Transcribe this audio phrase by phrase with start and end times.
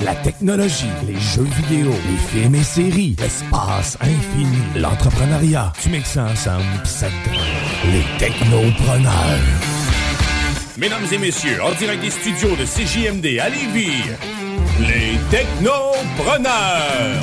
[0.00, 5.72] La technologie, les jeux vidéo, les films et séries, l'espace infini, l'entrepreneuriat.
[5.80, 6.64] Tu mixes ça ensemble
[7.90, 9.12] les technopreneurs.
[10.78, 14.02] Mesdames et messieurs, en direct des studios de CJMD à Lévis,
[14.80, 17.20] les technopreneurs.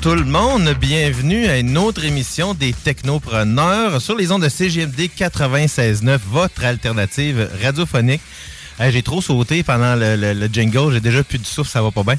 [0.00, 5.08] Tout le monde, bienvenue à une autre émission des Technopreneurs sur les ondes de CGMD
[5.18, 8.20] 96.9, votre alternative radiophonique.
[8.78, 11.90] J'ai trop sauté pendant le, le- le jingle, j'ai déjà plus de souffle, ça va
[11.90, 12.16] pas bien.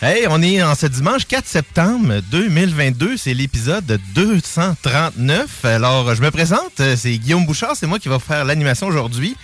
[0.00, 5.64] Hey, on est en ce dimanche 4 septembre 2022, c'est l'épisode 239.
[5.64, 9.36] Alors, je me présente, c'est Guillaume Bouchard, c'est moi qui va faire l'animation aujourd'hui.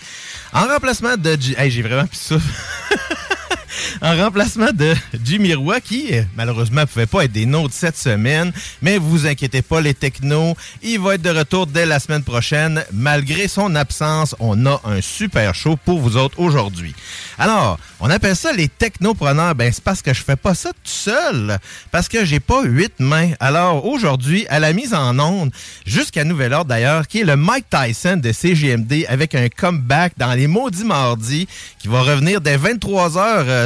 [0.52, 1.36] En remplacement de...
[1.58, 2.48] Hey, j'ai vraiment plus de souffle.
[4.02, 4.94] en remplacement de
[5.24, 5.52] Jimmy
[5.84, 8.52] qui malheureusement ne pouvait pas être des nôtres cette semaine.
[8.80, 12.84] Mais vous inquiétez pas, les technos, il va être de retour dès la semaine prochaine.
[12.92, 16.94] Malgré son absence, on a un super show pour vous autres aujourd'hui.
[17.38, 19.54] Alors, on appelle ça les technopreneurs.
[19.54, 21.58] Ben, c'est parce que je fais pas ça tout seul,
[21.90, 23.30] parce que j'ai pas huit mains.
[23.40, 25.50] Alors, aujourd'hui, à la mise en onde,
[25.86, 30.32] jusqu'à nouvel ordre d'ailleurs, qui est le Mike Tyson de CGMD avec un comeback dans
[30.34, 32.56] les maudits mardis qui va revenir dès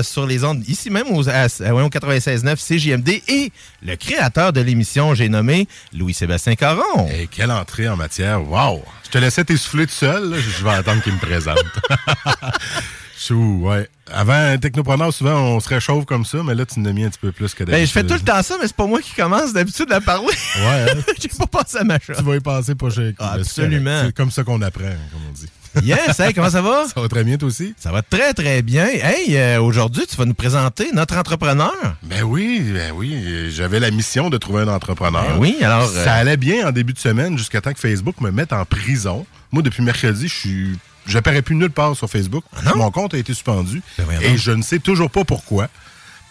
[0.01, 3.53] 23h sur les ondes ici même aux, à, au 96.9 CGMD et
[3.83, 7.09] le créateur de l'émission, j'ai nommé Louis-Sébastien Caron.
[7.13, 8.43] Et quelle entrée en matière.
[8.49, 8.83] Wow!
[9.05, 10.31] Je te laissais t'essouffler tout seul.
[10.31, 10.37] là.
[10.39, 11.59] Je vais attendre qu'il me présente.
[13.19, 13.89] Chou, ouais.
[14.13, 17.09] Avant, un technopreneur, souvent, on se réchauffe comme ça, mais là, tu n'as mis un
[17.09, 17.89] petit peu plus que Ben, d'habitude.
[17.89, 20.27] je fais tout le temps ça, mais c'est pas moi qui commence d'habitude à parler.
[20.29, 20.99] Ouais, hein?
[21.21, 22.17] j'ai pas pensé à ma chose.
[22.19, 23.41] tu vas y passer pas chez Ah, Ben, correct.
[23.41, 24.03] absolument.
[24.05, 25.49] C'est comme ça qu'on apprend, comme on dit.
[25.83, 26.87] Yes, hey, comment ça va?
[26.95, 27.75] Ça va très bien, toi aussi?
[27.79, 28.87] Ça va très, très bien.
[28.87, 31.73] Hey, euh, aujourd'hui, tu vas nous présenter notre entrepreneur.
[32.03, 33.51] Ben oui, ben oui.
[33.51, 35.23] J'avais la mission de trouver un entrepreneur.
[35.35, 38.21] Ben oui, alors, euh, Ça allait bien en début de semaine jusqu'à temps que Facebook
[38.21, 39.27] me mette en prison.
[39.53, 40.79] Moi, depuis mercredi, je suis.
[41.07, 42.45] J'apparais plus nulle part sur Facebook.
[42.65, 42.77] non?
[42.77, 43.81] Mon compte a été suspendu.
[43.99, 45.69] Ben et je ne sais toujours pas pourquoi.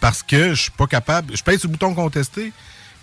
[0.00, 1.34] Parce que je suis pas capable.
[1.36, 2.52] Je pèse sur le bouton contester.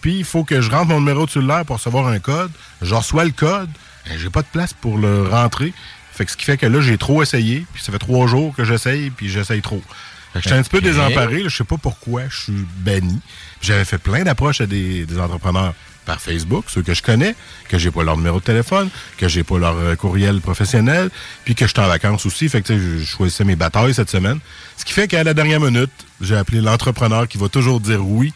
[0.01, 2.51] Puis il faut que je rentre mon numéro de cellulaire pour recevoir un code.
[2.81, 3.69] Je reçois le code.
[4.17, 5.73] J'ai pas de place pour le rentrer.
[6.13, 7.66] Fait que ce qui fait que là, j'ai trop essayé.
[7.74, 9.09] Puis ça fait trois jours que j'essaye.
[9.09, 9.81] Puis j'essaye trop.
[10.34, 11.44] Fait que je suis un petit peu désemparé.
[11.44, 11.50] là.
[11.50, 13.19] Je sais pas pourquoi je suis banni.
[13.62, 15.74] J'avais fait plein d'approches à des, des entrepreneurs
[16.06, 17.34] par Facebook, ceux que je connais,
[17.69, 21.09] que j'ai pas leur numéro de téléphone, que j'ai pas leur euh, courriel professionnel,
[21.46, 22.50] puis que je suis en vacances aussi.
[22.50, 24.40] Fait que je choisissais mes batailles cette semaine.
[24.78, 28.34] Ce qui fait qu'à la dernière minute, j'ai appelé l'entrepreneur qui va toujours dire oui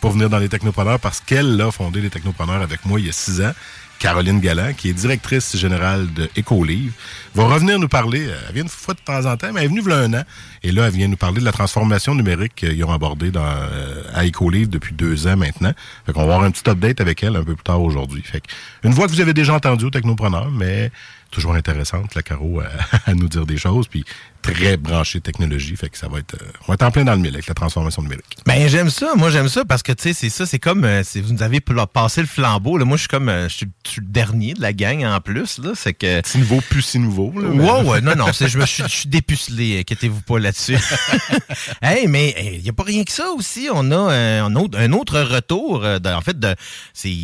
[0.00, 3.08] pour venir dans les technopreneurs parce qu'elle a fondé les technopreneurs avec moi il y
[3.08, 3.52] a six ans.
[4.00, 6.92] Caroline Galland, qui est directrice générale de Écolivre,
[7.34, 8.26] va revenir nous parler.
[8.26, 10.14] euh, Elle vient une fois de temps en temps, mais elle est venue il un
[10.14, 10.24] an.
[10.62, 14.02] Et là, elle vient nous parler de la transformation numérique qu'ils ont abordée dans, euh,
[14.14, 15.72] à Écolivre depuis deux ans maintenant.
[16.06, 18.22] Fait qu'on va avoir un petit update avec elle un peu plus tard aujourd'hui.
[18.22, 18.42] Fait
[18.82, 20.90] une voix que vous avez déjà entendue au Technopreneur, mais
[21.30, 22.64] toujours intéressante, la Caro, à,
[23.10, 24.04] à nous dire des choses, puis
[24.42, 25.76] très branchée technologie.
[25.76, 27.46] Fait que ça va être, euh, on va être en plein dans le mille avec
[27.46, 28.36] la transformation numérique.
[28.46, 31.02] Ben j'aime ça, moi j'aime ça parce que tu sais c'est ça, c'est comme euh,
[31.04, 32.78] si vous nous avez passé le flambeau.
[32.78, 35.04] Là, moi je suis comme euh, je suis je suis le dernier de la gang
[35.04, 37.32] en plus là, c'est que Si nouveau, plus si nouveau.
[37.38, 40.78] Là, mais- Ouais, ouais, non, non, je me suis, je suis dépucelé, inquiétez-vous pas là-dessus.
[41.82, 43.68] hey, mais il n'y a pas rien que ça aussi.
[43.72, 43.96] On a
[44.42, 46.54] un, autre, un autre retour, de- en fait, de,
[46.94, 47.14] c'est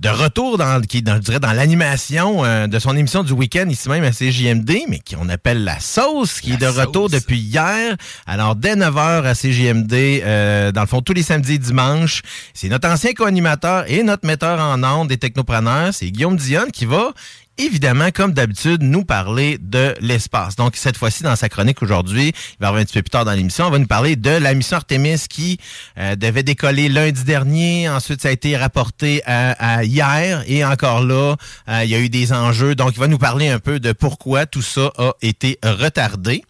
[0.00, 3.44] de retour dans, qui est dans, je dirais, dans l'animation de son émission du week-end
[3.44, 7.38] week-end ici même à CJMD, mais qu'on appelle la sauce, qui est de retour depuis
[7.38, 7.96] hier.
[8.26, 12.22] Alors, dès 9h à CJMD, euh, dans le fond, tous les samedis et dimanches,
[12.54, 16.86] c'est notre ancien co-animateur et notre metteur en ondes des technopreneurs, c'est Guillaume Dionne, qui
[16.86, 17.12] va
[17.58, 20.56] évidemment, comme d'habitude, nous parler de l'espace.
[20.56, 23.24] Donc, cette fois-ci, dans sa chronique aujourd'hui, il va revenir un petit peu plus tard
[23.24, 25.58] dans l'émission, on va nous parler de la mission Artemis qui
[25.98, 27.88] euh, devait décoller lundi dernier.
[27.88, 30.42] Ensuite, ça a été rapporté à, hier.
[30.46, 31.36] Et encore là,
[31.68, 32.74] euh, il y a eu des enjeux.
[32.74, 36.42] Donc, il va nous parler un peu de pourquoi tout ça a été retardé.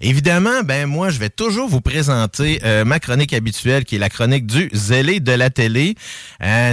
[0.00, 4.10] Évidemment, ben moi, je vais toujours vous présenter euh, ma chronique habituelle, qui est la
[4.10, 5.94] chronique du zélé de la télé.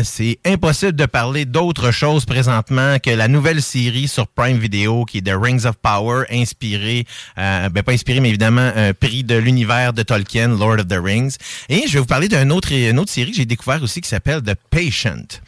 [0.03, 3.76] C'est impossible de parler d'autre chose présentement que la nouvelle série
[4.07, 7.05] sur Prime Video qui est The Rings of Power, inspiré,
[7.37, 10.99] euh, ben pas inspiré, mais évidemment un prix de l'univers de Tolkien, Lord of the
[11.01, 11.37] Rings.
[11.69, 14.41] Et je vais vous parler d'une autre, autre série que j'ai découvert aussi qui s'appelle
[14.41, 15.39] The Patient.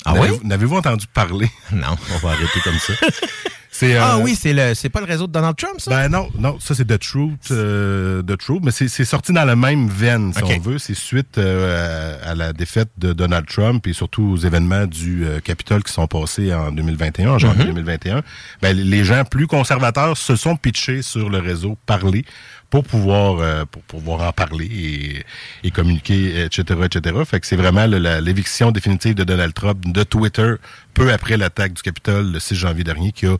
[0.03, 0.29] Ah oui?
[0.43, 1.49] N'avez-vous entendu parler?
[1.71, 1.95] Non.
[2.15, 2.93] On va arrêter comme ça.
[3.83, 5.91] ah euh, oui, c'est le c'est pas le réseau de Donald Trump, ça?
[5.91, 9.55] Ben non, non, ça c'est The Truth, euh, The Truth, mais c'est sorti dans la
[9.55, 10.77] même veine, si on veut.
[10.77, 15.83] C'est suite euh, à, la défaite de Donald Trump et surtout aux événements du Capitole
[15.83, 18.19] qui sont passés en 2021, en janvier 2021.
[18.19, 18.23] Mm-hmm.
[18.61, 22.25] Ben, les gens plus conservateurs se sont pitchés sur le réseau Parler
[22.71, 27.19] pour pouvoir pour pouvoir en parler et, et communiquer, etc., etc.
[27.25, 30.55] Fait que c'est vraiment l'éviction définitive de Donald Trump de Twitter
[30.95, 33.35] peu après l'attaque du Capitole le 6 janvier dernier qui a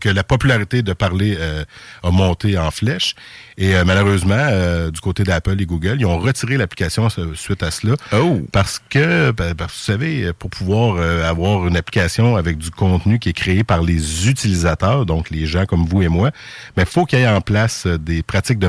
[0.00, 1.64] que la popularité de parler euh,
[2.02, 3.14] a monté en flèche.
[3.58, 7.70] Et euh, malheureusement, euh, du côté d'Apple et Google, ils ont retiré l'application suite à
[7.70, 7.94] cela.
[8.12, 8.40] Oh.
[8.52, 13.30] Parce que, ben, ben, vous savez, pour pouvoir avoir une application avec du contenu qui
[13.30, 16.30] est créé par les utilisateurs, donc les gens comme vous et moi,
[16.76, 18.68] il faut qu'il y ait en place des pratiques de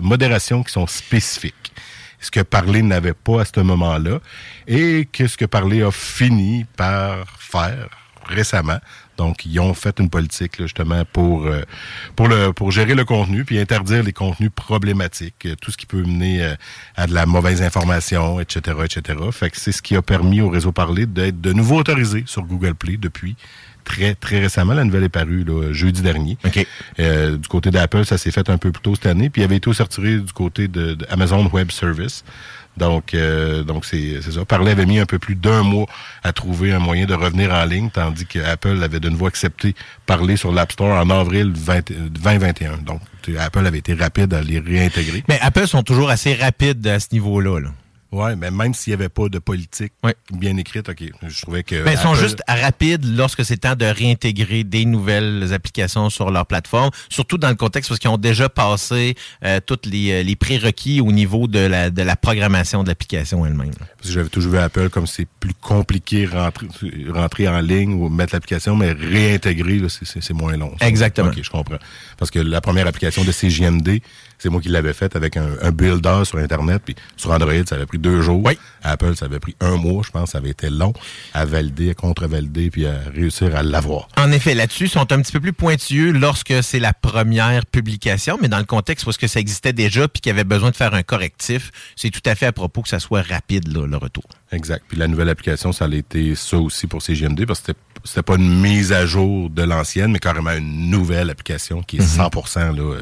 [0.00, 1.72] modération qui sont spécifiques
[2.20, 4.20] ce que Parler n'avait pas à ce moment-là
[4.68, 8.78] et qu'est-ce que Parler a fini par faire récemment.
[9.16, 11.62] Donc, ils ont fait une politique justement pour euh,
[12.16, 15.86] pour le pour gérer le contenu puis interdire les contenus problématiques, euh, tout ce qui
[15.86, 16.54] peut mener euh,
[16.96, 19.18] à de la mauvaise information, etc., etc.
[19.30, 22.42] Fait que c'est ce qui a permis au réseau Parler d'être de nouveau autorisé sur
[22.42, 23.36] Google Play depuis
[23.84, 24.72] très très récemment.
[24.72, 26.38] La nouvelle est parue jeudi dernier.
[26.98, 29.56] du côté d'Apple, ça s'est fait un peu plus tôt cette année, puis il avait
[29.56, 32.24] été aussi retiré du côté de, de Amazon Web Service.
[32.76, 34.44] Donc, euh, donc c'est ça.
[34.44, 35.86] Parler avait mis un peu plus d'un mois
[36.22, 39.74] à trouver un moyen de revenir en ligne, tandis que Apple avait de nouveau accepté
[40.06, 42.78] parler sur l'App Store en avril 2021.
[42.78, 43.00] Donc,
[43.38, 45.24] Apple avait été rapide à les réintégrer.
[45.28, 47.60] Mais Apple sont toujours assez rapides à ce niveau-là.
[47.60, 47.68] là
[48.12, 49.94] oui, mais même s'il n'y avait pas de politique
[50.32, 51.82] bien écrite, OK, je trouvais que...
[51.82, 56.46] Mais ils sont juste rapides lorsque c'est temps de réintégrer des nouvelles applications sur leur
[56.46, 59.14] plateforme, surtout dans le contexte parce qu'ils ont déjà passé
[59.44, 63.46] euh, tous les, euh, les, prérequis au niveau de la, de la programmation de l'application
[63.46, 63.72] elle-même.
[63.96, 66.68] Parce que j'avais toujours vu Apple comme c'est plus compliqué rentrer,
[67.08, 70.74] rentrer en ligne ou mettre l'application, mais réintégrer, c'est moins long.
[70.80, 71.30] Exactement.
[71.30, 71.78] OK, je comprends.
[72.18, 74.00] Parce que la première application de CGMD,
[74.42, 76.82] c'est moi qui l'avais faite avec un, un, builder sur Internet.
[76.84, 78.42] Puis sur Android, ça avait pris deux jours.
[78.44, 78.58] Oui.
[78.82, 80.30] Apple, ça avait pris un mois, je pense.
[80.30, 80.92] Ça avait été long
[81.32, 84.08] à valider, à contre-valider, puis à réussir à l'avoir.
[84.16, 88.36] En effet, là-dessus, ils sont un petit peu plus pointueux lorsque c'est la première publication,
[88.42, 90.76] mais dans le contexte parce que ça existait déjà puis qu'il y avait besoin de
[90.76, 94.24] faire un correctif, c'est tout à fait à propos que ça soit rapide, le retour.
[94.50, 94.84] Exact.
[94.88, 97.72] Puis la nouvelle application, ça a été ça aussi pour CGMD, parce que
[98.04, 102.00] c'était, pas une mise à jour de l'ancienne, mais carrément une nouvelle application qui est
[102.00, 102.76] 100% mhm.
[102.76, 103.00] là,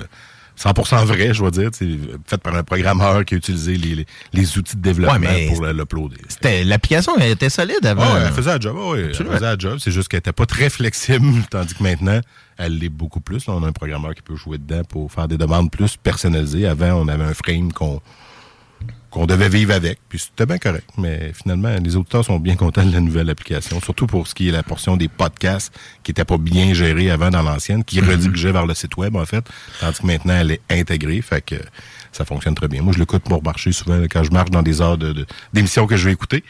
[0.63, 1.71] 100% vrai, je dois dire.
[1.73, 1.89] C'est
[2.27, 5.65] fait par un programmeur qui a utilisé les, les, les outils de développement Ouais, pour
[5.65, 6.17] l'uploader.
[6.29, 8.03] C'était L'application elle était solide avant.
[8.15, 8.77] Ouais, elle faisait la job.
[8.77, 9.79] ouais, elle faisait la job.
[9.81, 12.21] C'est juste qu'elle était pas très flexible, tandis que maintenant,
[12.59, 13.47] elle l'est beaucoup plus.
[13.47, 16.67] Là, on a un programmeur qui peut jouer dedans pour faire des demandes plus personnalisées.
[16.67, 18.01] Avant, on avait un frame qu'on
[19.11, 20.89] qu'on devait vivre avec, puis c'était bien correct.
[20.97, 24.49] Mais finalement, les auditeurs sont bien contents de la nouvelle application, surtout pour ce qui
[24.49, 28.53] est la portion des podcasts qui n'était pas bien gérée avant dans l'ancienne, qui redirigeait
[28.53, 29.45] vers le site web, en fait,
[29.81, 31.57] tandis que maintenant, elle est intégrée, fait que
[32.13, 32.83] ça fonctionne très bien.
[32.83, 35.97] Moi, je l'écoute pour marcher souvent, quand je marche dans des heures de- d'émissions que
[35.97, 36.43] je vais écouter.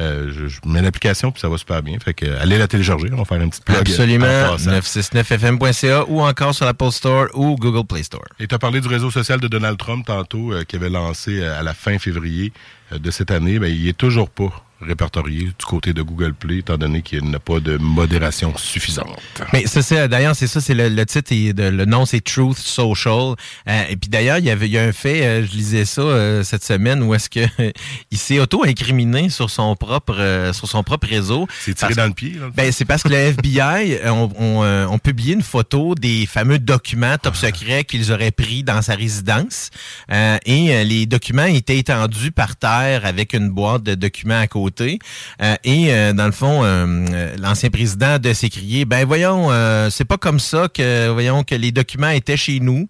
[0.00, 1.98] Euh, je, je mets l'application, puis ça va super bien.
[2.04, 3.78] Fait que, euh, allez la télécharger, on va faire une petite plug.
[3.78, 4.26] Absolument.
[4.26, 4.72] en passant.
[4.72, 8.24] 969fm.ca ou encore sur l'Apple Store ou Google Play Store.
[8.40, 11.40] Et tu as parlé du réseau social de Donald Trump tantôt, euh, qui avait lancé
[11.40, 12.52] euh, à la fin février
[12.92, 13.58] euh, de cette année.
[13.58, 14.50] Ben, il est toujours pas
[14.86, 19.18] répertorié du côté de Google Play, étant donné qu'il n'a pas de modération suffisante.
[19.52, 22.20] Mais ça, c'est d'ailleurs, c'est ça, c'est le, le titre, et de- le nom, c'est
[22.22, 23.34] Truth Social.
[23.68, 25.84] Euh, et puis d'ailleurs, il y avait, il y a un fait, euh, je lisais
[25.84, 27.40] ça euh, cette semaine, où est-ce que
[28.10, 31.46] il s'est auto-incriminé sur son propre, euh, sur son propre réseau.
[31.60, 32.32] C'est tiré Parce- dans le pied.
[32.34, 36.26] Là, Ben, c'est parce que le FBI euh, ont, euh, ont publié une photo des
[36.26, 39.70] fameux documents top secrets qu'ils auraient pris dans sa résidence.
[40.10, 44.46] Euh, et euh, les documents étaient étendus par terre avec une boîte de documents à
[44.46, 44.73] côté.
[44.80, 49.50] Euh, et euh, dans le fond, euh, l'ancien président de s'écrier, ben voyons,
[49.90, 52.88] c'est pas comme ça que voyons que les documents étaient chez nous.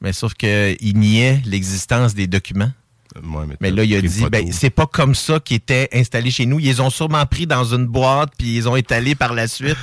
[0.00, 2.72] Mais sauf qu'il niait l'existence des documents.
[3.14, 6.46] Ouais, Mais là, il a dit, ben, c'est pas comme ça qu'ils étaient installés chez
[6.46, 6.58] nous.
[6.58, 9.76] Ils les ont sûrement pris dans une boîte, puis ils ont étalé par la suite.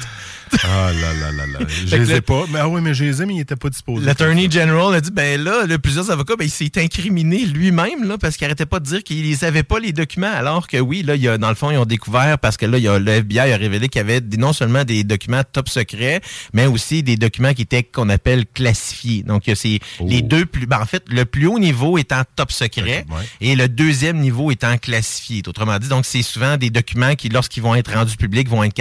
[0.63, 1.65] Ah là là là là.
[1.85, 2.45] Je les ai pas.
[2.51, 4.05] Mais ah oui, mais je les ai, mais il n'était pas disposé.
[4.05, 8.17] L'attorney general a dit, ben là, le plusieurs avocats, ben, il s'est incriminé lui-même, là,
[8.17, 11.03] parce qu'il arrêtait pas de dire qu'il les avait pas, les documents, alors que oui,
[11.03, 12.87] là, il y a, dans le fond, ils ont découvert, parce que là, il y
[12.87, 16.21] a, le FBI a révélé qu'il y avait non seulement des documents top secrets,
[16.53, 19.23] mais aussi des documents qui étaient, qu'on appelle classifiés.
[19.23, 20.05] Donc, il y a ces, Oh.
[20.07, 23.23] les deux plus, ben, en fait, le plus haut niveau étant top secret, ouais.
[23.41, 25.41] et le deuxième niveau étant classifié.
[25.47, 28.73] Autrement dit, donc, c'est souvent des documents qui, lorsqu'ils vont être rendus publics, vont être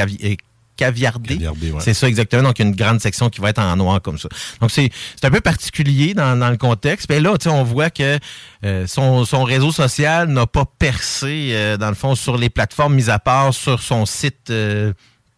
[1.72, 1.80] ouais.
[1.80, 2.42] C'est ça exactement.
[2.44, 4.28] Donc, il y a une grande section qui va être en noir comme ça.
[4.60, 7.08] Donc, c'est c'est un peu particulier dans, dans le contexte.
[7.10, 8.18] Mais là, tu sais, on voit que
[8.64, 12.94] euh, son, son réseau social n'a pas percé, euh, dans le fond, sur les plateformes,
[12.94, 14.92] mis à part sur son site euh,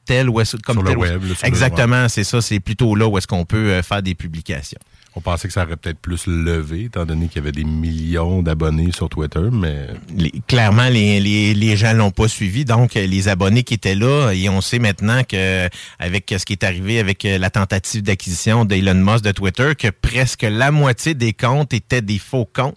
[0.06, 2.40] tel ou est-ce comme Sur le tel ou- web, là, sur le- Exactement, c'est ça.
[2.40, 4.78] C'est plutôt là où est-ce qu'on peut faire des publications.
[5.16, 8.42] On pensait que ça aurait peut-être plus levé, étant donné qu'il y avait des millions
[8.42, 12.64] d'abonnés sur Twitter, mais Les- clairement, les, les, les gens l'ont pas suivi.
[12.64, 16.52] Donc, euh, les abonnés qui étaient là, et on sait maintenant que avec ce qui
[16.52, 21.14] est arrivé avec euh, la tentative d'acquisition d'Elon Musk de Twitter, que presque la moitié
[21.14, 22.76] des comptes étaient des faux comptes.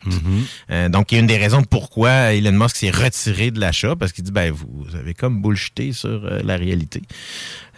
[0.71, 3.95] Euh, donc, il y a une des raisons pourquoi Elon Musk s'est retiré de l'achat,
[3.95, 7.03] parce qu'il dit, ben, vous avez comme bullshité sur euh, la réalité.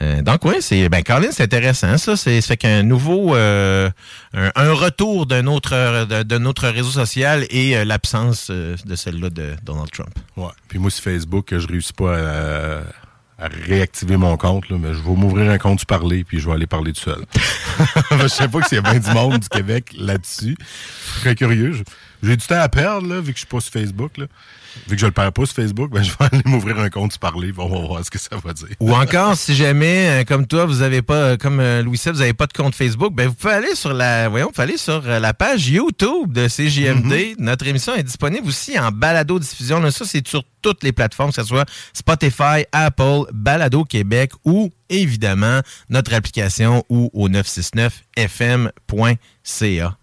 [0.01, 2.15] Euh, donc, oui, c'est, ben, Colin, c'est intéressant, ça.
[2.15, 3.89] C'est, fait qu'un nouveau, euh,
[4.33, 9.89] un, retour d'un autre, d'un autre réseau social et euh, l'absence de celle-là de Donald
[9.91, 10.13] Trump.
[10.35, 10.51] Ouais.
[10.67, 12.17] Puis moi, sur Facebook, je réussis pas
[13.37, 16.55] à, réactiver mon compte, mais je vais m'ouvrir un compte du parler, puis je vais
[16.55, 17.25] aller parler tout seul.
[18.21, 20.55] je sais pas y a bien du monde du Québec là-dessus.
[20.57, 21.83] Je Très curieux.
[22.25, 24.17] J'ai du temps à perdre, là, vu que je suis pas sur Facebook.
[24.17, 24.25] Là.
[24.87, 27.15] Vu que je le perds pas sur Facebook, ben, je vais aller m'ouvrir un compte
[27.17, 28.67] parler, on va voir ce que ça va dire.
[28.79, 32.21] Ou encore, si jamais, euh, comme toi, vous avez pas, euh, comme euh, Louis vous
[32.21, 34.77] avez pas de compte Facebook, ben vous pouvez aller sur la, voyons, vous pouvez aller
[34.77, 37.35] sur la page YouTube de CJMD.
[37.39, 39.79] Notre émission est disponible aussi en balado diffusion.
[39.79, 41.63] Là, ça, c'est sur toutes les plateformes, que ce soit
[41.93, 49.97] Spotify, Apple, Balado Québec ou évidemment notre application ou au 969fm.ca.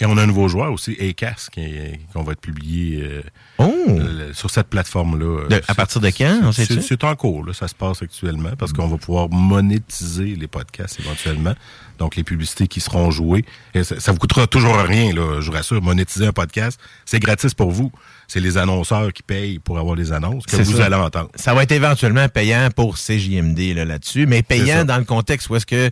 [0.00, 1.48] Et on a un nouveau joueur aussi, ACAS,
[2.12, 3.22] qu'on va être publié euh,
[3.58, 3.72] Oh!
[3.88, 5.48] le- sur cette plateforme-là.
[5.68, 8.98] À partir de quand, C'est en cours, là, ça se passe actuellement, parce qu'on va
[8.98, 11.54] pouvoir monétiser les podcasts éventuellement.
[11.98, 13.44] Donc, les publicités qui seront jouées.
[13.74, 15.80] Et ça, ça vous coûtera toujours rien, là, je vous rassure.
[15.80, 17.90] Monétiser un podcast, c'est gratis pour vous.
[18.28, 20.86] C'est les annonceurs qui payent pour avoir les annonces que C'est vous ça.
[20.86, 21.30] allez entendre.
[21.36, 25.56] Ça va être éventuellement payant pour CJMD là, là-dessus, mais payant dans le contexte où
[25.56, 25.90] est-ce que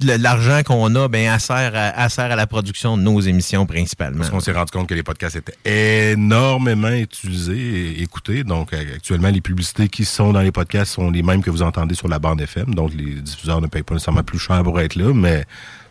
[0.00, 4.18] l'argent qu'on a, ben, elle sert, à, sert à la production de nos émissions principalement.
[4.18, 8.44] Parce qu'on s'est rendu compte que les podcasts étaient énormément utilisés et écoutés.
[8.44, 11.62] Donc, euh, actuellement, les publicités qui sont dans les podcasts sont les mêmes que vous
[11.62, 12.74] entendez sur la bande FM.
[12.74, 15.44] Donc, les diffuseurs ne payent pas nécessairement plus cher pour être là, mais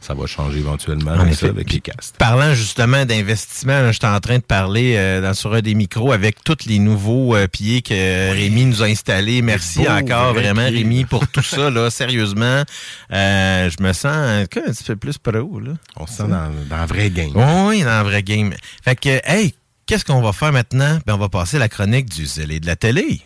[0.06, 1.46] ça va changer éventuellement En comme effet.
[1.46, 2.18] ça, avec les castes.
[2.18, 6.44] Parlant justement d'investissement, j'étais en train de parler euh, dans, sur un des micros avec
[6.44, 9.42] tous les nouveaux euh, pieds que Rémi nous a installés.
[9.42, 11.70] Merci encore vraiment Rémi pour tout ça.
[11.70, 12.64] Là, sérieusement,
[13.12, 15.60] Euh, je me sens un petit peu plus pro.
[15.60, 15.72] Là.
[15.98, 17.32] On se sent dans, dans un vrai game.
[17.36, 18.54] Oui, dans un vrai game.
[18.84, 19.54] Fait que, hey,
[19.86, 21.00] qu'est-ce qu'on va faire maintenant?
[21.06, 23.22] Ben, on va passer la chronique du zélé de la télé.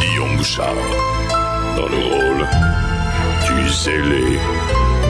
[0.00, 0.74] Guillaume Bouchard,
[1.76, 2.46] dans le rôle
[3.54, 4.38] du zélé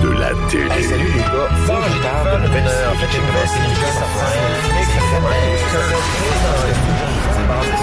[0.02, 0.82] de la télé.
[0.82, 1.48] salut les gars,
[2.90, 3.24] En fait, j'ai une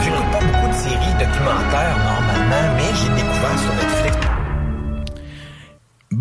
[0.03, 4.42] J'écoute pas beaucoup de séries documentaires normalement, mais j'ai découvert sur Netflix.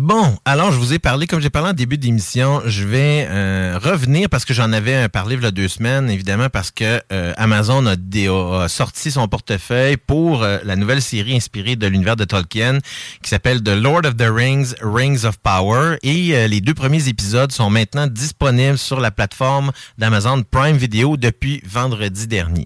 [0.03, 3.79] Bon, alors je vous ai parlé, comme j'ai parlé en début d'émission, je vais euh,
[3.81, 7.33] revenir parce que j'en avais parlé il y a deux semaines, évidemment, parce que euh,
[7.37, 12.79] Amazon a, sorti son portefeuille pour euh, la nouvelle série inspirée de l'univers de Tolkien
[13.21, 15.95] qui s'appelle The Lord of the Rings, Rings of Power.
[16.03, 21.61] Et les deux premiers épisodes sont maintenant disponibles sur la plateforme d'Amazon Prime Video depuis
[21.65, 22.65] vendredi dernier.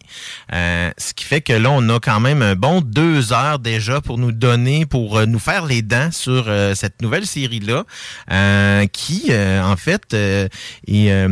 [0.52, 4.18] Ce qui fait que là, on a quand même un bon deux heures déjà pour
[4.18, 7.84] nous donner, pour nous faire les dents sur cette nouvelle série-là,
[8.32, 10.48] euh, qui, euh, en fait, euh,
[10.88, 11.28] est...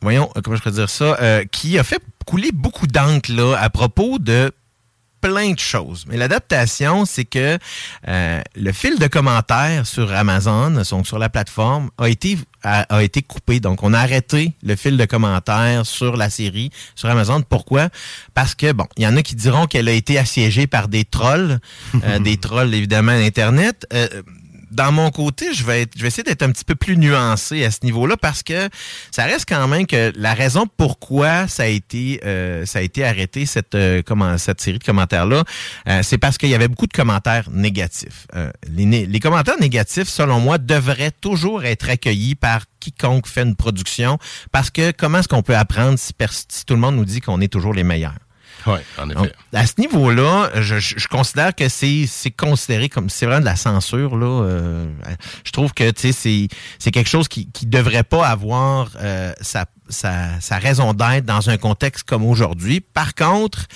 [0.00, 4.18] voyons, comment je peux dire ça, qui a fait couler beaucoup d'encre là à propos
[4.18, 4.52] de
[5.22, 6.04] plein de choses.
[6.08, 7.56] Mais l'adaptation, c'est que
[8.08, 13.02] euh, le fil de commentaires sur Amazon, donc sur la plateforme, a été a, a
[13.02, 13.60] été coupé.
[13.60, 17.42] Donc, on a arrêté le fil de commentaires sur la série sur Amazon.
[17.48, 17.88] Pourquoi?
[18.34, 21.04] Parce que bon, il y en a qui diront qu'elle a été assiégée par des
[21.04, 21.60] trolls,
[22.04, 23.86] euh, des trolls évidemment Internet.
[23.94, 24.08] Euh,
[24.72, 27.64] dans mon côté, je vais, être, je vais essayer d'être un petit peu plus nuancé
[27.64, 28.68] à ce niveau-là parce que
[29.10, 33.04] ça reste quand même que la raison pourquoi ça a été, euh, ça a été
[33.04, 35.44] arrêté cette, euh, comment, cette série de commentaires-là,
[35.88, 38.26] euh, c'est parce qu'il y avait beaucoup de commentaires négatifs.
[38.68, 44.18] Les, commentaires négatifs, selon moi, devraient toujours être accueillis par quiconque fait une production
[44.50, 46.12] parce que comment est-ce qu'on peut apprendre si,
[46.48, 48.18] si tout le monde nous dit qu'on est toujours les meilleurs?
[48.66, 49.14] Oui, en effet.
[49.18, 53.44] Donc, à ce niveau-là, je, je- je considère que c'est considéré comme c'est vraiment de
[53.46, 54.26] la censure là.
[54.44, 54.86] euh,
[55.44, 59.66] je trouve que tu sais c'est quelque chose qui qui devrait pas avoir euh, sa,
[59.88, 62.80] sa sa raison d'être dans un contexte comme aujourd'hui.
[62.80, 63.66] Par contre,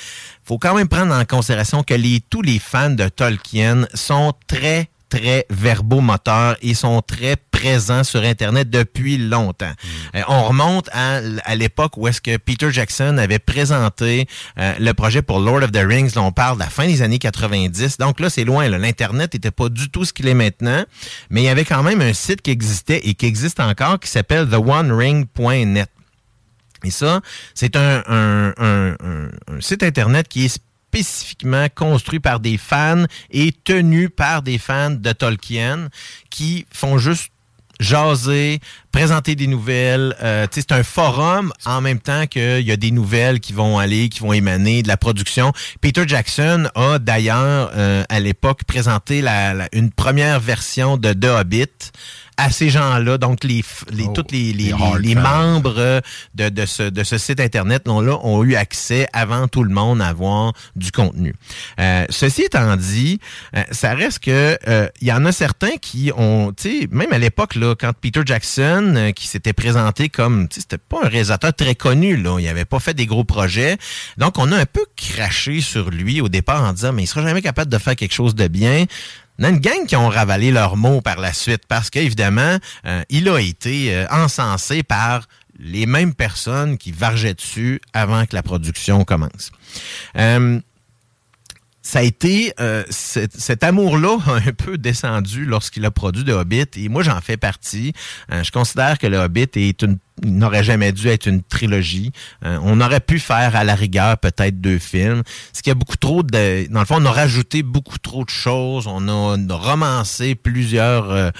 [0.44, 4.88] faut quand même prendre en considération que les tous les fans de Tolkien sont très
[5.08, 9.72] très verbomoteurs et sont très présents sur Internet depuis longtemps.
[10.14, 14.26] Euh, on remonte à, à l'époque où est-ce que Peter Jackson avait présenté
[14.58, 16.14] euh, le projet pour Lord of the Rings.
[16.16, 17.98] Là, on parle de la fin des années 90.
[17.98, 18.68] Donc là, c'est loin.
[18.68, 20.84] L'Internet n'était pas du tout ce qu'il est maintenant.
[21.30, 24.10] Mais il y avait quand même un site qui existait et qui existe encore qui
[24.10, 25.88] s'appelle theonering.net.
[26.84, 27.20] Et ça,
[27.54, 30.58] c'est un, un- un- un- un site Internet qui est
[30.96, 35.88] spécifiquement construit par des fans et tenu par des fans de Tolkien
[36.30, 37.30] qui font juste
[37.80, 38.60] jaser,
[38.92, 40.16] présenter des nouvelles.
[40.22, 44.08] Euh, c'est un forum en même temps qu'il y a des nouvelles qui vont aller,
[44.08, 45.52] qui vont émaner de la production.
[45.82, 49.22] Peter Jackson a d'ailleurs euh, à l'époque présenté
[49.72, 51.92] une première version de The Hobbit
[52.36, 56.02] à ces gens-là, donc les, les Oh, toutes les, les, les membres
[56.34, 60.00] de, de, ce, de ce site internet là ont eu accès avant tout le monde
[60.00, 61.34] à voir du contenu.
[61.80, 63.18] Euh, ceci étant dit,
[63.56, 67.12] euh, ça reste que euh, il y en a certains qui ont, tu sais, même
[67.12, 70.98] à l'époque là, quand Peter Jackson, euh, qui s'était présenté comme, tu sais, c'était pas
[71.04, 73.76] un réalisateur très connu là, il avait pas fait des gros projets,
[74.18, 77.22] donc on a un peu craché sur lui au départ en disant mais il sera
[77.22, 78.84] jamais capable de faire quelque chose de bien.
[79.38, 83.02] En a une gang qui ont ravalé leurs mots par la suite parce qu'évidemment, euh,
[83.10, 85.26] il a été euh, encensé par
[85.58, 89.50] les mêmes personnes qui vargeaient dessus avant que la production commence.
[90.16, 90.60] Euh,
[91.86, 96.66] ça a été euh, cet, amour-là a un peu descendu lorsqu'il a produit The Hobbit
[96.74, 97.92] et moi j'en fais partie.
[98.32, 99.86] Euh, je considère que le Hobbit est
[100.24, 102.10] n'aurait jamais dû être une trilogie.
[102.44, 105.22] Euh, on aurait pu faire à la rigueur peut-être deux films.
[105.52, 106.66] Ce qui a beaucoup trop de.
[106.72, 108.86] Dans le fond, on a rajouté beaucoup trop de choses.
[108.88, 111.32] On a, romancé plusieurs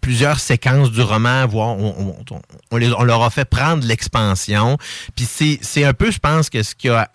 [0.00, 4.76] plusieurs séquences du roman, voire on, on- on- leur a fait prendre l'expansion.
[5.16, 7.08] Puis c'est c'est un peu, je pense, que ce qui a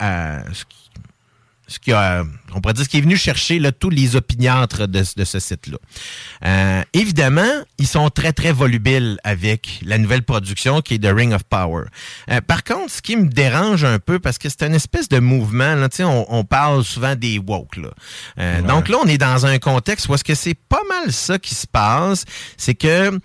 [1.68, 4.88] ce qui a, on pourrait dire ce qui est venu chercher là, tous les opiniâtres
[4.88, 5.76] de, de ce site-là.
[6.44, 11.34] Euh, évidemment, ils sont très, très volubiles avec la nouvelle production qui est The Ring
[11.34, 11.84] of Power.
[12.30, 15.18] Euh, par contre, ce qui me dérange un peu, parce que c'est une espèce de
[15.18, 17.76] mouvement, là, tu sais, on, on parle souvent des woke.
[17.76, 17.90] Là.
[18.38, 21.38] Euh, Donc là, on est dans un contexte où est-ce que c'est pas mal ça
[21.38, 22.24] qui se passe,
[22.56, 23.18] c'est que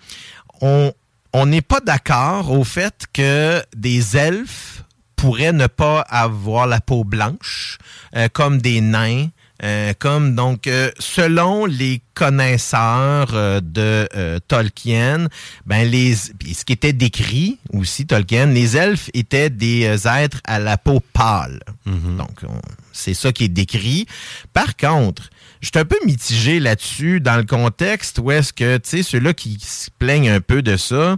[0.60, 0.92] on
[1.36, 4.83] on n'est pas d'accord au fait que des elfes
[5.16, 7.78] pourraient ne pas avoir la peau blanche,
[8.16, 9.28] euh, comme des nains,
[9.62, 15.28] euh, comme donc euh, selon les connaisseurs euh, de euh, Tolkien,
[15.66, 20.58] ben les ce qui était décrit aussi Tolkien, les elfes étaient des euh, êtres à
[20.58, 21.60] la peau pâle.
[21.86, 22.60] Donc on-
[22.92, 24.06] c'est ça qui est décrit.
[24.52, 28.88] Par contre, je suis un peu mitigé là-dessus dans le contexte où est-ce que tu
[28.90, 31.16] sais ceux-là qui se plaignent un peu de ça,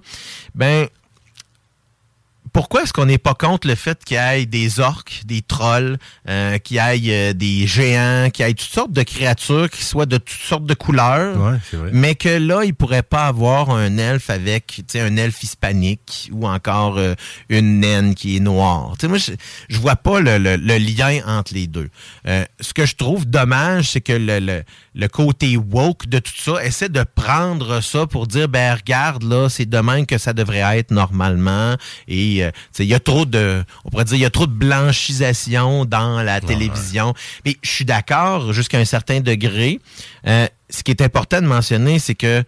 [0.54, 0.86] ben
[2.56, 5.98] pourquoi est-ce qu'on n'est pas contre le fait qu'il y ait des orques, des trolls,
[6.26, 9.84] euh, qu'il y ait euh, des géants, qu'il y ait toutes sortes de créatures qui
[9.84, 11.90] soient de toutes sortes de couleurs, Ouais, c'est vrai.
[11.92, 16.48] mais que là, il pourrait pas avoir un elfe avec, tu un elfe hispanique ou
[16.48, 17.14] encore euh,
[17.50, 18.94] une naine qui est noire.
[19.02, 19.32] Moi, je,
[19.68, 21.90] je vois pas le, le- le lien entre les deux.
[22.24, 27.04] Ce que je trouve dommage, c'est que le, côté woke de tout ça essaie de
[27.14, 31.76] prendre ça pour dire, ben regarde, là, c'est de même que ça devrait être normalement.
[32.08, 34.52] Et euh, il y a trop de, on pourrait dire, il y a trop de
[34.52, 37.14] blanchisation dans la télévision.
[37.44, 39.80] Mais je suis d'accord jusqu'à un certain degré.
[40.26, 42.42] Euh, ce qui est important de mentionner, c'est que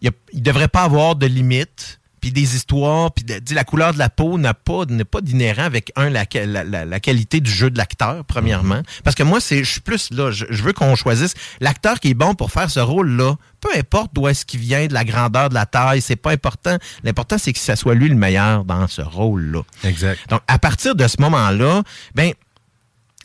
[0.00, 4.08] il ne devrait pas avoir de limites, puis des histoires, puis la couleur de la
[4.08, 7.70] peau n'a pas n'est pas d'inhérent avec un la, la, la- la qualité du jeu
[7.70, 10.94] de l'acteur premièrement, parce que moi c'est je suis plus là, je, je veux qu'on
[10.96, 14.60] choisisse l'acteur qui est bon pour faire ce rôle là, peu importe d'où est-ce qu'il
[14.60, 16.76] vient, de la grandeur, de la taille, c'est pas important.
[17.04, 19.62] L'important c'est que ça soit lui le meilleur dans ce rôle là.
[19.84, 20.18] Exact.
[20.30, 21.82] Donc, à partir de ce moment-là,
[22.14, 22.32] ben,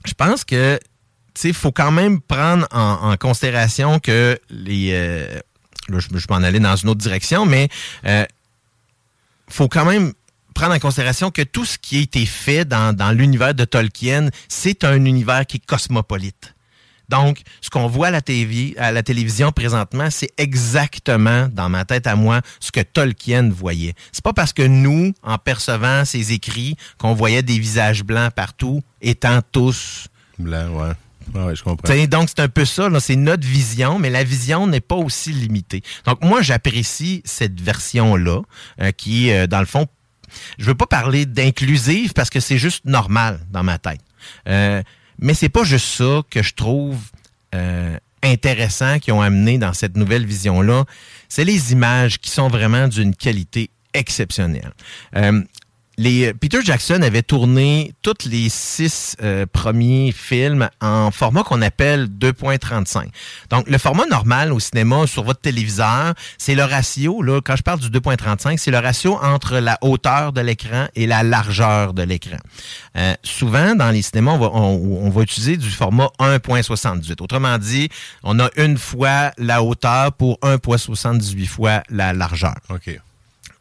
[0.06, 0.78] je pense que,
[1.34, 4.90] tu sais, il faut quand même prendre en, en considération que les.
[4.94, 5.40] euh,
[5.90, 7.70] là, je, je peux en aller dans une autre direction, mais
[8.06, 8.26] euh,
[9.50, 10.14] faut quand même
[10.54, 14.84] prendre en considération que tout ce qui a été fait dans, l'univers de Tolkien, c'est
[14.84, 16.54] un univers qui est cosmopolite.
[17.10, 21.86] Donc, ce qu'on voit à la, TV, à la télévision présentement, c'est exactement, dans ma
[21.86, 23.94] tête à moi, ce que Tolkien voyait.
[24.12, 28.82] C'est pas parce que nous, en percevant ses écrits, qu'on voyait des visages blancs partout,
[29.02, 30.08] étant tous
[30.40, 30.94] Blanc, ouais.
[31.34, 32.06] Je comprends.
[32.08, 35.82] Donc, c'est un peu ça, c'est notre vision, mais la vision n'est pas aussi limitée.
[36.06, 38.42] Donc, moi, j'apprécie cette version-là,
[38.82, 39.88] euh, qui euh, dans le fond,
[40.58, 44.02] je veux pas parler d'inclusive parce que c'est juste normal dans ma tête.
[44.48, 44.82] Euh,
[45.20, 47.00] mais c'est pas juste ça que je trouve
[47.56, 50.86] euh, intéressant qu'ils ont amené dans cette nouvelle vision-là.
[51.30, 54.72] C'est les images qui sont vraiment d'une qualité exceptionnelle.
[55.98, 62.08] Les, Peter Jackson avait tourné tous les six euh, premiers films en format qu'on appelle
[62.08, 63.08] 2.35.
[63.50, 67.64] Donc, le format normal au cinéma sur votre téléviseur, c'est le ratio, là, quand je
[67.64, 72.04] parle du 2.35, c'est le ratio entre la hauteur de l'écran et la largeur de
[72.04, 72.38] l'écran.
[72.98, 77.22] Euh, souvent, dans les cinémas, on va, utiliser du format 1.78.
[77.22, 77.90] Autrement dit,
[78.24, 82.56] on a une fois la hauteur pour 1.78 fois la largeur.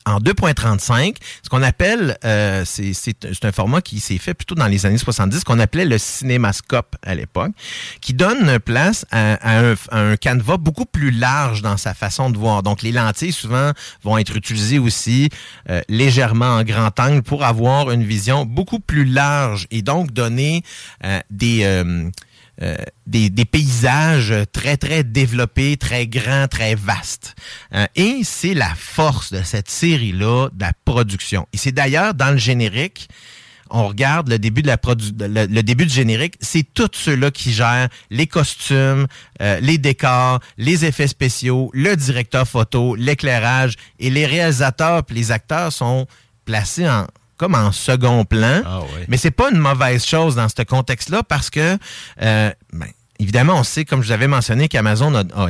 [0.06, 4.86] En 2.35, ce qu'on appelle, euh, c'est un format qui s'est fait plutôt dans les
[4.86, 7.52] années 70, qu'on appelait le cinémascope à l'époque,
[8.00, 12.38] qui donne place à, un, à un canevas beaucoup plus large dans sa façon de
[12.38, 12.62] voir.
[12.62, 15.28] Donc, les lentilles, souvent, vont être utilisées aussi
[15.70, 20.62] euh, légèrement en grand angle pour avoir une vision beaucoup plus large et donc donner
[21.04, 21.62] euh, des...
[22.60, 27.34] euh, des, des paysages très, très développés, très grands, très vastes.
[27.74, 31.48] Euh, et c'est la force de cette série-là, de la production.
[31.54, 33.08] Et c'est d'ailleurs dans le générique,
[33.70, 37.30] on regarde le début de la produ le, le début du générique, c'est tous ceux-là
[37.30, 39.06] qui gèrent les costumes,
[39.40, 45.32] euh, les décors, les effets spéciaux, le directeur photo, l'éclairage et les réalisateurs puis les
[45.32, 46.06] acteurs sont
[46.44, 47.06] placés en
[47.42, 48.62] comme en second plan.
[48.64, 49.06] Ah ouais.
[49.08, 51.76] Mais c'est pas une mauvaise chose dans ce contexte-là parce que,
[52.22, 52.86] euh, ben,
[53.18, 55.48] évidemment, on sait, comme je vous avais mentionné, qu'Amazon a, a-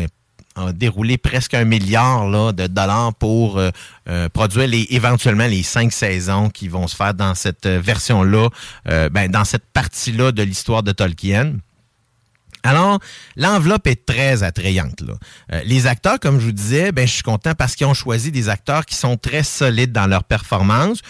[0.55, 3.69] a déroulé presque un milliard là, de dollars pour euh,
[4.09, 8.49] euh, produire les, éventuellement les cinq saisons qui vont se faire dans cette version-là,
[8.87, 11.57] ben, dans cette partie-là de l'histoire de Tolkien.
[12.65, 13.01] Alors,
[13.35, 15.01] l'enveloppe est très attrayante.
[15.01, 15.15] Là.
[15.53, 18.31] Euh, les acteurs, comme je vous disais, ben, je suis content parce qu'ils ont choisi
[18.31, 21.01] des acteurs qui sont très solides dans leur performance.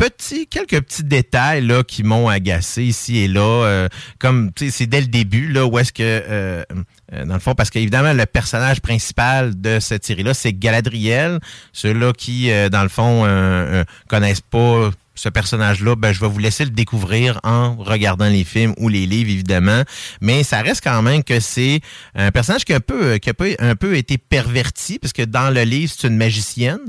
[0.00, 4.70] Petit, quelques petits détails là, qui m'ont agacé ici et là, euh, comme tu sais,
[4.70, 6.64] c'est dès le début, là, où est-ce que, euh,
[7.12, 11.38] euh, dans le fond, parce qu'évidemment, le personnage principal de cette série-là, c'est Galadriel.
[11.74, 13.26] Ceux-là qui, euh, dans le fond,
[14.08, 18.72] connaissent pas ce personnage-là, ben, je vais vous laisser le découvrir en regardant les films
[18.78, 19.82] ou les livres, évidemment.
[20.22, 21.82] Mais ça reste quand même que c'est
[22.14, 25.50] un personnage qui a un peu, qui a un peu été perverti, parce que dans
[25.50, 26.80] le livre, c'est une magicienne,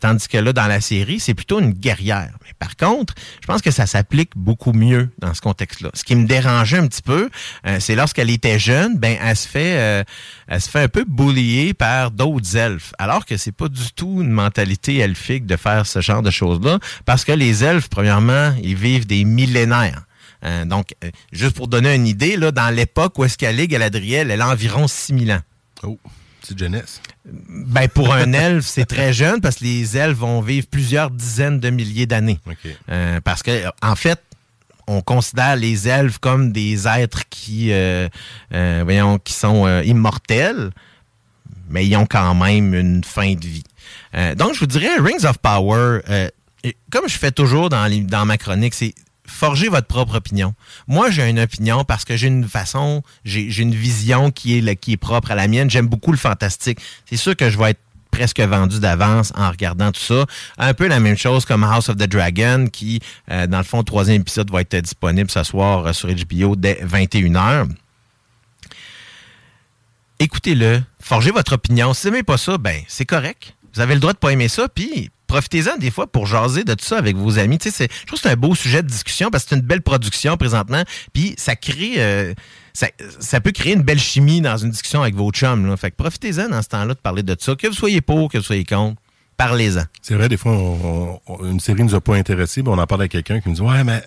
[0.00, 2.30] tandis que là, dans la série, c'est plutôt une guerrière.
[2.44, 5.90] Mais par contre, je pense que ça s'applique beaucoup mieux dans ce contexte-là.
[5.94, 7.30] Ce qui me dérangeait un petit peu,
[7.66, 10.04] euh, c'est lorsqu'elle était jeune, ben, elle se fait, euh,
[10.48, 12.92] elle se fait un peu boulier par d'autres elfes.
[12.98, 16.78] Alors que c'est pas du tout une mentalité elfique de faire ce genre de choses-là,
[17.04, 20.02] parce que les elfes, premièrement, ils vivent des millénaires.
[20.44, 20.94] Euh, donc,
[21.32, 24.48] juste pour donner une idée, là, dans l'époque où est-ce qu'elle est, Galadriel, elle a
[24.48, 25.40] environ 6000 ans.
[25.82, 25.98] Oh,
[26.42, 27.00] petite jeunesse.
[27.26, 31.58] Ben, pour un elfe, c'est très jeune parce que les elfes vont vivre plusieurs dizaines
[31.60, 32.38] de milliers d'années.
[32.90, 34.20] Euh, parce que, en fait,
[34.86, 38.08] on considère les elfes comme des êtres qui, euh,
[38.52, 40.70] euh, voyons, qui sont immortels,
[41.70, 43.64] mais ils ont quand même une fin de vie.
[44.36, 46.00] Donc, je vous dirais, Rings of Power,
[46.92, 48.94] comme je fais toujours dans, les- dans ma chronique, c'est
[49.26, 50.54] forger votre propre opinion.
[50.86, 55.30] Moi, j'ai une opinion parce que j'ai une façon, j'ai une vision qui est, propre
[55.30, 55.70] à la mienne.
[55.70, 56.78] J'aime beaucoup le fantastique.
[57.06, 60.26] C'est sûr que je vais être presque vendu d'avance en regardant tout ça.
[60.58, 63.78] Un peu la même chose comme House of the Dragon, qui, euh, dans le fond,
[63.78, 67.68] le troisième épisode va être disponible ce soir euh, sur HBO dès 21h.
[70.20, 71.92] Écoutez-le, forgez votre opinion.
[71.92, 73.54] Si vous n'aimez pas ça, ben c'est correct.
[73.74, 76.74] Vous avez le droit de pas aimer ça, puis profitez-en des fois pour jaser de
[76.74, 77.58] tout ça avec vos amis.
[77.58, 79.62] Tu sais, je trouve que c'est un beau sujet de discussion parce que c'est une
[79.62, 82.34] belle production présentement, puis ça crée, euh,
[82.72, 85.76] ça, peut créer une belle chimie dans une discussion avec vos chums.
[85.76, 87.56] Fait que profitez-en dans ce temps-là de parler de ça.
[87.56, 89.00] Que vous soyez pour, que vous soyez contre,
[89.36, 89.82] parlez-en.
[90.02, 90.52] C'est vrai, des fois,
[91.42, 93.60] une série nous a pas intéressés, mais on en parle avec quelqu'un qui nous dit
[93.60, 94.04] Ouais, mais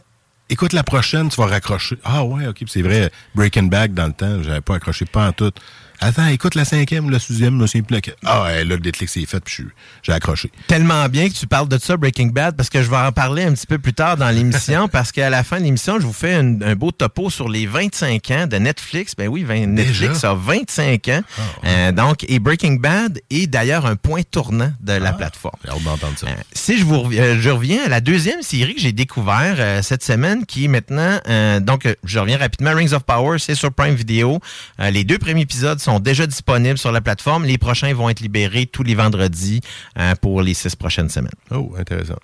[0.49, 1.97] écoute la prochaine, tu vas raccrocher.
[2.05, 2.63] Ah ouais, ok.
[2.67, 5.51] C'est vrai, Breaking Back dans le temps, j'avais pas accroché pas en tout.
[5.99, 8.15] Attends, écoute la cinquième ou la sixième, me souviens plus laquelle.
[8.23, 9.63] Ah ouais, là, le Netflix est fait, puis
[10.03, 10.51] j'ai accroché.
[10.67, 13.43] tellement bien que tu parles de ça, Breaking Bad, parce que je vais en parler
[13.43, 16.13] un petit peu plus tard dans l'émission, parce qu'à la fin de l'émission, je vous
[16.13, 19.13] fais un, un beau topo sur les 25 ans de Netflix.
[19.17, 21.21] Ben oui, 20 Netflix a 25 ans.
[21.65, 25.57] Euh, donc, et Breaking Bad est d'ailleurs un point tournant de la plateforme.
[25.65, 26.27] J'ai hâte d'entendre ça.
[26.27, 29.55] Euh, si je vous rev- euh, je reviens à la deuxième série que j'ai découvert
[29.57, 31.17] euh, cette semaine, qui est maintenant,
[31.61, 34.39] donc je reviens rapidement, Rings of Power, c'est sur Prime Video.
[34.79, 37.45] Les deux premiers épisodes sont déjà disponibles sur la plateforme.
[37.45, 39.61] Les prochains vont être libérés tous les vendredis
[39.97, 41.31] euh, pour les six prochaines semaines.
[41.49, 42.17] Oh, intéressant.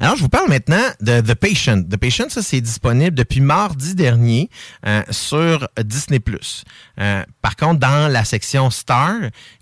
[0.00, 1.82] Alors, je vous parle maintenant de The Patient.
[1.84, 4.50] The Patient, ça, c'est disponible depuis mardi dernier
[4.86, 6.20] euh, sur Disney+.
[6.98, 9.14] Euh, par contre, dans la section Star,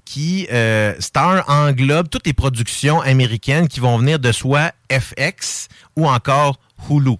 [0.06, 6.08] qui euh, Star englobe toutes les productions américaines qui vont venir de soit FX ou
[6.08, 7.16] encore Hulu.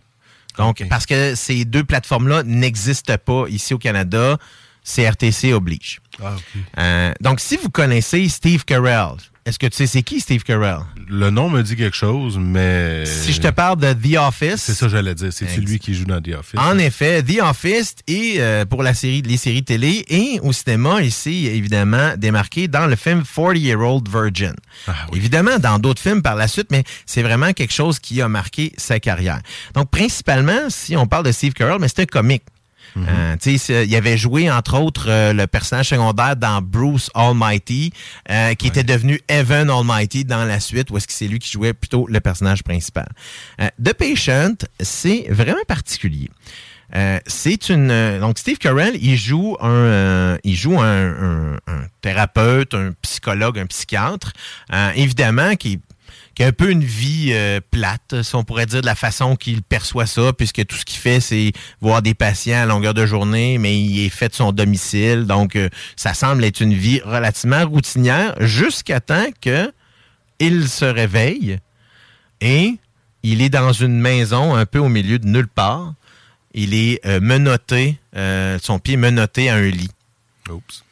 [0.57, 4.39] Donc, parce que ces deux plateformes-là n'existent pas ici au Canada,
[4.85, 6.01] CRTC oblige.
[6.23, 6.37] Ah.
[6.79, 9.17] Euh, donc, si vous connaissez Steve Carell,
[9.47, 10.79] est-ce que tu sais c'est qui Steve Carell?
[11.07, 13.05] Le nom me dit quelque chose, mais.
[13.05, 15.31] Si je te parle de The Office, C'est ça, que j'allais dire.
[15.33, 16.59] C'est lui qui joue dans The Office?
[16.59, 21.03] En effet, The Office et euh, pour la série, les séries télé et au cinéma,
[21.03, 24.55] ici évidemment démarqué dans le film 40 Year Old Virgin.
[24.87, 25.19] Ah oui.
[25.19, 28.73] Évidemment, dans d'autres films par la suite, mais c'est vraiment quelque chose qui a marqué
[28.79, 29.41] sa carrière.
[29.75, 32.45] Donc principalement, si on parle de Steve Carell, mais c'est un comique.
[32.97, 37.11] Euh, tu sais, c'est- il avait joué entre autres euh, le personnage secondaire dans Bruce
[37.15, 37.93] Almighty,
[38.31, 41.51] euh, qui était devenu Evan Almighty dans la suite, où est-ce que c'est lui qui
[41.51, 43.09] jouait plutôt le personnage principal.
[43.61, 46.31] Euh, The Patient, c'est vraiment particulier.
[46.95, 51.57] Euh, c'est une euh, donc Steve Carell il joue un euh, il joue un, un-
[51.67, 54.33] un thérapeute un psychologue un psychiatre
[54.73, 55.81] euh, évidemment qui
[56.35, 59.37] qui a un peu une vie euh, plate, si on pourrait dire, de la façon
[59.37, 63.07] qu'il perçoit ça, puisque tout ce qu'il fait, c'est voir des patients à longueur de
[63.07, 65.27] journée, mais il est fait de son domicile.
[65.27, 69.73] Donc, euh, ça semble être une vie relativement routinière jusqu'à temps que
[70.41, 71.59] il se réveille
[72.41, 72.75] et
[73.23, 75.95] il est dans une maison un peu au milieu de nulle part.
[76.53, 77.99] Il est euh, menotté,
[78.63, 79.91] son pied est menotté à un lit.
[80.51, 80.85] Oups.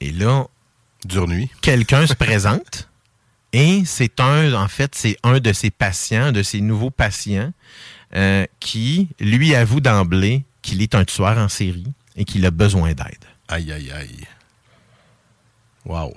[0.00, 0.46] Et là,
[1.04, 1.50] Dure nuit.
[1.62, 2.88] quelqu'un se présente
[3.56, 7.54] et c'est un, en fait, c'est un de ses patients, de ses nouveaux patients,
[8.14, 12.92] euh, qui lui avoue d'emblée qu'il est un tueur en série et qu'il a besoin
[12.92, 13.24] d'aide.
[13.48, 14.26] Aïe, aïe, aïe.
[15.86, 16.12] Wow.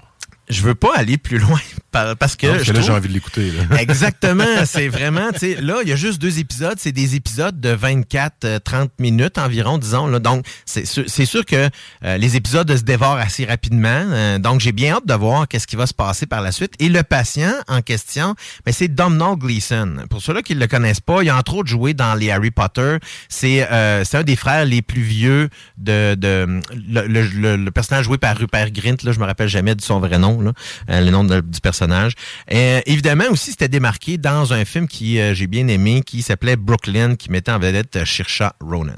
[0.50, 1.60] Je veux pas aller plus loin
[1.92, 3.52] par- parce que, Non, parce je que là, trouve- j'ai envie de l'écouter.
[3.52, 3.80] là.
[3.82, 7.60] Exactement, c'est vraiment, tu sais, là, il y a juste deux épisodes, c'est des épisodes
[7.60, 10.08] de 24-30 minutes environ, disons.
[10.08, 10.20] Là.
[10.20, 11.70] Donc, c'est sûr, c'est sûr que
[12.04, 13.88] euh, les épisodes se dévorent assez rapidement.
[13.90, 16.74] euh, donc, j'ai bien hâte de voir qu'est-ce qui va se passer par la suite.
[16.80, 18.36] Et le patient en question,
[18.66, 19.98] ben, c'est Domhnall Gleeson.
[20.10, 22.52] Pour ceux-là qui ne le connaissent pas, il a entre autres joué dans les Harry
[22.52, 22.98] Potter.
[23.30, 26.16] C'est euh, c'est un des frères les plus vieux de...
[26.16, 26.60] de
[26.90, 29.82] le, le- le- le personnage joué par Rupert Grint, là, je me rappelle jamais de
[29.82, 32.14] son vrai nom, euh, le nom du personnage.
[32.52, 36.56] Euh, évidemment aussi, c'était démarqué dans un film qui euh, j'ai bien aimé, qui s'appelait
[36.56, 38.94] Brooklyn, qui mettait en vedette Saoirse Ronan.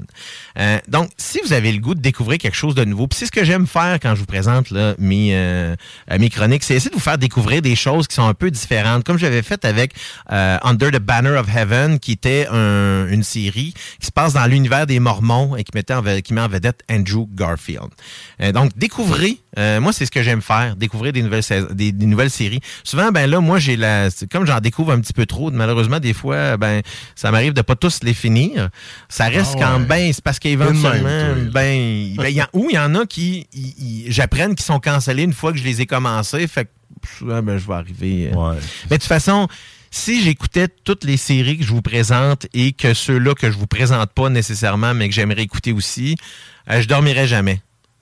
[0.88, 3.44] Donc, si vous avez le goût de découvrir quelque chose de nouveau, c'est ce que
[3.44, 5.74] j'aime faire quand je vous présente mes,
[6.18, 9.04] mes chroniques, c'est essayer de vous faire découvrir des choses qui sont un peu différentes,
[9.04, 9.92] comme j'avais fait avec
[10.28, 14.86] Under the Banner of Heaven, qui était un- une série qui se passe dans l'univers
[14.86, 17.88] des Mormons et qui mettait en, qui met en vedette Andrew Garfield.
[18.52, 22.60] Donc, découvrez, moi c'est ce que j'aime faire, découvrir des nouvelles des, des nouvelles séries.
[22.84, 26.12] Souvent, ben là, moi j'ai la, comme j'en découvre un petit peu trop, malheureusement des
[26.12, 26.82] fois, ben
[27.14, 28.68] ça m'arrive de pas tous les finir.
[29.08, 32.74] Ça reste Ah quand ben c'est parce qu'éventuellement, ben, ben, il y a, ou il
[32.74, 33.46] y en a qui,
[34.08, 36.70] j'apprenne qu'ils sont cancellés une fois que je les ai commencés, fait que
[37.18, 38.30] souvent, ben je vais arriver.
[38.32, 38.56] euh, Ouais.
[38.90, 39.48] mais de toute façon,
[39.90, 43.66] si j'écoutais toutes les séries que je vous présente et que ceux-là que je vous
[43.66, 46.16] présente pas nécessairement, mais que j'aimerais écouter aussi,
[46.70, 47.60] euh, je dormirais jamais.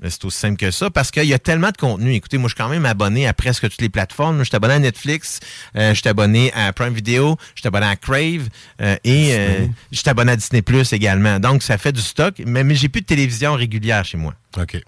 [0.09, 2.15] C'est aussi simple que ça parce qu'il y a tellement de contenu.
[2.15, 4.39] Écoutez, moi, je suis quand même abonné à presque toutes les plateformes.
[4.39, 5.41] Je suis abonné à Netflix,
[5.77, 8.49] euh, je suis abonné à Prime Video, je suis abonné à Crave
[8.81, 11.39] euh, et euh, je suis abonné à Disney Plus également.
[11.39, 14.35] Donc, ça fait du stock, mais, mais j'ai plus de télévision régulière chez moi.
[14.59, 14.81] OK.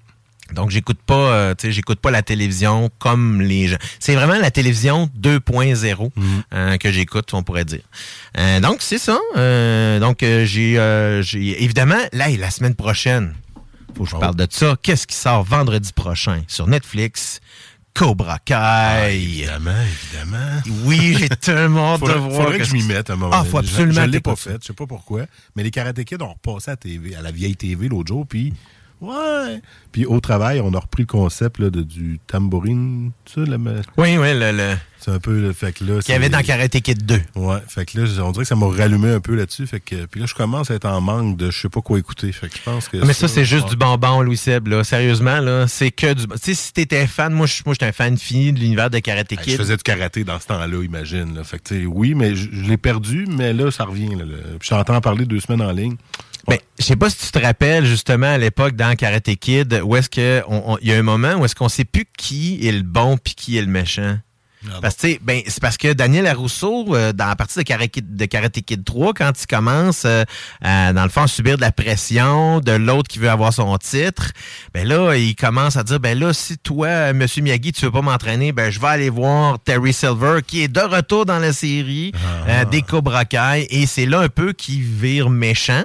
[0.53, 3.79] Donc, j'écoute pas, euh, tu sais, j'écoute pas la télévision comme les gens.
[3.99, 6.11] C'est vraiment la télévision 2.0
[6.53, 7.83] euh, que j'écoute, on pourrait dire.
[8.39, 9.19] Euh, donc, c'est ça.
[10.01, 13.35] Donc, j'ai, j'ai évidemment, là, la semaine prochaine,
[13.97, 14.19] faut que je Oh.
[14.19, 14.77] parle de ça.
[14.83, 17.41] Qu'est-ce qui sort vendredi prochain sur Netflix?
[17.95, 19.15] Cobra Kai.
[19.17, 20.63] Évidemment, évidemment.
[20.85, 22.31] Oui, j'ai tellement de voir.
[22.45, 24.21] faudrait que je m'y mette à un moment Ah, faut Je- absolument Je que l'ai
[24.21, 25.27] pas fait, je sais pas pourquoi.
[25.57, 28.55] Mais les Karate Kids ont repassé à, TV, à la vieille TV l'autre jour, puis
[29.03, 29.61] ouais.
[29.93, 33.11] Puis au travail, on a repris le concept là, de, du tambourine.
[33.25, 36.01] Tu sais, la Oui, oui, le, le- c'est un peu le fait que là.
[36.01, 37.21] qu'il y avait dans Karate Kid 2.
[37.35, 39.67] Ouais, fait que là, on dirait que ça m'a rallumé un peu là-dessus.
[39.67, 41.99] Fait que, puis là, je commence à être en manque de je sais pas quoi
[41.99, 42.31] écouter.
[42.33, 42.99] Fait que je pense que.
[42.99, 44.85] Mais ça, c'est juste du bonbon, Louis Seb, là.
[44.85, 46.27] Sérieusement, là, c'est que du.
[46.27, 49.01] Tu sais, si t'étais fan, moi, je moi, j'étais un fan fini de l'univers de
[49.01, 49.41] Karate Kid.
[49.51, 51.35] Je faisais du karaté dans ce temps-là, imagine.
[51.35, 51.43] Là.
[51.45, 54.15] Fait que, tu sais, oui, mais je, je l'ai perdu, mais là, ça revient.
[54.15, 54.25] Là,
[54.61, 55.97] Puis j'entends parler deux semaines en ligne.
[56.49, 59.95] Ben, je sais pas si tu te rappelles justement à l'époque dans Karate Kid où
[59.97, 60.43] est-ce que
[60.83, 63.35] il y a un moment où est-ce qu'on sait plus qui est le bon puis
[63.35, 64.19] qui est le méchant.
[64.81, 68.17] Parce que ben c'est parce que Daniel Larousseau euh, dans la partie de Karate, Kid,
[68.17, 70.25] de Karate Kid 3 quand il commence euh,
[70.63, 74.31] dans le fond à subir de la pression de l'autre qui veut avoir son titre,
[74.73, 78.03] ben là il commence à dire ben là si toi monsieur Miyagi tu veux pas
[78.03, 82.13] m'entraîner, ben je vais aller voir Terry Silver qui est de retour dans la série
[82.49, 85.83] euh, des Cobra Kai et c'est là un peu qu'il vire méchant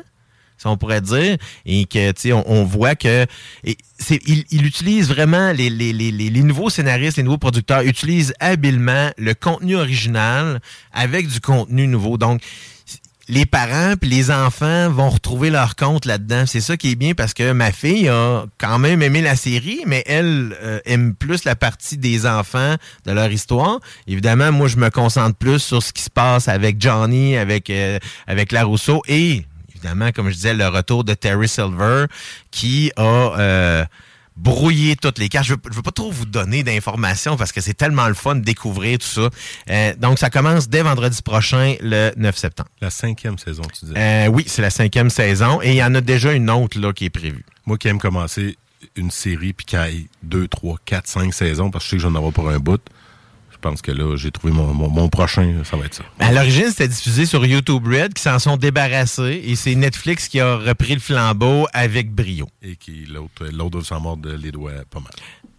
[0.57, 3.25] si on pourrait dire, et que tu sais, on, on voit que
[3.63, 3.77] et
[4.09, 8.33] il, il utilise vraiment les, les, les, les, les nouveaux scénaristes, les nouveaux producteurs utilisent
[8.39, 10.59] habilement le contenu original
[10.93, 12.17] avec du contenu nouveau.
[12.17, 12.41] Donc
[13.29, 16.45] les parents puis les enfants vont retrouver leur compte là-dedans.
[16.45, 19.81] C'est ça qui est bien parce que ma fille a quand même aimé la série,
[19.85, 23.79] mais elle euh, aime plus la partie des enfants de leur histoire.
[24.07, 27.99] Évidemment, moi, je me concentre plus sur ce qui se passe avec Johnny, avec euh,
[28.27, 29.43] avec la Rousseau et
[29.77, 32.05] évidemment, comme je disais, le retour de Terry Silver
[32.51, 33.85] qui a euh,
[34.35, 35.45] brouillé toutes les cartes.
[35.45, 38.35] Je veux, je veux pas trop vous donner d'informations parce que c'est tellement le fun
[38.35, 39.29] de découvrir tout ça.
[39.69, 42.69] Euh, donc, ça commence dès vendredi prochain, le 9 septembre.
[42.81, 43.97] La cinquième saison, tu disais.
[43.97, 46.93] Euh, oui, c'est la cinquième saison et il y en a déjà une autre là,
[46.93, 47.45] qui est prévue.
[47.65, 48.57] Moi qui aime commencer
[48.95, 51.97] une série, puis qu'il y ait deux, trois, quatre, cinq saisons, parce que je sais
[51.97, 52.81] que j'en aurai pour un bout,
[53.69, 56.03] pense que là, j'ai trouvé mon, mon, mon prochain, ça va être ça.
[56.19, 60.39] À l'origine, c'était diffusé sur YouTube Red, qui s'en sont débarrassés, et c'est Netflix qui
[60.39, 62.47] a repris le flambeau avec brio.
[62.61, 65.11] Et qui l'autre l'autre s'en mordre les doigts pas mal.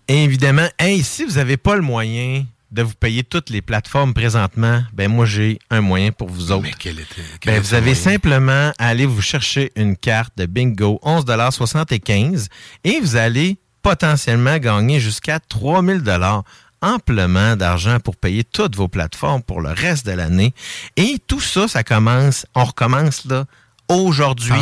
[0.08, 4.14] Et évidemment, hey, si vous n'avez pas le moyen de vous payer toutes les plateformes
[4.14, 6.62] présentement, ben moi j'ai un moyen pour vous autres.
[6.62, 7.22] Mais quel était.
[7.40, 8.02] quel Ben, vous avez moyen?
[8.12, 12.46] simplement à aller vous chercher une carte de bingo 11,75
[12.84, 16.44] et vous allez potentiellement gagner jusqu'à 3000 dollars
[16.82, 20.54] amplement d'argent pour payer toutes vos plateformes pour le reste de l'année.
[20.96, 23.44] Et tout ça, ça commence, on recommence là
[23.90, 24.52] aujourd'hui,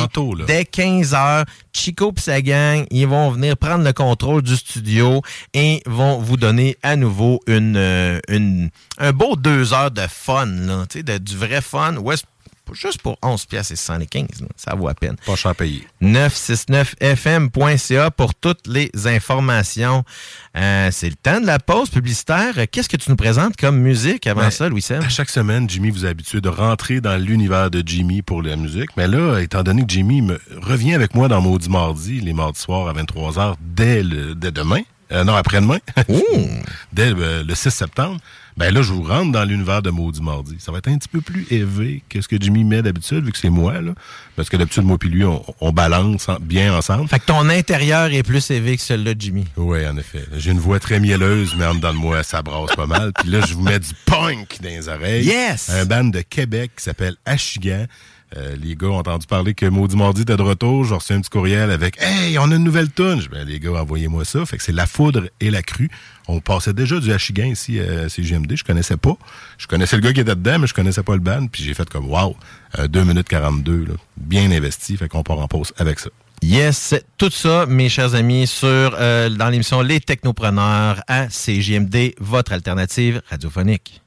[0.47, 1.45] dès 15 heures.
[1.73, 5.21] Chico et sa gang, ils vont venir prendre le contrôle du studio
[5.53, 10.47] et vont vous donner à nouveau une, euh, une un beau deux heures de fun,
[10.47, 11.97] là, tu sais, de- du vrai fun.
[11.97, 12.25] Ouais, c'est
[12.75, 15.17] juste pour 11 pièces et 75, là, ça vaut à peine.
[15.25, 15.87] Pas cher payé.
[16.03, 20.05] 969fm.ca pour toutes les informations.
[20.57, 22.55] Euh, c'est le temps de la pause publicitaire.
[22.71, 25.03] Qu'est-ce que tu nous présentes comme musique avant Ben, ça, Louis-Seb?
[25.03, 28.57] À chaque semaine, Jimmy vous a habitué de rentrer dans l'univers de Jimmy pour la
[28.57, 28.91] musique.
[28.97, 32.61] Mais là, étant donné que Jimmy me revient avec moi dans Maudit Mardi, les mardis
[32.61, 35.79] soirs à 23h, dès, le, dès demain, euh, non, après-demain,
[36.93, 38.19] dès le, le 6 septembre,
[38.57, 40.57] ben là, je vous rentre dans l'univers de Maudit Mardi.
[40.59, 43.33] Ça va être un petit peu plus élevé que ce que Jimmy met d'habitude, vu
[43.33, 43.93] que c'est moi, là.
[44.35, 47.09] Parce que d'habitude, moi puis lui, on, on balance en- bien ensemble.
[47.09, 49.45] Fait que ton intérieur est plus élevé que celui-là de Jimmy.
[49.57, 50.25] Oui, en effet.
[50.37, 53.13] J'ai une voix très mielleuse, mais en dedans de moi, ça brasse pas mal.
[53.21, 55.27] Puis là, je vous mets du punk dans les oreilles.
[55.27, 55.69] Yes!
[55.71, 57.85] Un band de Québec qui s'appelle Achigan.
[58.37, 60.85] Euh, les gars ont entendu parler que Maudit Mardi était de retour.
[60.85, 63.71] J'ai reçu un petit courriel avec Hey, on a une nouvelle dis, Ben, les gars,
[63.83, 64.45] envoyez-moi ça.
[64.45, 65.89] Fait que c'est La Foudre et la Crue.
[66.29, 68.57] On passait déjà du Achigan ici à CGMD.
[68.57, 69.17] Je connaissais pas.
[69.59, 71.47] Je connaissais le gars qui était dedans, mais je connaissais pas le band.
[71.47, 72.37] Puis j'ai fait comme Wow,
[72.79, 73.95] euh, 2 minutes 42, là.
[74.17, 74.97] bien investi.
[74.97, 76.11] Fait qu'on part en pause avec ça.
[76.43, 82.53] Yes, tout ça, mes chers amis, sur euh, dans l'émission Les Technopreneurs à CJMD, votre
[82.53, 84.03] alternative radiophonique.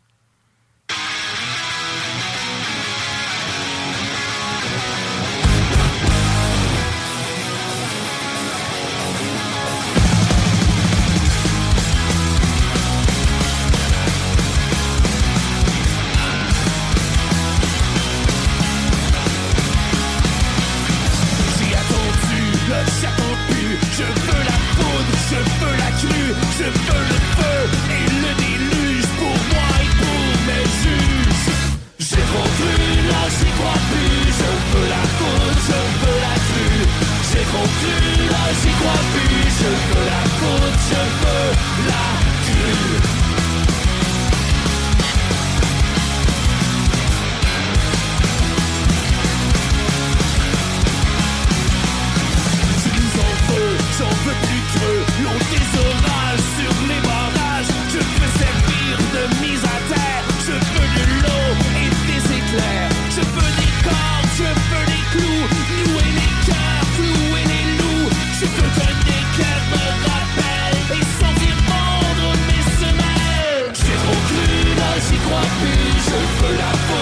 [76.42, 76.99] But I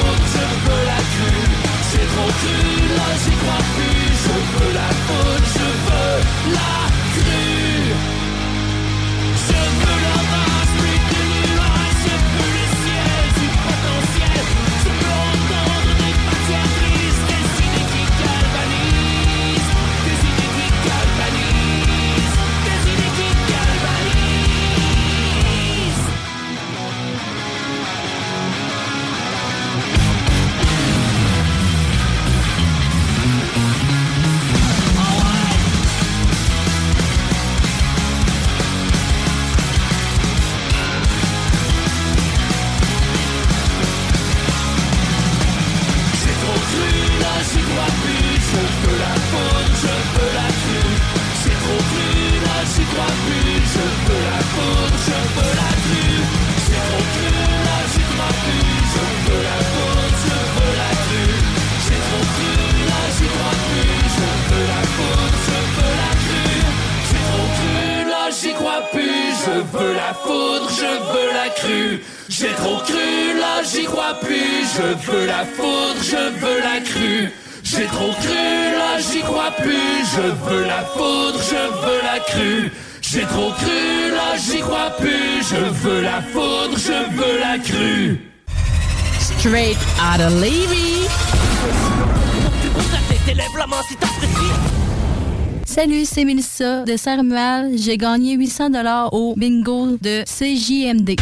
[96.17, 97.77] c'est Melissa de Saint-Romuald.
[97.77, 101.15] J'ai gagné 800 dollars au bingo de CJMD.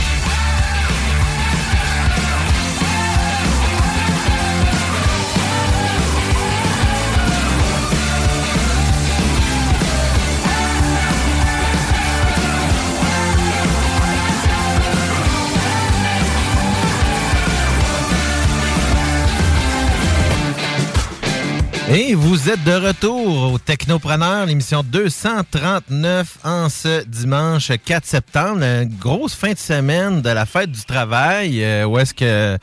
[21.97, 28.63] Et vous êtes de retour au Technopreneur, l'émission 239 en ce dimanche 4 septembre.
[28.63, 31.63] Une grosse fin de semaine de la fête du travail.
[31.63, 32.57] euh, où est-ce que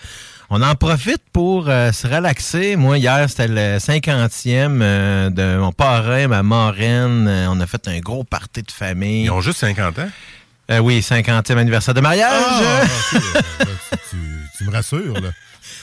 [0.51, 2.77] on en profite pour euh, se relaxer.
[2.77, 7.27] Moi, hier, c'était le 50e euh, de mon parrain, ma marraine.
[7.49, 9.25] On a fait un gros party de famille.
[9.25, 10.11] Ils ont juste 50 ans?
[10.83, 12.31] Oui, 50e anniversaire de mariage.
[12.31, 13.17] Ah, tu,
[14.11, 14.17] tu-
[14.59, 15.31] tu me rassures, là.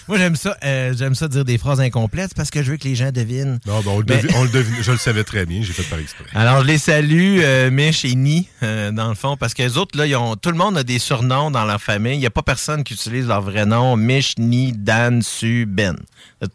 [0.09, 2.87] Moi, j'aime ça, euh, j'aime ça dire des phrases incomplètes parce que je veux que
[2.87, 3.59] les gens devinent.
[3.67, 5.71] Non, ben, on le Mais- devi- on le devine- je le savais très bien, j'ai
[5.71, 6.25] fait par exprès.
[6.33, 9.77] Alors, je les salue, euh, Mich et Ni, euh, dans le fond, parce que les
[9.77, 12.15] autres, là, ils ont, tout le monde a des surnoms dans leur famille.
[12.15, 13.95] Il n'y a pas personne qui utilise leur vrai nom.
[13.97, 15.95] Mich, Ni, Dan, Su, Ben.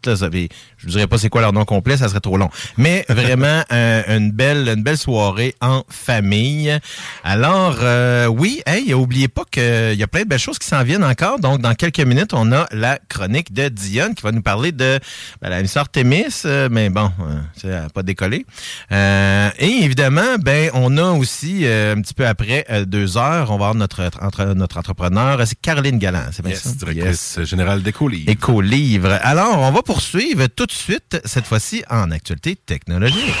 [0.01, 0.49] Tout ça, puis
[0.85, 2.49] je ne dirais pas c'est quoi leur nom complet, ça serait trop long.
[2.77, 6.77] Mais vraiment, euh, une, belle, une belle soirée en famille.
[7.23, 10.83] Alors, euh, oui, hey, oubliez pas qu'il y a plein de belles choses qui s'en
[10.83, 11.39] viennent encore.
[11.39, 14.99] Donc, dans quelques minutes, on a la chronique de Dionne qui va nous parler de
[15.41, 18.45] ben, la miss Artemis, euh, mais bon, euh, ça n'a pas décollé.
[18.91, 23.57] Euh, et évidemment, ben, on a aussi, euh, un petit peu après deux heures, on
[23.57, 26.69] va avoir notre, entre- notre entrepreneur, c'est Caroline Galland, c'est bien Yes, ça?
[26.71, 28.29] directrice générale d'Écolivre.
[28.29, 29.17] Éco-livre.
[29.21, 33.33] Alors, on va poursuivre tout de suite, cette fois-ci, en actualité technologique.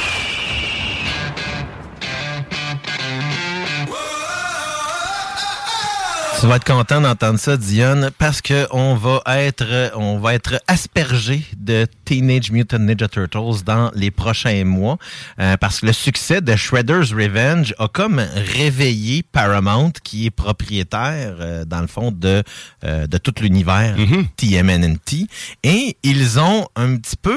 [6.39, 10.61] Tu vas être content d'entendre ça, Dionne, parce que on va être, on va être
[10.67, 14.97] aspergé de Teenage Mutant Ninja Turtles dans les prochains mois,
[15.39, 18.23] euh, parce que le succès de Shredder's Revenge a comme
[18.55, 22.43] réveillé Paramount, qui est propriétaire, euh, dans le fond, de,
[22.83, 23.95] euh, de tout l'univers
[24.37, 25.27] TMNT,
[25.63, 27.35] et ils ont un petit peu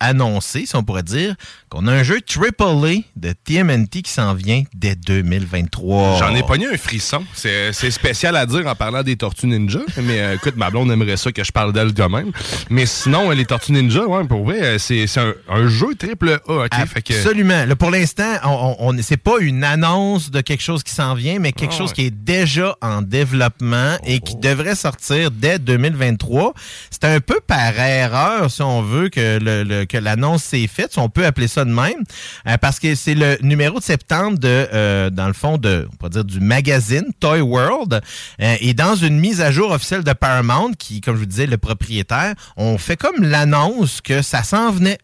[0.00, 1.34] annoncé, si on pourrait dire,
[1.68, 6.18] qu'on a un jeu AAA de TMNT qui s'en vient dès 2023.
[6.20, 7.24] J'en ai pogné un frisson.
[7.34, 9.80] C'est spécial à dire en parlant des Tortues Ninja.
[10.02, 12.30] Mais écoute, ma blonde aimerait ça que je parle d'elle quand même.
[12.70, 16.68] Mais sinon, les Tortues Ninja, ouais, pour vrai, euh, c'est un, un jeu triple A.
[16.68, 16.74] que-
[17.14, 17.64] Absolument.
[17.64, 21.38] Là, pour l'instant, on, on, c'est pas une annonce de quelque chose qui s'en vient,
[21.38, 21.94] mais quelque Ah chose ouais.
[21.94, 26.52] qui est déjà en développement et qui devrait sortir dès 2023.
[26.90, 30.92] C'est un peu par erreur, si on veut, que le, le- que l'annonce s'est faite,
[30.92, 32.02] si on peut appeler ça de même,
[32.48, 36.04] euh, parce que c'est le numéro de septembre de, euh, dans le fond, de, on
[36.04, 38.00] va dire, du magazine Toy World.
[38.42, 41.46] Euh, et dans une mise à jour officielle de Paramount, qui, comme je vous disais,
[41.46, 44.98] le propriétaire, on fait comme l'annonce que ça s'en venait.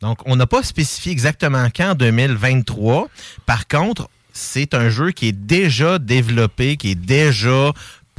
[0.00, 3.08] Donc, on n'a pas spécifié exactement quand 2023.
[3.44, 7.72] Par contre, c'est un jeu qui est déjà développé, qui est déjà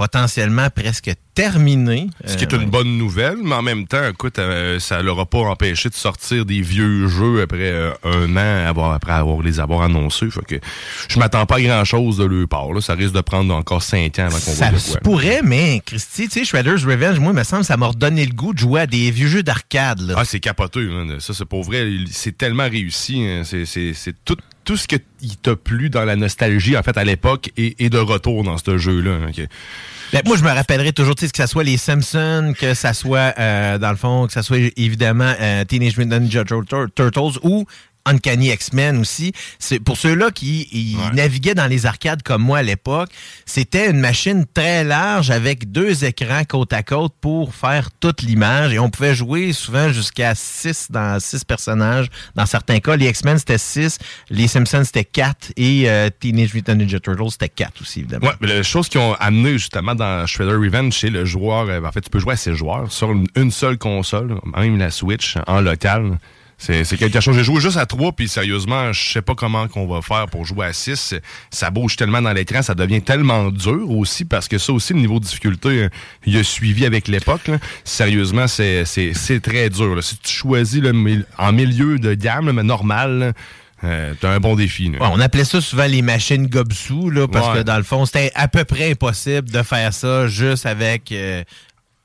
[0.06, 2.08] potentiellement presque terminé.
[2.26, 5.28] Ce qui est Euh, une bonne nouvelle, mais en même temps, écoute, euh, ça l'aura
[5.28, 9.60] pas empêché de sortir des vieux jeux après euh, un an avoir, après avoir les
[9.60, 10.32] avoir annoncés.
[10.32, 10.56] Fait que
[11.08, 12.74] je m'attends pas à grand chose de leur part.
[12.74, 12.82] Là.
[12.82, 16.28] Ça risque de prendre encore cinq ans avant qu'on voit Ça se pourrait, mais Christy,
[16.30, 18.82] tu sais, Shredder's Revenge, moi, il me semble, ça m'a redonné le goût de jouer
[18.82, 20.16] à des vieux jeux d'arcade.
[20.18, 20.89] Ah, c'est capoteux.
[20.91, 21.18] hein.
[21.20, 21.88] Ça, c'est pour vrai.
[22.10, 23.24] C'est tellement réussi.
[23.24, 23.43] hein.
[23.45, 24.99] C'est tout, tout ce qui
[25.41, 28.78] t'a plu dans la nostalgie, en fait, à l'époque, et, et de retour dans ce
[28.78, 29.12] jeu-là.
[29.12, 29.30] hein.
[29.30, 29.45] Ok.
[30.14, 33.78] Ben, moi, je me rappellerai toujours, que ça soit les Simpsons, que ça soit, euh,
[33.78, 37.66] dans le fond, que ça soit évidemment euh, Teenage Mutant Ninja Tur- Tur- Turtles ou
[38.06, 39.34] Uncanny X-Men aussi.
[39.60, 43.10] C'est pour ceux-là qui ils naviguaient dans les arcades comme moi à l'époque,
[43.45, 48.74] c'était une machine très large avec deux écrans côte à côte pour faire toute l'image
[48.74, 52.08] et on pouvait jouer souvent jusqu'à six dans six personnages.
[52.36, 53.97] Dans certains cas, les X-Men c'était six,
[54.30, 58.28] les Simpsons c'était quatre et euh, Teenage Mutant Ninja Turtles c'était quatre aussi évidemment.
[58.28, 61.70] Ouais, mais la chose qu'ils ont amené justement dans Shredder Revenge, c'est le joueur.
[61.70, 64.78] euh, en fait, tu peux jouer à ces joueurs sur une, une seule console, même
[64.78, 66.18] la Switch en local.
[66.64, 67.36] C'est quelque chose.
[67.36, 70.45] J'ai joué juste à trois, puis sérieusement, je sais pas comment qu'on va faire pour
[70.45, 71.16] jouer à six.
[71.49, 74.99] Ça bouge tellement dans l'écran, ça devient tellement dur aussi, parce que ça aussi, le
[74.99, 75.89] niveau de difficulté, euh,
[76.28, 77.49] il a suivi avec l'époque.
[77.84, 79.95] Sérieusement, c'est c'est- c'est très dur.
[79.95, 80.01] là.
[80.03, 83.32] Si tu choisis le, en milieu de gamme, là, mais normal, là,
[83.84, 84.89] euh, t'as un bon défi.
[84.91, 84.99] là.
[84.99, 87.53] Ouais, on appelait ça souvent les machines Gobsou, là, parce Ouais.
[87.59, 91.43] que dans le fond, c'était à peu près impossible de faire ça juste avec euh,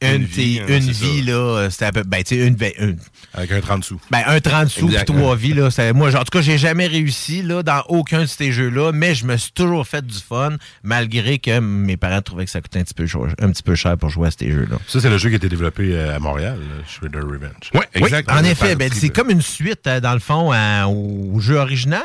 [0.02, 1.32] une, vie, hein, une vie, là.
[1.32, 2.98] euh, C'était à peu ben, une, ben, une-
[3.32, 4.00] Avec un 30 sous.
[4.10, 5.68] ben, un 30 sous puis trois vies, là.
[5.94, 9.14] Moi, genre, en tout cas, j'ai jamais réussi, là, dans aucun de ces jeux-là, mais
[9.14, 12.80] je me suis toujours fait du fun, malgré que mes parents trouvaient que ça coûtait
[12.80, 14.76] un petit peu, cher- un petit peu cher pour jouer à ces jeux-là.
[14.86, 17.70] Ça, c'est le jeu qui a été développé euh, à Montréal, Shredder Revenge.
[17.74, 18.30] Ouais, Oui, exact.
[18.30, 20.52] en On a effet, ben, c'est comme une suite, euh, dans le fond,
[20.86, 22.02] au jeu original.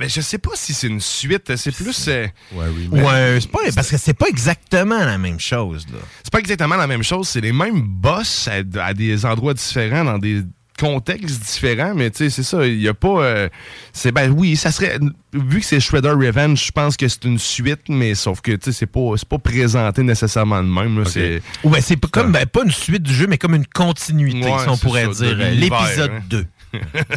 [0.00, 1.54] Mais je sais pas si c'est une suite.
[1.56, 2.08] C'est plus.
[2.08, 2.64] euh, Ouais.
[2.90, 5.98] Ouais, c'est pas, parce que c'est pas exactement la même chose, là.
[6.24, 7.28] c'est pas exactement la même chose.
[7.28, 10.42] C'est les mêmes boss à, à des endroits différents, dans des
[10.78, 12.66] contextes différents, mais tu sais, c'est ça.
[12.66, 13.22] Il y a pas.
[13.22, 13.48] euh,
[13.92, 14.98] c'est ben oui, ça serait.
[15.34, 18.58] Vu que c'est Shredder Revenge, je pense que c'est une suite, mais sauf que tu
[18.64, 20.98] sais, c'est pas, c'est pas présenté nécessairement de même.
[21.00, 23.54] là, c'est- Ouais, ben, c'est pas comme ben, pas une suite du jeu, mais comme
[23.54, 25.36] une continuité, Ouais, si on pourrait ça, dire.
[25.38, 26.22] euh, L'épisode hein.
[26.30, 26.46] 2.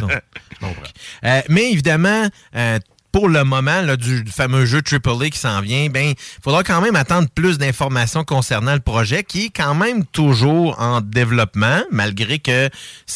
[0.00, 0.12] Donc,
[1.24, 2.78] euh, mais évidemment, euh,
[3.14, 6.80] pour le moment là, du fameux jeu AAA qui s'en vient, ben il faudra quand
[6.80, 12.40] même attendre plus d'informations concernant le projet qui est quand même toujours en développement, malgré
[12.40, 12.68] que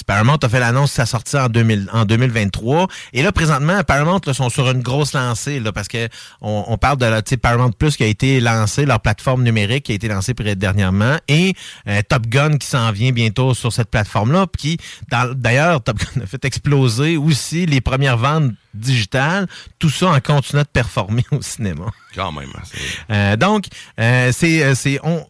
[0.06, 2.86] Paramount a fait l'annonce de sa sortie en, 2000, en 2023.
[3.12, 6.08] Et là, présentement, Paramount là, sont sur une grosse lancée là, parce que
[6.42, 9.92] on, on parle de la Paramount Plus qui a été lancé, leur plateforme numérique qui
[9.92, 11.54] a été lancée dernièrement, et
[11.88, 14.76] euh, Top Gun qui s'en vient bientôt sur cette plateforme-là, qui,
[15.34, 19.48] d'ailleurs, Top Gun a fait exploser aussi les premières ventes digitales,
[19.90, 21.86] ça en continuant de performer au cinéma.
[22.14, 22.50] Quand même.
[22.54, 22.62] hein,
[23.10, 23.66] Euh, donc,
[24.00, 25.26] euh, c'est euh, c'est on-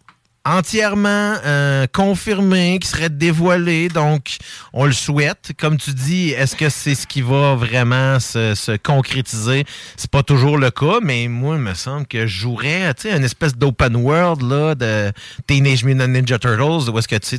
[0.48, 3.88] entièrement euh, confirmé, qui serait dévoilé.
[3.88, 4.36] Donc,
[4.72, 5.52] on le souhaite.
[5.58, 9.64] Comme tu dis, est-ce que c'est ce qui va vraiment se, se concrétiser?
[9.96, 13.16] C'est pas toujours le cas, mais moi, il me semble que je jouerais, tu sais,
[13.16, 15.12] une espèce d'open world, là, de
[15.46, 17.38] Teenage Mutant Ninja Turtles, où est-ce que, tu sais,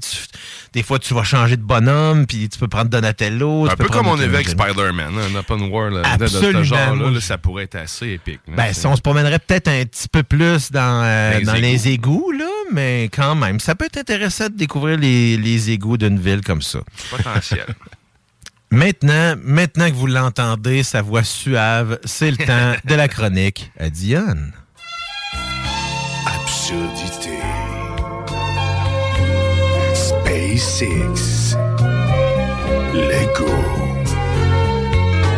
[0.73, 3.65] des fois, tu vas changer de bonhomme, puis tu peux prendre Donatello.
[3.65, 4.49] Un tu peux peu comme on avait avec.
[4.49, 8.41] Spider-Man, hein, un open world là, de- ce genre-là, là, ça pourrait être assez épique.
[8.47, 8.53] là.
[8.55, 12.31] Ben, si on se promènerait peut-être un petit peu plus dans, euh, dans les égouts,
[12.37, 16.41] là, mais quand même, ça peut être intéressant de découvrir les, les égouts d'une ville
[16.41, 16.79] comme ça.
[17.09, 17.65] potentiel.
[18.71, 23.89] Maintenant, maintenant que vous l'entendez, sa voix suave, c'est le temps de la chronique à
[23.89, 24.53] Dionne.
[26.27, 27.39] Absurdité.
[29.95, 31.57] SpaceX.
[32.93, 33.49] Lego.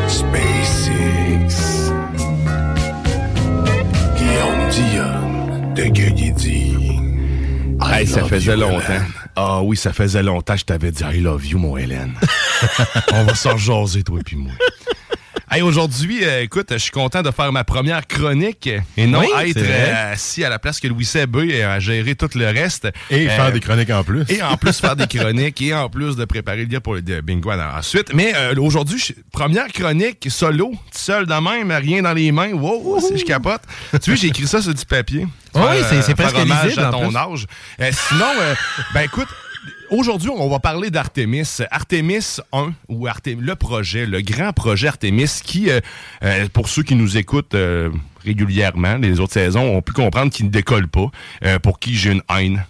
[0.09, 1.93] SpaceX.
[4.17, 6.33] Guillaume Dion de Gueugui
[7.89, 9.01] Hey, ça faisait longtemps.
[9.35, 12.13] Ah oui, ça faisait longtemps que je t'avais dit I love you, mon Hélène.
[13.13, 14.51] On va s'en jaser, toi et puis moi.
[15.49, 19.49] Hey, aujourd'hui, euh, écoute, je suis content de faire ma première chronique et non Oui,
[19.49, 22.87] être euh, assis à la place que Louis Sebeu et à gérer tout le reste.
[23.09, 24.23] Et Euh, faire des chroniques en plus.
[24.29, 27.01] Et en plus faire des chroniques et en plus de préparer le lien pour le
[27.01, 28.13] bingo ensuite.
[28.13, 32.51] Mais euh, aujourd'hui, première chronique solo, seul de même, rien dans les mains.
[32.53, 33.61] Wow, je capote.
[34.01, 35.27] tu vois, j'ai écrit ça sur du papier.
[35.53, 35.61] Oui,
[36.05, 37.17] c'est- presque lisible, à en ton plus.
[37.17, 37.45] âge.
[37.81, 38.55] Euh, sinon, euh,
[38.93, 39.27] ben écoute,
[39.91, 41.57] Aujourd'hui, on va parler d'Artemis.
[41.69, 45.81] Artemis 1, ou le projet, le grand projet Artemis, qui, euh,
[46.23, 47.89] euh, pour ceux qui nous écoutent euh,
[48.23, 51.11] régulièrement, les autres saisons, ont pu comprendre qu'il ne décolle pas,
[51.61, 52.63] pour qui j'ai une haine.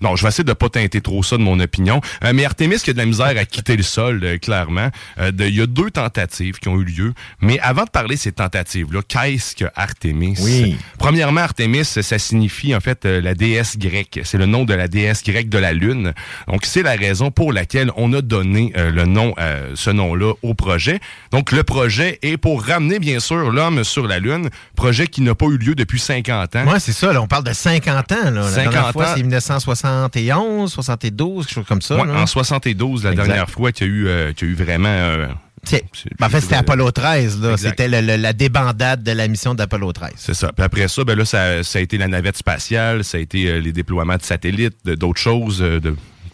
[0.00, 2.00] Non, je vais essayer de pas teinter trop ça de mon opinion.
[2.24, 4.90] Euh, mais Artemis qui a de la misère à quitter le sol, euh, clairement.
[5.18, 7.14] Euh, il y a deux tentatives qui ont eu lieu.
[7.40, 10.36] Mais avant de parler de ces tentatives-là, qu'est-ce que Artemis?
[10.40, 10.76] Oui.
[10.98, 14.20] Premièrement, Artemis, ça signifie en fait euh, la déesse grecque.
[14.24, 16.12] C'est le nom de la déesse grecque de la Lune.
[16.48, 19.34] Donc, c'est la raison pour laquelle on a donné euh, le nom,
[19.74, 21.00] ce nom-là au projet.
[21.30, 24.50] Donc, le projet est pour ramener, bien sûr, l'homme sur la Lune.
[24.74, 26.64] Projet qui n'a pas eu lieu depuis 50 ans.
[26.66, 27.12] Oui, c'est ça.
[27.12, 28.30] Là, on parle de 50 ans.
[28.30, 28.30] Là.
[28.30, 29.85] La 50 fois, c'est 1960.
[29.86, 31.96] 71, 72, quelque chose comme ça.
[31.96, 34.88] En 72, la dernière fois qu'il y, eu, euh, y, a eu vraiment.
[34.88, 35.28] Euh,
[35.72, 37.56] ben, en fait, c'était Apollo 13.
[37.56, 40.12] C'était la débandade de la mission d'Apollo 13.
[40.16, 40.52] C'est ça.
[40.52, 43.58] Puis après ça, ben là, ça, a été la navette spatiale, ça a été euh,
[43.58, 45.80] les déploiements de satellites, d'autres choses, euh,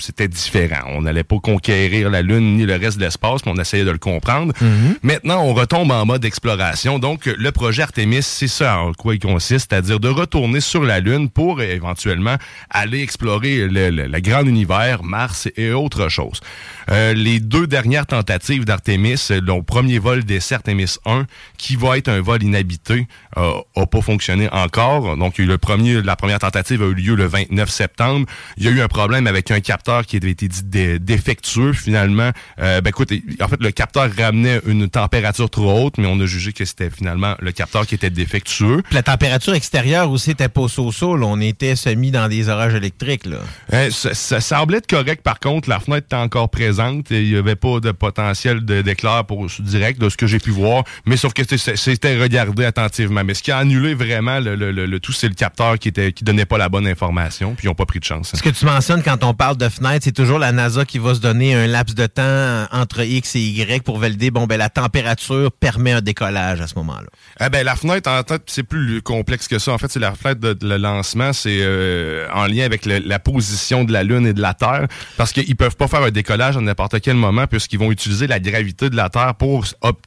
[0.03, 0.83] c'était différent.
[0.89, 3.91] On n'allait pas conquérir la Lune ni le reste de l'espace, mais on essayait de
[3.91, 4.53] le comprendre.
[5.03, 6.99] Maintenant, on retombe en mode exploration.
[6.99, 11.01] Donc, le projet Artemis, c'est ça en quoi il consiste, c'est-à-dire de retourner sur la
[11.01, 12.37] Lune pour euh, éventuellement
[12.71, 16.41] aller explorer le, le- le grand univers, Mars et autre chose.
[16.91, 21.27] Euh, les deux dernières tentatives d'Artemis, euh, le premier vol d'essai Artemis 1,
[21.59, 25.17] qui va être un vol inhabité, euh, a pas fonctionné encore.
[25.17, 28.27] Donc, le premier, la première tentative a eu lieu le 29 septembre.
[28.57, 30.99] Il y a eu un problème avec un capteur capteur qui avait été dit dé-
[30.99, 32.31] défectueux finalement.
[32.61, 36.27] Euh, ben écoute, en fait, le capteur ramenait une température trop haute, mais on a
[36.27, 38.83] jugé que c'était finalement le capteur qui était défectueux.
[38.85, 41.17] Puis la température extérieure aussi était pas so-so.
[41.23, 43.27] On était semi dans des orages électriques.
[43.27, 43.37] Là.
[43.73, 47.11] Euh, ça, ça semblait être correct, par contre, la fenêtre était encore présente.
[47.13, 50.51] et Il n'y avait pas de potentiel d'éclair pour direct de ce que j'ai pu
[50.51, 51.43] voir, mais sauf que
[51.77, 53.23] c'était regardé attentivement.
[53.25, 55.89] Mais ce qui a annulé vraiment le, le- le- le tout, c'est le capteur qui
[55.89, 58.31] était qui donnait pas la bonne information, puis ils n'ont pas pris de chance.
[58.35, 58.39] hein.
[58.39, 61.15] Ce que tu mentionnes quand on parle de fenêtre, c'est toujours la NASA qui va
[61.15, 64.69] se donner un laps de temps entre X et Y pour valider, bon, ben la
[64.69, 67.09] température permet un décollage à ce moment-là.
[67.41, 69.73] Eh ben, la fenêtre, en fait, c'est plus complexe que ça.
[69.73, 73.85] En fait, c'est la fenêtre de, le lancement, c'est euh, en lien avec la position
[73.85, 76.61] de la Lune et de la Terre, parce qu'ils peuvent pas faire un décollage à
[76.61, 79.65] n'importe quel moment, puisqu'ils vont utiliser la gravité de la Terre pour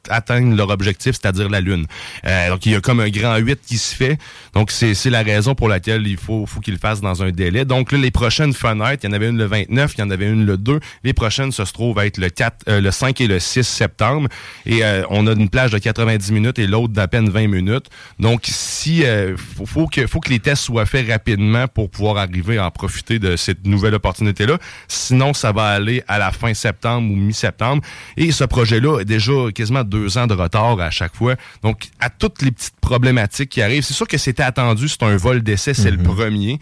[0.08, 1.86] atteindre leur objectif, c'est-à-dire la Lune.
[2.24, 4.18] Euh, donc, il y a comme un grand 8 qui se fait.
[4.54, 7.64] Donc, c'est la raison pour laquelle il faut, qu'ils le fassent dans un délai.
[7.64, 10.10] Donc, là, les prochaines fenêtres, il y en avait une le 29, il y en
[10.10, 10.80] avait une le 2.
[11.04, 14.28] Les prochaines, ça se trouve être le 4, euh, le 5 et le 6 septembre.
[14.64, 17.86] Et euh, on a une plage de 90 minutes et l'autre d'à peine 20 minutes.
[18.18, 22.18] Donc, si euh, faut, faut que faut que les tests soient faits rapidement pour pouvoir
[22.18, 24.58] arriver à en profiter de cette nouvelle opportunité-là.
[24.88, 27.82] Sinon, ça va aller à la fin septembre ou mi-septembre.
[28.16, 31.34] Et ce projet-là a déjà quasiment deux ans de retard à chaque fois.
[31.62, 34.88] Donc, à toutes les petites problématiques qui arrivent, c'est sûr que c'était attendu.
[34.88, 36.58] C'est un vol d'essai, c'est le premier.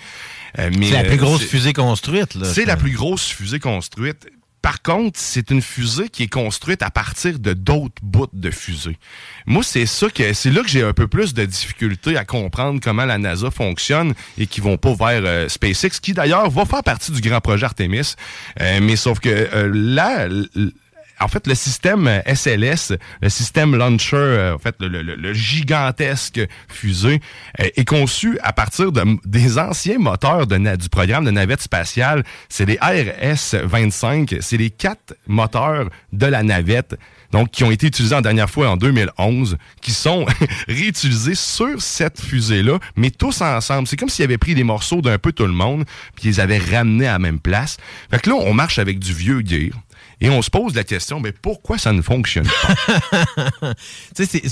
[0.59, 2.35] Euh, mais, C'est la plus euh, grosse fusée construite.
[2.35, 2.45] là.
[2.45, 4.27] c'est la plus grosse fusée construite.
[4.65, 8.97] Par contre, c'est une fusée qui est construite à partir de d'autres bouts de fusée.
[9.45, 12.81] Moi, c'est ça que c'est là que j'ai un peu plus de difficulté à comprendre
[12.83, 16.83] comment la NASA fonctionne et qui vont pas vers euh, SpaceX, qui d'ailleurs va faire
[16.83, 18.15] partie du grand projet Artemis.
[18.63, 20.29] Euh, mais sauf que euh, là,
[21.25, 26.41] en fait, le système euh, SLS, le système launcher, euh, en fait, le, le- gigantesque
[26.69, 27.21] fusée,
[27.61, 32.23] euh, est conçu à partir de, des anciens moteurs de, du programme de navette spatiale.
[32.49, 36.97] C'est les RS-25, c'est les quatre moteurs de la navette.
[37.33, 40.25] Donc, qui ont été utilisés la dernière fois en 2011, qui sont
[40.69, 43.89] réutilisés sur cette fusée-là, mais tous ensemble.
[43.89, 46.41] C'est comme s'ils avaient pris des morceaux d'un peu tout le monde, puis ils les
[46.41, 47.77] avaient ramenés à la même place.
[48.11, 49.73] Fait que là, on marche avec du vieux gear.
[50.21, 53.73] Et on se pose la question, mais pourquoi ça ne fonctionne pas?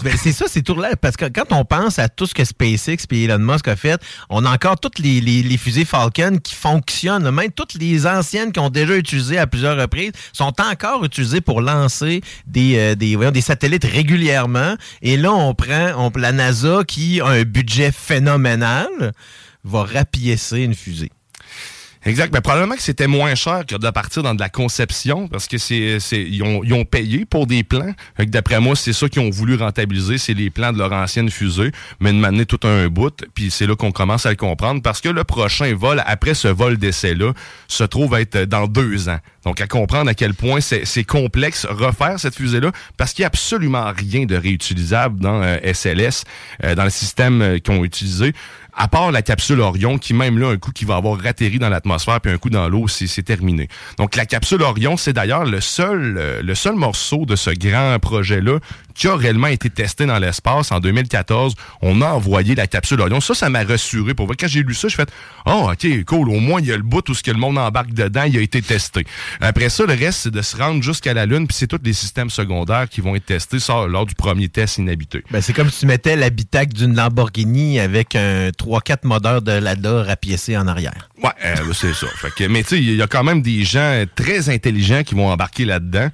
[0.03, 0.97] Ben, c'est ça, c'est tout là.
[0.97, 4.01] Parce que quand on pense à tout ce que SpaceX et Elon Musk a fait,
[4.29, 7.31] on a encore toutes les, fusées Falcon qui fonctionnent.
[7.31, 11.61] Même toutes les anciennes qui ont déjà utilisé à plusieurs reprises sont encore utilisées pour
[11.61, 14.75] lancer des, euh, satellites régulièrement.
[15.03, 19.13] Et là, on prend la NASA qui a un budget phénoménal
[19.65, 21.11] va rapiécer une fusée.
[22.05, 22.33] Exact.
[22.35, 25.59] Mais probablement que c'était moins cher que de partir dans de la conception parce que
[25.59, 27.95] c'est, ils, ont, ils ont payé pour des plans.
[28.19, 31.71] D'après moi, c'est ça qu'ils ont voulu rentabiliser, c'est les plans de leur ancienne fusée,
[32.01, 33.25] mais de m'amener tout un bout.
[33.35, 36.49] Puis c'est là qu'on commence à le comprendre parce que le prochain vol, après ce
[36.49, 37.33] vol d'essai-là,
[37.69, 39.19] se trouve être dans deux ans.
[39.45, 43.27] Donc à comprendre à quel point c'est, c'est complexe refaire cette fusée-là parce qu'il n'y
[43.27, 46.25] a absolument rien de réutilisable dans euh, SLS,
[46.65, 48.33] euh, dans le système euh, qu'ils ont utilisé.
[48.75, 51.69] À part la capsule Orion, qui même là, un coup qui va avoir atterri dans
[51.69, 53.69] l'atmosphère, puis un coup dans l'eau, c'est terminé.
[53.99, 57.99] Donc la capsule Orion, c'est d'ailleurs le seul, euh, le seul morceau de ce grand
[58.01, 58.59] projet-là
[58.95, 61.55] qui a réellement été testé dans l'espace en 2014.
[61.81, 63.21] On a envoyé la capsule Orion.
[63.21, 64.15] Ça, ça m'a rassuré.
[64.15, 65.11] Pour vrai, quand j'ai lu ça, je fait
[65.47, 66.29] Oh, ok, cool.
[66.29, 68.37] Au moins, il y a le bout où ce que le monde embarque dedans, il
[68.37, 69.05] a été testé.
[69.41, 71.93] Après ça, le reste, c'est de se rendre jusqu'à la Lune, puis c'est tous les
[71.93, 75.25] systèmes secondaires qui vont être testés ça, lors du premier test inhabité.
[75.31, 80.03] Ben, c'est comme si tu mettais l'habitacle d'une Lamborghini avec un 3-4 moteurs de Lada
[80.03, 81.09] rapiécés en arrière.
[81.23, 82.07] Ouais, euh, c'est ça.
[82.17, 85.15] Fait que, mais tu sais, il y a quand même des gens très intelligents qui
[85.15, 86.09] vont embarquer là-dedans.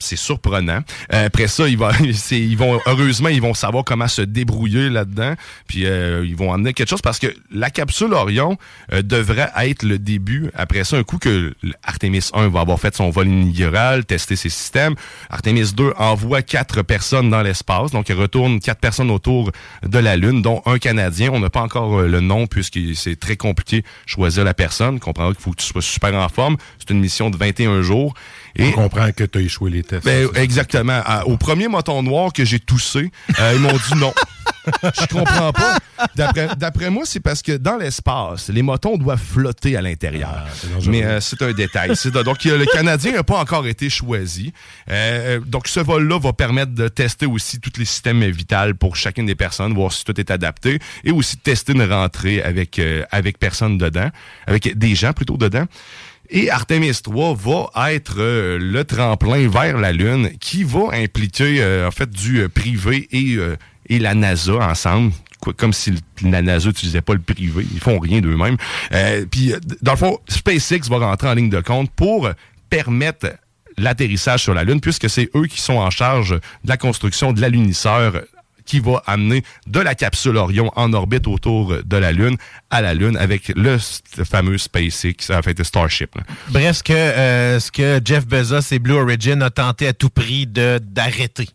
[0.00, 0.80] C'est surprenant.
[1.12, 1.90] Euh, après ça, ils vont,
[2.30, 5.34] ils vont, heureusement, ils vont savoir comment se débrouiller là-dedans.
[5.68, 8.56] Puis euh, ils vont amener quelque chose parce que la capsule Orion
[8.92, 10.50] euh, devrait être le début.
[10.54, 14.48] Après ça, un coup que Artemis 1 va avoir fait son vol inaugural, testé ses
[14.48, 14.94] systèmes,
[15.28, 17.90] Artemis 2 envoie quatre personnes dans l'espace.
[17.90, 19.50] Donc, il retourne quatre personnes autour
[19.82, 21.30] de la Lune, dont un Canadien.
[21.32, 24.98] On n'a pas encore euh, le nom puisque c'est très compliqué de choisir la personne.
[25.00, 26.56] Comprends qu'il faut que tu sois super en forme?
[26.78, 28.14] C'est une mission de 21 jours.
[28.56, 30.04] Et On comprend que tu as échoué les tests.
[30.04, 31.00] ben, exactement.
[31.04, 34.12] À- au premier moton noir que j'ai toussé, euh, ils m'ont dit non.
[34.82, 35.78] Je comprends pas.
[36.14, 40.46] D'après- moi, c'est parce que dans l'espace, les motons doivent flotter à l'intérieur.
[40.86, 41.92] Mais euh, c'est un détail.
[42.24, 44.52] Donc, le Canadien n'a pas encore été choisi.
[44.90, 49.26] Euh, donc, ce vol-là va permettre de tester aussi tous les systèmes vitaux pour chacune
[49.26, 53.38] des personnes, voir si tout est adapté, et aussi tester une rentrée avec, euh, avec
[53.38, 54.10] personne dedans,
[54.46, 55.64] avec des gens plutôt dedans.
[56.32, 61.88] Et Artemis 3 va être euh, le tremplin vers la Lune qui va impliquer euh,
[61.88, 63.56] en fait du euh, privé et, euh,
[63.88, 67.66] et la NASA ensemble quoi, comme si la NASA n'utilisait pas le privé.
[67.72, 68.56] Ils font rien d'eux-mêmes.
[69.30, 72.30] Puis, dans le fond, SpaceX va rentrer en ligne de compte pour
[72.68, 73.32] permettre
[73.76, 76.32] l'atterrissage sur la Lune, puisque c'est eux qui sont en charge
[76.64, 78.22] de la construction de l'alunisseur
[78.70, 82.36] qui va amener de la capsule Orion en orbite autour de la Lune
[82.70, 83.78] à la Lune avec le
[84.24, 86.14] fameux SpaceX, en fait, Starship.
[86.14, 86.22] là.
[86.50, 90.08] Bref, ce que, euh, ce que Jeff Bezos et Blue Origin ont tenté à tout
[90.10, 91.48] prix de- d'arrêter.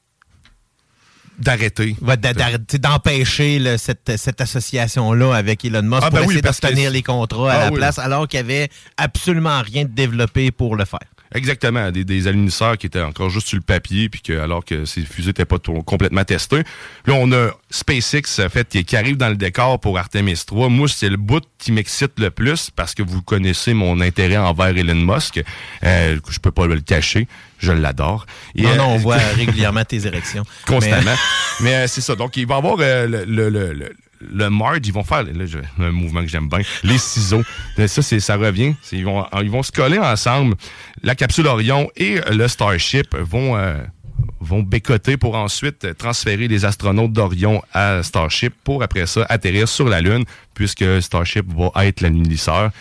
[1.39, 1.95] D'arrêter.
[2.01, 7.01] Ouais, d'empêcher cette, cette association-là avec Elon Musk Ah, pour ben oui, essayer d'obtenir les
[7.03, 7.75] contrats à Ah la oui.
[7.77, 10.99] place, alors qu'il n'y avait absolument rien de développé pour le faire.
[11.35, 14.85] Exactement, des, des alunisseurs qui étaient encore juste sur le papier, puis que alors que
[14.85, 16.63] ces fusées n'étaient pas tout- complètement testées.
[17.05, 20.69] Là, on a SpaceX en fait qui, qui arrive dans le décor pour Artemis 3.
[20.69, 24.67] Moi, c'est le bout qui m'excite le plus parce que vous connaissez mon intérêt envers
[24.77, 25.41] Elon Musk.
[25.83, 27.27] Euh, je peux pas le cacher,
[27.59, 28.25] je l'adore.
[28.55, 30.43] Et, non, euh, non, on voit régulièrement tes érections.
[30.65, 31.15] constamment.
[31.59, 32.15] Mais, euh, c'est ça.
[32.15, 34.79] Donc, il va y avoir euh, le, le, le, le- merge.
[34.85, 36.59] Ils vont faire là, je- un mouvement que j'aime bien.
[36.83, 37.43] Les ciseaux.
[37.79, 38.73] Euh, Ça, c'est, ça revient.
[38.91, 40.55] Ils, vont, ils vont se coller ensemble.
[41.03, 43.75] La capsule Orion et le Starship vont, euh,
[44.39, 49.87] vont bécoter pour ensuite transférer les astronautes d'Orion à Starship pour après ça atterrir sur
[49.89, 52.71] la Lune puisque Starship va être l'analyseur.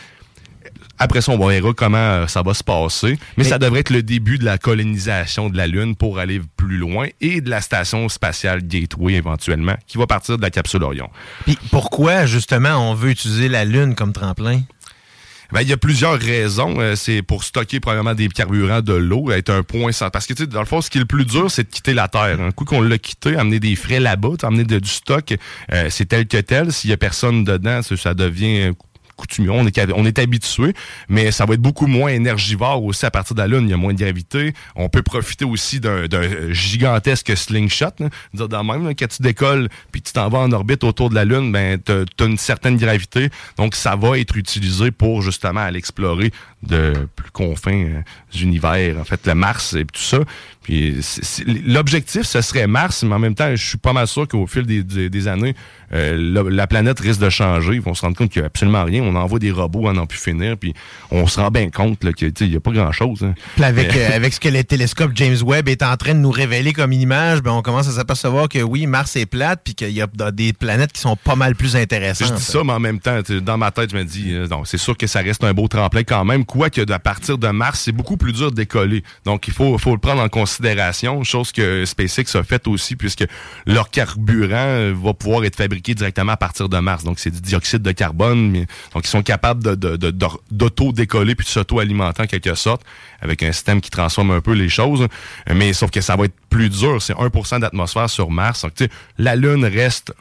[0.99, 3.19] Après ça, on verra comment euh, ça va se passer.
[3.37, 6.77] Mais, ça devrait être le début de la colonisation de la Lune pour aller plus
[6.77, 11.11] loin et de la station spatiale Gateway éventuellement, qui va partir de la capsule Orion.
[11.45, 14.61] Puis pourquoi, justement, on veut utiliser la Lune comme tremplin?
[15.53, 16.81] Ben, il y a plusieurs raisons.
[16.81, 20.11] Euh, c'est pour stocker probablement des carburants de l'eau, être un point sans...
[20.11, 21.69] Parce que, tu sais, dans le fond, ce qui est le plus dur, c'est de
[21.69, 22.41] quitter la Terre.
[22.41, 25.35] Un coup qu'on l'a quitté, amener des frais là-bas, amener de- du stock,
[25.73, 26.73] euh, c'est tel que tel.
[26.73, 28.73] S'il y a personne dedans, ça, devient
[29.49, 29.67] On
[30.07, 30.75] est, habitué,
[31.09, 33.65] mais ça va être beaucoup moins énergivore aussi à partir de la Lune.
[33.65, 34.55] Il y a moins de gravité.
[34.77, 37.87] On peut profiter aussi d'un d'un gigantesque slingshot.
[37.99, 38.09] Là.
[38.33, 41.15] Dire dans même, là, quand tu décolles puis tu t'en vas en orbite autour de
[41.15, 43.31] la Lune, ben, tu as, une certaine gravité.
[43.57, 46.33] Donc, ça va être utilisé pour justement aller explorer
[46.67, 48.01] de plus confins euh,
[48.41, 50.19] univers, en fait, le Mars et tout ça.
[50.63, 50.97] Puis
[51.67, 54.63] l'objectif, ce serait Mars, mais en même temps, je suis pas mal sûr qu'au fil
[54.65, 55.55] des, des- des années,
[55.93, 57.75] euh, la, la planète risque de changer.
[57.75, 59.03] Ils vont se rendre compte qu'il n'y a absolument rien.
[59.03, 60.73] On envoie des robots à n'en plus finir, puis
[61.11, 63.23] on se rend bien compte qu'il n'y a pas grand-chose.
[63.25, 63.35] hein.
[63.63, 66.73] Avec, euh, avec ce que le télescope James Webb est en train de nous révéler
[66.73, 69.91] comme une image, ben on commence à s'apercevoir que oui, Mars est plate, puis qu'il
[69.91, 72.29] y a des planètes qui sont pas mal plus intéressantes.
[72.29, 74.79] Je dis ça, mais en même temps, dans ma tête, je me dis, euh, c'est
[74.79, 76.45] sûr que ça reste un beau tremplin quand même.
[76.55, 79.03] Quoique, à partir de mars, c'est beaucoup plus dur de décoller.
[79.25, 81.25] Donc, il faut, le prendre en considération.
[81.25, 83.25] Chose que SpaceX a fait aussi, puisque
[83.67, 87.03] leur carburant euh, va pouvoir être fabriqué directement à partir de mars.
[87.03, 88.67] Donc, c'est du dioxyde de carbone.
[88.95, 90.13] donc, ils sont capables de, de, de-
[90.53, 92.83] d'auto-décoller puis de s'auto-alimenter en quelque sorte
[93.21, 95.09] avec un système qui transforme un peu les choses.
[95.53, 97.03] Mais sauf que ça va être plus dur.
[97.03, 98.63] C'est 1% d'atmosphère sur Mars.
[98.63, 98.75] Donc,
[99.19, 100.13] la Lune reste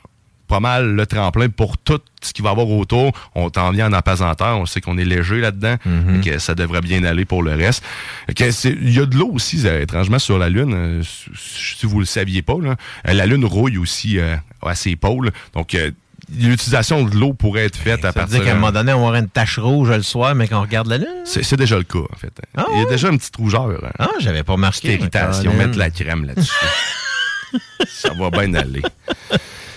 [0.48, 3.12] pas mal le tremplin pour tout ce qu'il va y avoir autour.
[3.36, 4.58] On t'en vient en apesanteur.
[4.58, 5.76] On sait qu'on est léger là-dedans.
[5.86, 6.16] Mhm.
[6.16, 7.84] et que ça devrait bien aller pour le reste.
[8.30, 10.74] Il y a de l'eau aussi, euh, étrangement, sur la Lune.
[10.74, 12.76] Euh, si si vous le saviez pas, là.
[13.08, 14.36] Euh, la Lune rouille aussi euh,
[14.66, 15.32] à ses pôles.
[15.54, 15.92] Donc, euh,
[16.38, 18.94] l'utilisation de l'eau pourrait être faite à Ça veut partir dire qu'à un moment donné,
[18.94, 21.08] on avoir une tache rouge le soir, mais qu'on regarde la Lune?
[21.26, 22.32] c'est déjà le cas, en fait.
[22.74, 23.70] Il y a déjà une petite rougeur.
[23.84, 23.92] hein.
[24.00, 25.52] Ah, j'avais pas irritation.
[25.52, 25.66] Colin.
[25.66, 26.54] Mettre la crème là-dessus.
[27.88, 28.82] ça va bien aller.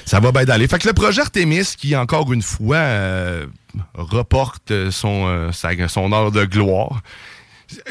[0.07, 0.67] Ça va bien aller.
[0.69, 3.47] Fait que le projet Artemis, qui encore une fois euh,
[3.95, 7.03] reporte son, euh, sa- son heure de gloire,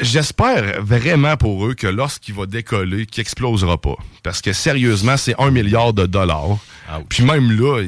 [0.00, 3.96] j'espère vraiment pour eux que lorsqu'il va décoller, qu'il explosera pas.
[4.22, 6.56] Parce que sérieusement, c'est un milliard de dollars.
[7.08, 7.82] Puis même là,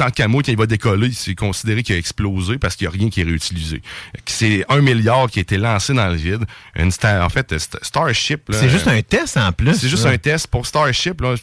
[0.00, 2.94] tant qu'à moi, quand il va décoller, c'est considéré qu'il a explosé parce qu'il n'y
[2.94, 3.82] a rien qui est réutilisé.
[4.24, 6.44] C'est un milliard qui a été lancé dans le vide.
[6.74, 8.48] Une star- en fait, St- Starship...
[8.48, 9.74] là, C'est juste un test en plus.
[9.74, 10.46] c'est juste un test.
[10.46, 11.34] Pour Starship, là,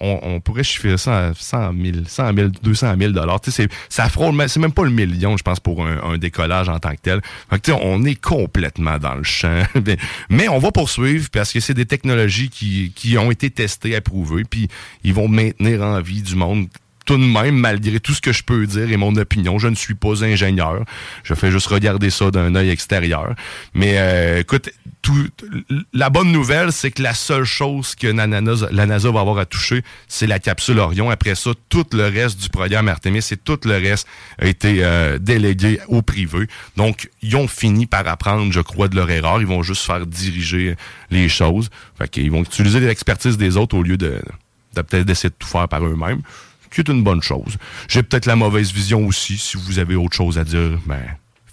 [0.00, 3.40] on, on pourrait chiffrer ça à 100 000, 100 000 200 000 dollars.
[3.40, 6.02] Tu sais, c'est- Ça frôle, mais c'est même pas le million, je pense, pour un,
[6.02, 7.20] un décollage en tant que tel.
[7.50, 9.62] Fait que, on est complètement dans le champ.
[10.28, 14.44] mais on va poursuivre parce que c'est des technologies qui, qui ont été testées, approuvées,
[14.44, 14.68] puis
[15.02, 16.68] ils vont maintenir en vie du monde
[17.04, 19.74] tout de même, malgré tout ce que je peux dire et mon opinion, je ne
[19.74, 20.84] suis pas ingénieur.
[21.24, 23.34] Je fais juste regarder ça d'un œil extérieur.
[23.74, 24.70] Mais euh, écoute,
[25.02, 25.28] tout,
[25.92, 29.38] la bonne nouvelle, c'est que la seule chose que la NASA, la NASA va avoir
[29.38, 31.10] à toucher, c'est la capsule Orion.
[31.10, 34.06] Après ça, tout le reste du programme Artemis et tout le reste
[34.38, 36.46] a été euh, délégué au privé.
[36.76, 39.40] Donc, ils ont fini par apprendre, je crois, de leur erreur.
[39.40, 40.76] Ils vont juste faire diriger
[41.10, 41.68] les choses.
[41.98, 44.20] Fait qu'ils vont utiliser l'expertise des autres au lieu de,
[44.76, 46.22] de peut-être d'essayer de tout faire par eux-mêmes
[46.72, 47.56] qui est une bonne chose.
[47.88, 49.38] J'ai peut-être la mauvaise vision aussi.
[49.38, 51.02] Si vous avez autre chose à dire, ben,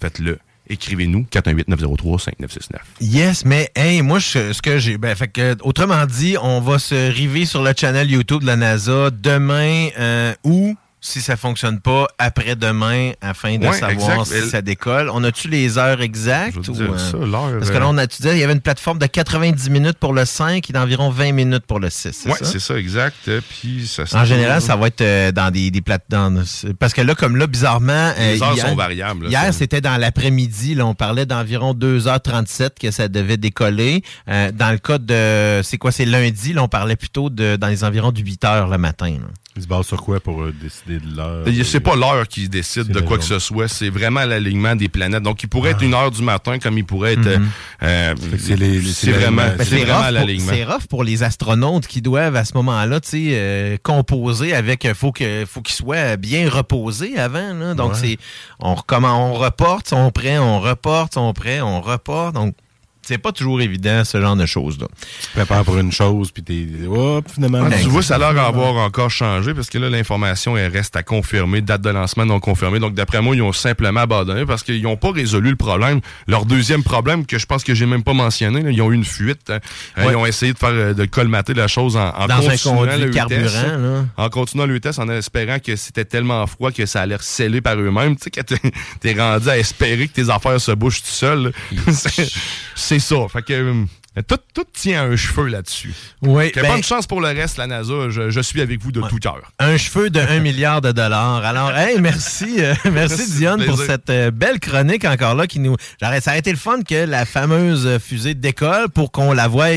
[0.00, 0.38] faites-le.
[0.68, 2.76] Écrivez-nous 418-903-5969.
[3.00, 4.98] Yes, mais hey, moi, ce que j'ai.
[4.98, 8.56] Ben, fait que, autrement dit, on va se river sur le channel YouTube de la
[8.56, 14.42] NASA demain euh, ou si ça fonctionne pas après-demain afin de Ouais, savoir exact.
[14.44, 15.10] si ça décolle.
[15.12, 16.56] On a-tu les heures exactes?
[16.68, 18.60] Ou, euh, ça, Parce que euh, là, on a, tu disais, il y avait une
[18.60, 22.24] plateforme de 90 minutes pour le 5 et d'environ 20 minutes pour le 6.
[22.26, 23.16] Oui, c'est ça, exact.
[23.28, 26.44] Euh, Puis ça En général, ça va être euh, dans des, des plateformes.
[26.78, 28.12] Parce que là, comme là, bizarrement.
[28.18, 30.74] euh, Les heures hier- sont variables, là, hier, c'était dans l'après-midi.
[30.74, 34.02] Là, on parlait d'environ 2h37 que ça devait décoller.
[34.28, 35.60] Euh, dans le cas de.
[35.62, 35.92] C'est quoi?
[35.92, 36.52] C'est lundi.
[36.52, 39.10] Là, on parlait plutôt de dans les environs de 8h le matin.
[39.10, 39.26] là.
[39.60, 41.44] Il se base sur quoi pour euh, décider de l'heure?
[41.46, 44.88] Euh, C'est pas l'heure qui décide de quoi que ce soit, c'est vraiment l'alignement des
[44.88, 45.22] planètes.
[45.22, 45.76] Donc, il pourrait Ah.
[45.76, 47.38] être une heure du matin comme il pourrait être.
[47.38, 47.48] Mhm.
[47.82, 49.64] euh, que c'est vraiment, l'alignement.
[49.64, 50.52] C'est vraiment rough, pour- l'alignement.
[50.54, 54.86] c'est rough pour les astronautes qui doivent à ce moment-là, tu sais, euh, composer avec.
[54.86, 57.52] euh, Faut que, faut qu'ils soient bien reposés avant.
[57.52, 57.74] Là.
[57.74, 57.98] Donc Ouais.
[58.00, 58.16] c'est,
[58.60, 62.34] on recommence, on reporte, sont prêts, on reporte, sont prêts, on reporte.
[62.34, 62.54] Donc
[63.02, 64.86] c'est pas toujours évident ce genre de choses là.
[65.20, 66.66] Tu te prépares pour une chose, puis t'es.
[66.88, 67.60] Hop, finalement.
[67.70, 70.94] Ah, tu vois, ça a l'air d'avoir encore changé parce que là, l'information, elle reste
[70.96, 72.78] à confirmer, date de lancement non confirmée.
[72.78, 76.00] Donc, d'après moi, ils ont simplement abandonné parce qu'ils n'ont pas résolu le problème.
[76.28, 78.94] Leur deuxième problème, que je pense que j'ai même pas mentionné, là, ils ont eu
[78.94, 79.50] une fuite.
[79.50, 79.58] hein.
[79.98, 80.12] Euh, Ouais.
[80.12, 82.84] Ils ont essayé de faire euh, de colmater la chose en, en Dans un continuant
[82.96, 84.04] le vitesse, carburant, là.
[84.16, 87.76] En continuant le vitesse, en espérant que c'était tellement froid que ça allait sceller par
[87.76, 88.16] eux-mêmes.
[88.16, 88.44] Tu sais, quand
[89.00, 91.52] t'es- rendu à espérer que tes affaires se bouchent tout seul.
[92.98, 93.26] C'est- ça.
[93.32, 93.84] Fait que euh,
[94.26, 95.94] tout, tout tient un cheveu là-dessus.
[96.22, 98.10] Oui, Que ben- bonne chance pour le reste, la NASA.
[98.10, 99.52] Je, je suis avec vous de tout cœur.
[99.58, 101.44] Un cheveu de 1 milliard de dollars.
[101.44, 105.60] Alors, hey, merci, euh, merci Merci, Dionne pour cette euh, belle chronique encore là qui
[105.60, 105.76] nous.
[106.02, 109.68] J'aurais- Ça a été le fun que la fameuse fusée décolle pour qu'on la voie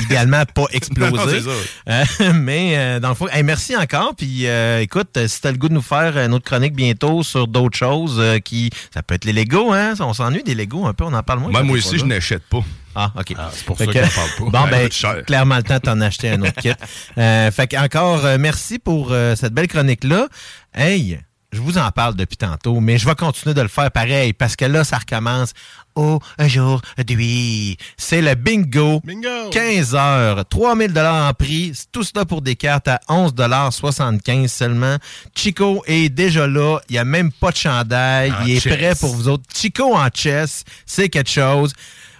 [0.00, 1.40] idéalement pas exploser.
[1.50, 1.52] Non.
[1.88, 4.14] Euh, mais euh, dans le fond, hey, merci encore.
[4.16, 7.22] Puis euh, écoute, euh, si t'as le goût de nous faire une autre chronique bientôt
[7.22, 8.70] sur d'autres choses euh, qui.
[8.92, 9.94] Ça peut être les Legos, hein?
[10.00, 11.52] On s'ennuie des Legos un peu, on en parle moins.
[11.52, 12.62] Ben, moi t'es aussi, je n'achète pas.
[12.94, 13.34] Ah, OK.
[13.52, 14.64] c'est pour Fait ça qu'on parle pas.
[14.64, 15.24] Bon, ben, cher.
[15.24, 16.72] clairement le temps t'en acheter un autre kit.
[17.18, 20.28] Euh, fait que encore euh, merci pour euh, cette belle chronique-là.
[20.74, 21.20] Hey,
[21.52, 24.56] je vous en parle depuis tantôt, mais je vais continuer de le faire pareil parce
[24.56, 25.52] que là, ça recommence
[25.96, 27.76] aujourd'hui.
[27.96, 29.00] C'est le bingo.
[29.04, 29.50] Bingo!
[29.50, 31.72] 15 heures, 3000 dollars en prix.
[31.74, 34.96] C'est Tout cela pour des cartes à 11 dollars 75 seulement.
[35.34, 36.78] Chico est déjà là.
[36.88, 38.32] Il n'y a même pas de chandail.
[38.32, 38.76] En Il est chess.
[38.76, 39.44] prêt pour vous autres.
[39.54, 41.72] Chico en chess, c'est quelque chose.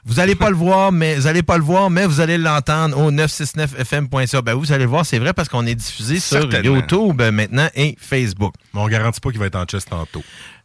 [0.05, 2.98] Vous allez pas le voir, mais vous allez pas le voir, mais vous allez l'entendre
[2.98, 4.42] au 969fm.ca.
[4.42, 6.51] Ben vous allez le voir, c'est vrai parce qu'on est diffusé sur.
[6.62, 8.55] YouTube euh, maintenant et Facebook.
[8.74, 10.22] Mais on garantit pas qu'il va être en chess tantôt.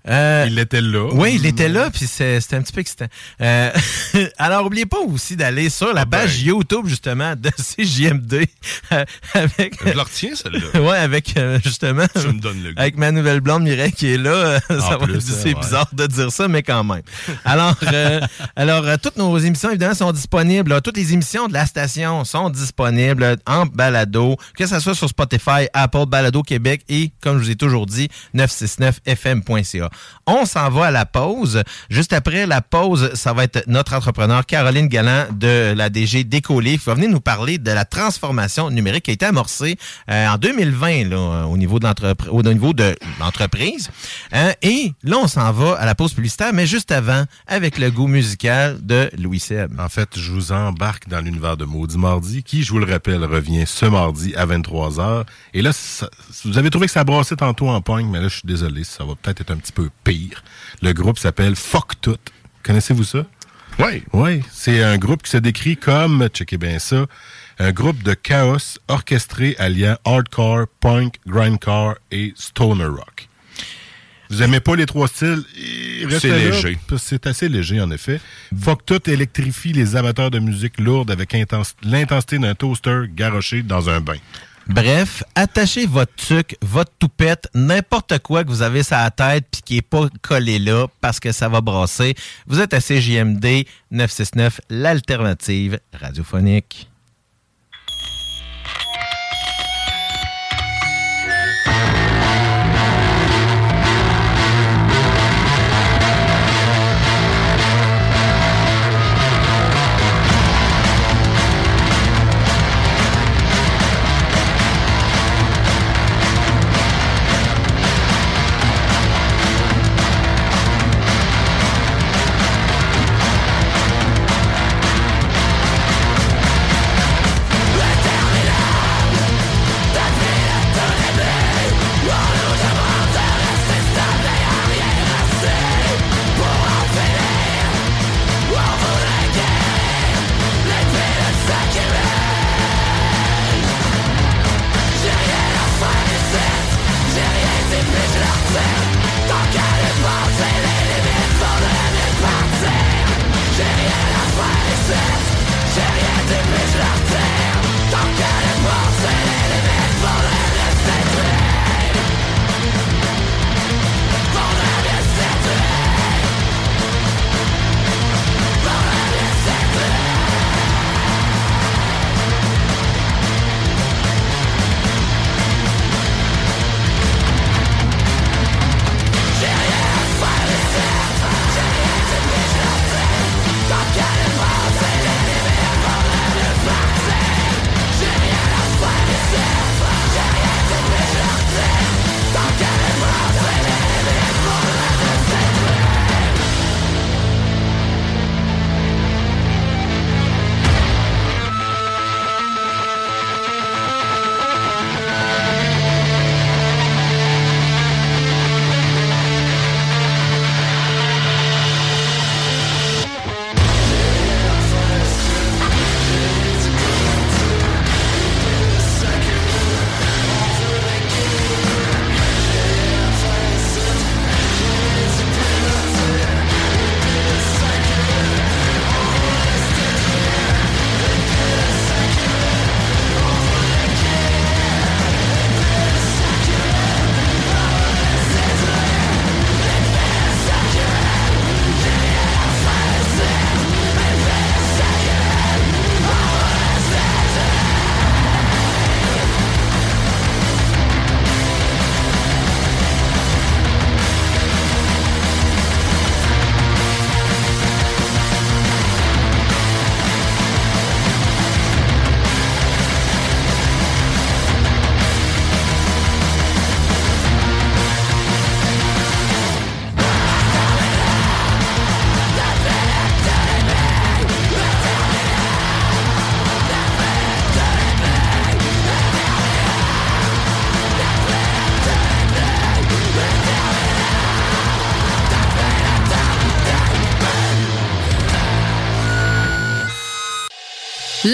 [0.08, 1.10] Euh, Il était là.
[1.14, 3.08] oui, il était là, puis c'est- c'était un petit peu excitant.
[3.42, 3.72] Euh,
[4.38, 8.46] alors, oubliez pas aussi d'aller sur la page YouTube, justement, de CJMD,
[8.92, 9.04] euh,
[9.34, 9.84] avec...
[9.86, 10.80] Je la retiens, celle-là.
[10.82, 12.06] ouais, avec, euh, justement...
[12.14, 12.80] Tu me donnes le goût.
[12.80, 14.30] Avec ma nouvelle blonde Mireille qui est là.
[14.30, 14.60] euh,
[15.20, 15.54] c'est ouais.
[15.56, 17.02] bizarre de dire ça, mais quand même.
[17.44, 18.20] Alors, euh,
[18.56, 20.82] alors toutes nos émissions, évidemment, sont disponibles.
[20.82, 25.68] Toutes les émissions de la station sont disponibles en balado, que ce soit sur Spotify,
[25.74, 29.90] Apple, Balado Québec et, comme je vous ai toujours dit, 969fm.ca.
[30.28, 31.64] On s'en va à la pause.
[31.90, 36.78] Juste après la pause, ça va être notre entrepreneur Caroline Galland de la DG Décollé
[36.78, 39.78] qui va venir nous parler de la transformation numérique qui a été amorcée
[40.10, 43.90] euh, en 2020 là, euh, au niveau de l'entreprise.
[44.32, 47.92] Hein, et là, on s'en va à la pause publicitaire, mais juste avant, avec le
[47.92, 49.80] goût musical de Louis Seb.
[49.80, 53.24] En fait, je vous embarque dans l'univers de Maudit Mardi, qui, je vous le rappelle,
[53.24, 55.26] revient ce mardi à 23h.
[55.54, 55.72] Et là,
[56.46, 59.04] vous avez trouvé que ça brassait tantôt en pogne, mais là, je suis désolé, ça
[59.04, 60.44] va peut-être être un petit peu pire.
[60.82, 62.18] Le groupe s'appelle Fuck Tout.
[62.64, 63.26] Connaissez-vous ça?
[63.80, 64.04] Oui.
[64.14, 67.06] Oui, c'est un groupe qui se décrit comme, checkez bien ça,
[67.60, 73.28] un groupe de chaos orchestré alliant hardcore, punk, grindcore et stoner rock.
[74.30, 75.44] Vous aimez pas les trois styles?
[76.20, 76.80] C'est léger.
[76.98, 78.20] C'est assez léger, en effet.
[78.60, 83.88] Fuck tout électrifie les amateurs de musique lourde avec intens- l'intensité d'un toaster garoché dans
[83.90, 84.18] un bain.
[84.68, 89.62] Bref, attachez votre tuc, votre toupette, n'importe quoi que vous avez sur la tête puis
[89.62, 92.16] qui est pas collé là parce que ça va brasser.
[92.48, 96.90] Vous êtes à CJMD 969, l'alternative radiophonique.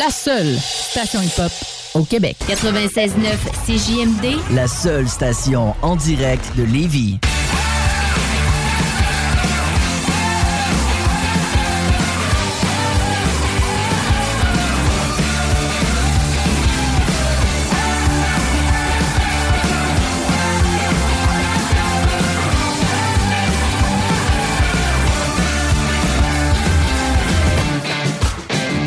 [0.03, 1.51] La seule station hip-hop
[1.93, 2.35] au Québec.
[2.49, 3.11] 96.9
[3.67, 4.55] CJMD.
[4.55, 7.19] La seule station en direct de Lévis.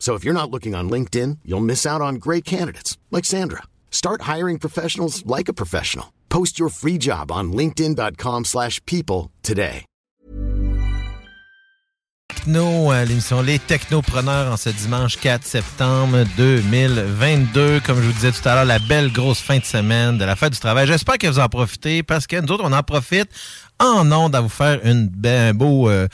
[0.00, 3.62] So if you're not looking on LinkedIn, you'll miss out on great candidates like Sandra.
[3.90, 6.06] Start hiring professionals like a professional.
[6.30, 9.84] Post your free job on linkedin.com/people today.
[12.40, 17.80] Techno, euh, l'émission Les Technopreneurs en ce dimanche 4 septembre 2022.
[17.80, 20.36] Comme je vous disais tout à l'heure, la belle grosse fin de semaine de la
[20.36, 20.86] fête du travail.
[20.86, 23.28] J'espère que vous en profitez parce que nous autres, on en profite
[23.80, 26.06] en ondes à vous faire une, ben, beau, euh,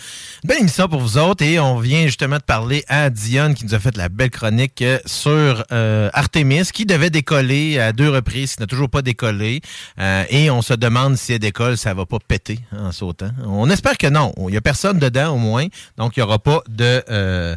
[0.44, 1.44] belle émission pour vous autres.
[1.44, 4.80] Et on vient justement de parler à Dionne qui nous a fait la belle chronique
[4.82, 9.60] euh, sur euh, Artemis qui devait décoller à deux reprises, qui n'a toujours pas décollé.
[9.98, 13.30] Euh, et on se demande si elle décolle, ça va pas péter en sautant.
[13.44, 14.32] On espère que non.
[14.48, 15.66] Il y a personne dedans au moins.
[15.98, 17.56] Donc il y aura pas de...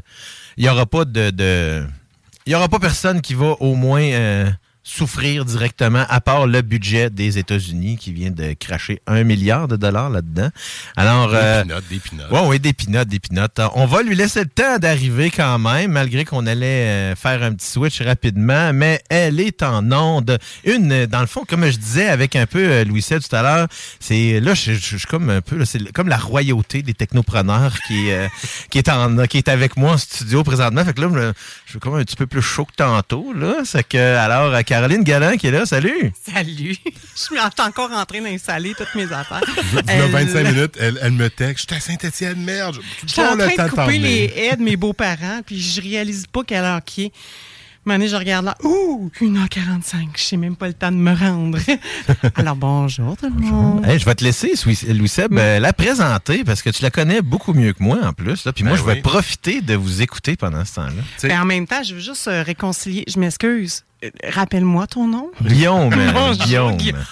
[0.58, 1.86] il y aura pas de...
[2.46, 4.02] il y aura pas personne qui va au moins...
[4.02, 4.50] euh,
[4.84, 9.76] souffrir directement, à part le budget des États-Unis qui vient de cracher un milliard de
[9.76, 10.50] dollars là-dedans.
[10.96, 12.32] Alors, Des euh, pinottes, des pinottes.
[12.32, 13.62] Ouais, oui, des pinottes, des pinottes.
[13.76, 16.66] On va lui laisser le temps d'arriver quand même, malgré qu'on allait
[17.12, 20.38] euh, faire un petit switch rapidement, mais elle est en onde.
[20.64, 23.68] Une, dans le fond, comme je disais avec un peu euh, Louis tout à l'heure,
[24.00, 28.28] c'est là, je suis comme un peu, c'est comme la royauté des technopreneurs qui, euh,
[28.70, 30.84] qui est en, qui est avec moi en studio présentement.
[30.86, 31.34] Fait que là,
[31.66, 33.62] je, suis comme un petit peu plus chaud que tantôt, là.
[33.66, 36.12] C'est que, alors, Caroline Galland qui est là, salut!
[36.32, 36.76] Salut!
[37.16, 39.42] Je suis encore en train d'installer toutes mes affaires.
[39.88, 41.72] Elle- 25 minutes, elle, elle me texte.
[41.72, 42.78] Je suis à Saint-Étienne, merde.
[43.04, 46.44] Je suis en train de couper les haies de mes beaux-parents, puis je réalise pas
[46.44, 47.08] quelle heure qui est.
[47.08, 47.12] Un
[47.94, 48.56] moment donné, je regarde là.
[48.64, 50.10] Ouh, 1h45.
[50.16, 51.58] Je n'ai même pas le temps de me rendre.
[52.36, 53.84] Alors, bonjour tout le monde.
[53.88, 56.92] Hey, je vais te laisser, Swi- Louis Seb, euh, la présenter parce que tu la
[56.92, 58.46] connais beaucoup mieux que moi en plus.
[58.46, 58.54] Là.
[58.54, 61.02] Puis moi, Ben je vais profiter de vous écouter pendant ce temps-là.
[61.24, 63.04] Mais en même temps, je veux juste euh, réconcilier.
[63.08, 63.84] Je m'excuse.
[64.24, 65.32] Rappelle-moi ton nom.
[65.42, 65.94] Guillaume.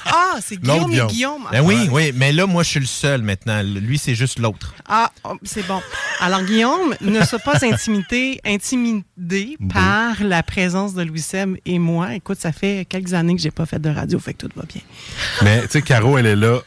[0.05, 1.43] Ah, c'est Guillaume et Guillaume.
[1.51, 3.61] Ben oui, oui, mais là, moi, je suis le seul maintenant.
[3.63, 4.73] Lui, c'est juste l'autre.
[4.87, 5.81] Ah, oh, c'est bon.
[6.19, 12.15] Alors, Guillaume ne se pas intimidé, intimidé par la présence de Louis Seb et moi.
[12.15, 14.63] Écoute, ça fait quelques années que j'ai pas fait de radio, fait que tout va
[14.63, 14.81] bien.
[15.43, 16.59] Mais tu sais, Caro, elle est là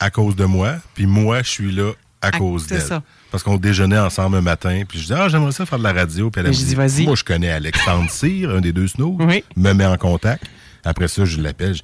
[0.00, 2.86] à cause de moi, puis moi, je suis là à, cause c'est d'elle.
[2.86, 3.02] ça.
[3.30, 5.92] Parce qu'on déjeunait ensemble un matin, puis je dis Ah, j'aimerais ça faire de la
[5.92, 6.30] radio.
[6.30, 7.04] Puis elle me dit Vas-y.
[7.04, 9.18] Moi, je connais Alexandre Cyr, un des deux snows,
[9.56, 10.44] me met en contact.
[10.84, 11.76] Après ça, je l'appelle.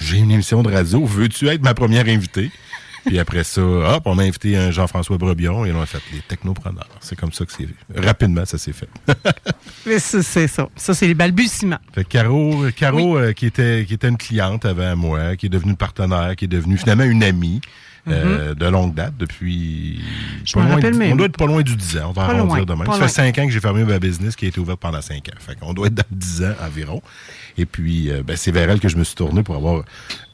[0.00, 2.50] J'ai une émission de radio, veux-tu être ma première invitée?
[3.06, 6.20] Puis après ça, hop, on a invité un Jean-François Brebion et on a fait les
[6.20, 6.88] technopreneurs.
[7.00, 7.68] C'est comme ça que c'est.
[7.94, 8.88] Rapidement, ça s'est fait.
[9.86, 10.68] Mais ça, c'est ça.
[10.76, 11.78] Ça, c'est les balbutiements.
[11.94, 15.48] Fait que Caro, Caro euh, qui, était, qui était une cliente avant moi, qui est
[15.48, 17.60] devenue une partenaire, qui est devenue finalement une amie
[18.10, 20.00] euh, de longue date depuis.
[20.44, 21.12] Je pas m'en loin rappelle du- même.
[21.12, 22.08] On doit être pas loin du 10 ans.
[22.10, 22.84] On va arrondir demain.
[22.84, 23.00] Ça loin.
[23.00, 25.36] fait 5 ans que j'ai fermé ma business qui a été ouverte pendant 5 ans.
[25.38, 27.02] Fait qu'on doit être dans le 10 ans environ.
[27.60, 29.82] Et puis, euh, ben, c'est vers elle que je me suis tourné pour avoir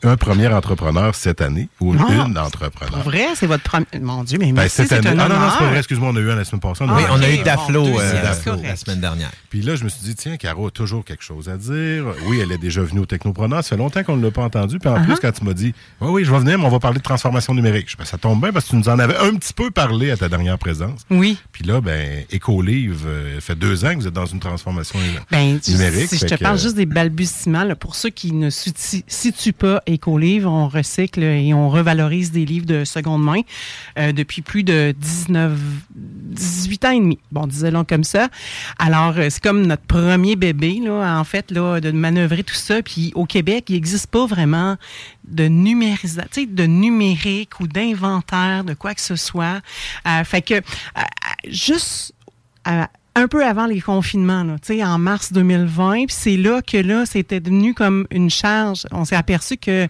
[0.02, 2.92] un premier entrepreneur cette année ou Ah, une entrepreneur.
[2.92, 3.86] Pour vrai, c'est votre premier.
[4.02, 5.08] Mon Dieu, mais Ben, merci, cette année.
[5.08, 5.78] un Ah non, non, c'est pas vrai.
[5.78, 6.84] Excuse-moi, on a eu un la semaine passée.
[6.84, 8.22] Oui, on a eu ok, Daflo bon, euh,
[8.62, 9.30] la- semaine dernière.
[9.48, 12.04] Puis là, je me suis dit, tiens, Caro a toujours quelque chose à dire.
[12.26, 13.62] Oui, elle est déjà venue au Technopreneur.
[13.64, 14.78] Ça fait longtemps qu'on ne l'a pas entendu.
[14.78, 15.04] Puis en Uh-huh.
[15.06, 15.72] plus, quand tu m'as dit,
[16.02, 17.63] oui, oui, je vais venir, mais on va parler de transformation numérique.
[17.64, 20.10] Je Ben, ça tombe bien parce que tu nous en avais un petit peu parlé
[20.10, 21.00] à ta dernière présence.
[21.10, 21.38] Oui.
[21.52, 24.98] Puis là, ben, Écolivre, euh, ça fait deux ans que vous êtes dans une transformation
[25.30, 26.08] Ben, numérique.
[26.08, 29.52] si je te que, parle juste des balbutiements, là, pour ceux qui ne situ- situent
[29.52, 33.40] pas Écolivre, on recycle et on revalorise des livres de seconde main
[33.98, 35.58] euh, depuis plus de 19,
[35.94, 37.18] 18 ans et demi.
[37.32, 38.28] Bon, disons comme ça.
[38.78, 42.82] Alors, euh, c'est comme notre premier bébé, là, en fait, là, de manœuvrer tout ça.
[42.82, 44.76] Puis au Québec, il n'existe pas vraiment
[45.28, 49.60] de numérisation, de numérique ou d'inventaire, de quoi que ce soit.
[50.06, 50.60] Euh, fait que, euh,
[50.96, 51.02] euh,
[51.44, 52.14] juste
[52.68, 52.84] euh,
[53.16, 57.38] un peu avant les confinements, là, en mars 2020, puis c'est là que là, c'était
[57.38, 58.86] devenu comme une charge.
[58.90, 59.86] On s'est aperçu que,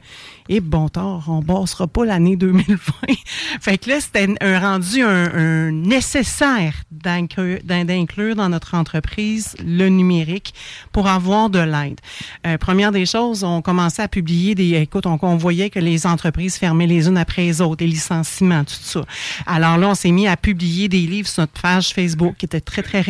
[0.51, 2.76] et bon tort, on bossera pas l'année 2020.
[3.62, 9.55] fait que là, c'était un rendu un, un nécessaire d'inclure, d'in- d'inclure dans notre entreprise
[9.64, 10.52] le numérique
[10.92, 12.01] pour avoir de l'aide.
[12.46, 16.06] Euh, première des choses, on commençait à publier des, écoute, on, on voyait que les
[16.06, 19.01] entreprises fermaient les unes après les autres, des licenciements, tout ça.
[19.46, 22.60] Alors là, on s'est mis à publier des livres sur notre page Facebook qui était
[22.60, 23.01] très, très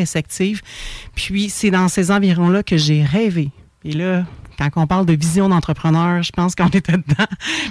[1.14, 3.50] Puis c'est dans ces environs-là que j'ai rêvé.
[3.84, 4.24] Et là,
[4.58, 7.26] quand on parle de vision d'entrepreneur, je pense qu'on était dedans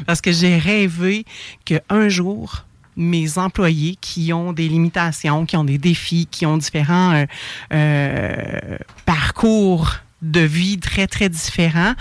[0.05, 1.25] parce que j'ai rêvé
[1.65, 2.65] qu'un jour,
[2.95, 7.25] mes employés qui ont des limitations, qui ont des défis, qui ont différents euh,
[7.73, 11.93] euh, parcours de vie très, très différents,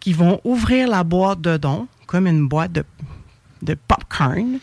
[0.00, 4.58] qui vont ouvrir la boîte de dons comme une boîte de popcorn,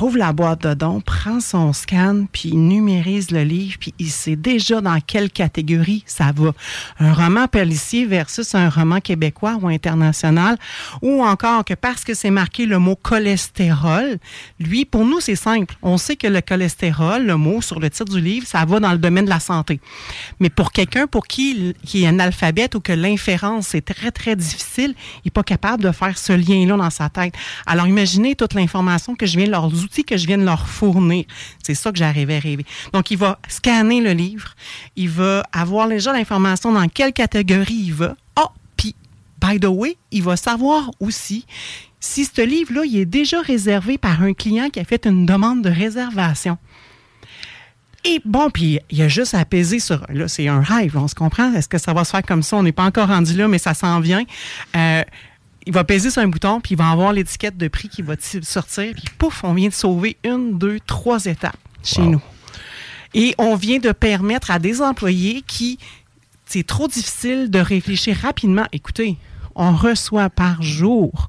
[0.00, 4.34] rouvre la boîte de dons, prend son scan, puis numérise le livre, puis il sait
[4.34, 6.52] déjà dans quelle catégorie ça va.
[7.00, 10.56] Un roman policier versus un roman québécois ou international,
[11.02, 14.16] ou encore que parce que c'est marqué le mot cholestérol,
[14.58, 15.76] lui, pour nous, c'est simple.
[15.82, 18.92] On sait que le cholestérol, le mot sur le titre du livre, ça va dans
[18.92, 19.80] le domaine de la santé.
[20.38, 24.94] Mais pour quelqu'un pour qui, qui est analphabète ou que l'inférence est très, très difficile,
[25.16, 27.34] il n'est pas capable de faire ce lien-là dans sa tête.
[27.66, 29.68] Alors, imaginez toute l'information que je viens, leurs
[30.04, 31.24] que je viens de leur fournir.
[31.62, 32.64] C'est ça que j'arrivais à rêver.
[32.92, 34.54] Donc, il va scanner le livre.
[34.96, 38.16] Il va avoir déjà l'information dans quelle catégorie il va.
[38.40, 38.94] Oh, puis,
[39.40, 41.44] by the way, il va savoir aussi
[42.00, 45.62] si ce livre-là, il est déjà réservé par un client qui a fait une demande
[45.62, 46.56] de réservation.
[48.04, 50.06] Et bon, puis il y a juste à peser sur.
[50.08, 51.52] Là, c'est un rêve, on se comprend?
[51.52, 52.56] Est-ce que ça va se faire comme ça?
[52.56, 54.24] On n'est pas encore rendu là, mais ça s'en vient.
[54.74, 55.02] Euh,
[55.66, 58.14] il va peser sur un bouton, puis il va avoir l'étiquette de prix qui va
[58.42, 62.22] sortir, puis pouf, on vient de sauver une, deux, trois étapes chez nous.
[63.14, 65.78] Et on vient de permettre à des employés qui,
[66.46, 68.66] c'est trop difficile de réfléchir rapidement.
[68.72, 69.16] Écoutez,
[69.54, 71.28] on reçoit par jour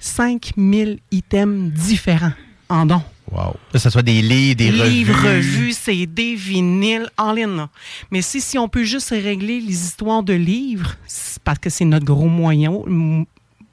[0.00, 2.32] 5000 items différents
[2.68, 3.02] en dons.
[3.32, 3.56] Wow.
[3.72, 5.36] Que ce soit des livres, des Livres, revues.
[5.36, 7.56] revues, CD, vinyles, en ligne.
[7.56, 7.70] là.
[8.10, 10.96] Mais si, si on peut juste régler les histoires de livres,
[11.42, 12.72] parce que c'est notre gros moyen.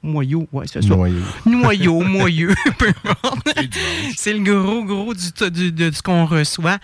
[0.02, 0.88] Moyau, ouais, c'est ça.
[0.88, 1.20] Noyau.
[1.46, 3.48] Noyau, moyeu, peu importe.
[4.16, 6.78] C'est le gros, gros du, du- de ce qu'on reçoit.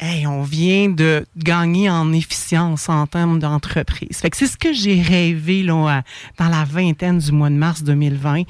[0.00, 4.18] Hey, on vient de gagner en efficience en termes d'entreprise.
[4.18, 6.04] Fait que c'est ce que j'ai rêvé là,
[6.38, 8.42] dans la vingtaine du mois de mars 2020.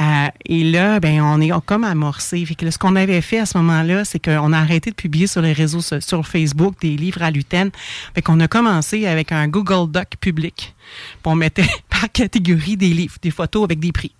[0.00, 2.44] Euh, et là, ben, on est comme amorcé.
[2.46, 5.26] Fait que ce qu'on avait fait à ce moment-là, c'est qu'on a arrêté de publier
[5.26, 7.70] sur les réseaux, sur Facebook, des livres à l'UTEN.
[8.14, 10.76] Fait qu'on a commencé avec un Google Doc public.
[10.76, 14.12] Puis on mettait par catégorie des livres, des photos avec des prix,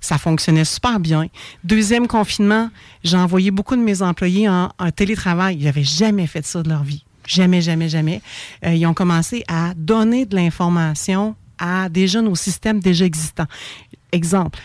[0.00, 1.26] Ça fonctionnait super bien.
[1.64, 2.70] Deuxième confinement,
[3.04, 5.56] j'ai envoyé beaucoup de mes employés en, télétravail.
[5.58, 7.04] Ils n'avaient jamais fait ça de leur vie.
[7.26, 8.22] Jamais, jamais, jamais.
[8.64, 13.46] Euh, ils ont commencé à donner de l'information à déjà nos systèmes déjà existants.
[14.12, 14.58] Exemple,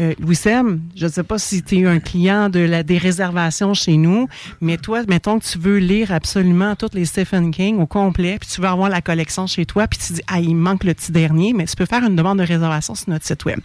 [0.00, 2.98] euh, Louis Sem, je ne sais pas si tu es un client de la, des
[2.98, 4.28] réservations chez nous,
[4.60, 8.48] mais toi, mettons que tu veux lire absolument toutes les Stephen King au complet, puis
[8.48, 10.94] tu veux avoir la collection chez toi, puis tu dis, ah, il me manque le
[10.94, 13.60] petit dernier, mais tu peux faire une demande de réservation sur notre site web.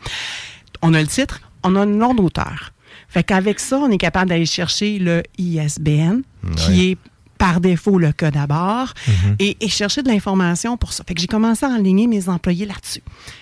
[0.81, 2.73] On a le titre, on a le nom d'auteur.
[3.07, 6.21] Fait qu'avec ça, on est capable d'aller chercher le ISBN,
[6.57, 6.97] qui est
[7.37, 8.93] par défaut le code à barre,
[9.39, 11.03] et, et chercher de l'information pour ça.
[11.07, 13.01] Fait que j'ai commencé à enligner mes employés là-dessus.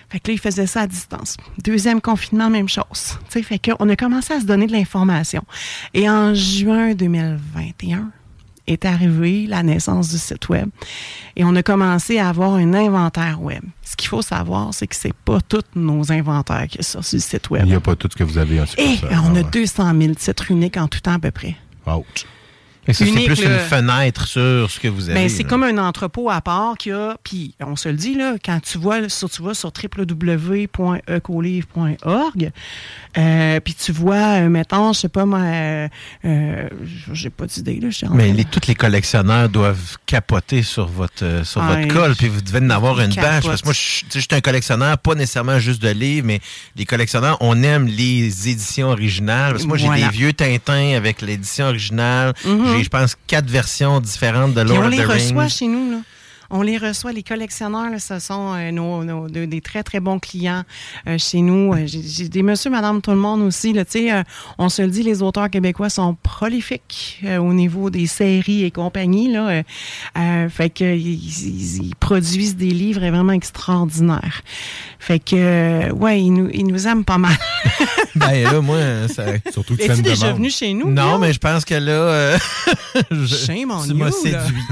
[0.10, 1.38] Fait que là, ils faisaient ça à distance.
[1.64, 3.18] Deuxième confinement, même chose.
[3.30, 5.44] Tu sais, fait qu'on a commencé à se donner de l'information.
[5.94, 8.12] Et en juin 2021,
[8.68, 10.70] est arrivée la naissance du site web.
[11.36, 13.62] Et on a commencé à avoir un inventaire web.
[13.84, 17.22] Ce qu'il faut savoir, c'est que c'est pas tous nos inventaires qui sont sur le
[17.22, 17.64] site web.
[17.66, 19.20] Il n'y a pas tout ce que vous avez en Et succursale.
[19.24, 19.52] on a Ah ouais.
[19.52, 21.56] 200 000 titres uniques en tout temps à peu près.
[21.86, 22.26] Ouch.
[22.94, 25.20] C'est plus une fenêtre sur ce que vous avez.
[25.22, 28.36] Ben, c'est comme un entrepôt à part qui a, puis on se le dit, là,
[28.44, 32.52] quand tu vois sur, tu vas sur www.ecolivre.org,
[33.18, 35.88] euh, puis tu vois, euh, mettons, je sais pas, moi, euh,
[36.26, 36.70] euh,
[37.14, 41.76] j'ai pas d'idée, là, Mais les, tous les collectionneurs doivent capoter sur votre, sur Ah,
[41.76, 43.46] votre colle, puis vous devez en avoir une bâche.
[43.46, 46.42] Parce que moi, je suis un collectionneur, pas nécessairement juste de livres, mais
[46.76, 49.54] les collectionneurs, on aime les éditions originales.
[49.54, 50.08] Parce que moi, j'ai Voilà.
[50.08, 52.34] des vieux Tintins avec l'édition originale.
[52.46, 52.75] Mhm.
[52.78, 55.50] J'ai, je pense, quatre versions différentes de Lord on of les the reçoit Rings.
[55.50, 55.98] chez nous, là.
[56.50, 60.00] On les reçoit, les collectionneurs, là, ce sont euh, nos, nos- de- des très, très
[60.00, 60.64] bons clients
[61.08, 61.74] euh, chez nous.
[61.74, 63.74] Euh, J'ai des monsieur, madame, tout le monde aussi.
[63.74, 64.24] Là, euh,
[64.58, 69.32] on se le dit, les auteurs québécois sont prolifiques au niveau des séries et compagnie.
[69.32, 69.64] Là,
[70.50, 74.42] fait que ils, produisent des livres vraiment extraordinaires.
[75.00, 77.36] Fait que, ouais, ils nous, ils nous aiment pas mal.
[78.16, 78.78] Ben là, moi,
[79.14, 79.26] ça...
[79.52, 82.38] Surtout que tu une déjà venu chez nous, Non, mais je pense que là,
[83.12, 84.64] je- tu m'as séduit.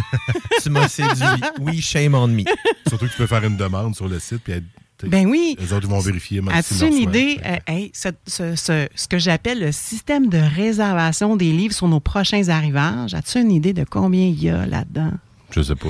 [0.63, 1.25] tu m'as séduit.
[1.65, 2.43] Oui, shame on me.
[2.87, 4.39] Surtout que tu peux faire une demande sur le site.
[4.43, 4.63] Puis être-
[5.05, 5.57] Ben oui.
[5.59, 6.39] Les autres vont vérifier.
[6.51, 11.35] As-tu une idée, euh, hey, ce, ce- ce- ce que j'appelle le système de réservation
[11.35, 13.13] des livres sur nos prochains arrivages?
[13.13, 15.11] As-tu une idée de combien il y a là-dedans?
[15.51, 15.89] Je sais pas.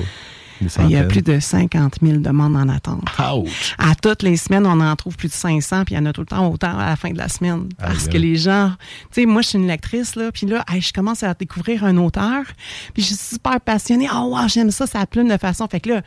[0.60, 3.04] Il y a plus de 50 000 demandes en attente.
[3.18, 3.74] Ouch!
[3.78, 6.12] À toutes les semaines, on en trouve plus de 500, puis il y en a
[6.12, 7.68] tout le temps autant à la fin de la semaine.
[7.78, 8.72] Parce que les gens...
[9.12, 11.84] Tu sais, moi, je suis une lectrice, là, puis là, hey, je commence à découvrir
[11.84, 12.44] un auteur,
[12.92, 14.08] puis je suis super passionnée.
[14.12, 15.66] Oh, wow, j'aime ça, ça plume de façon.
[15.70, 16.02] Fait que là,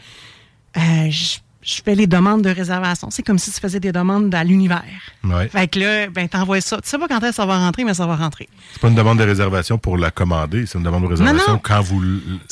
[0.77, 1.37] euh, je,
[1.67, 3.09] je fais les demandes de réservation.
[3.11, 4.83] C'est comme si tu faisais des demandes à l'univers.
[5.25, 5.49] Ouais.
[5.49, 6.77] Fait que là, ben, t'envoies ça.
[6.77, 8.47] Tu sais pas quand est-ce ça va rentrer, mais ça va rentrer.
[8.71, 11.59] C'est pas une demande de réservation pour la commander, c'est une demande de réservation non.
[11.61, 12.01] quand vous,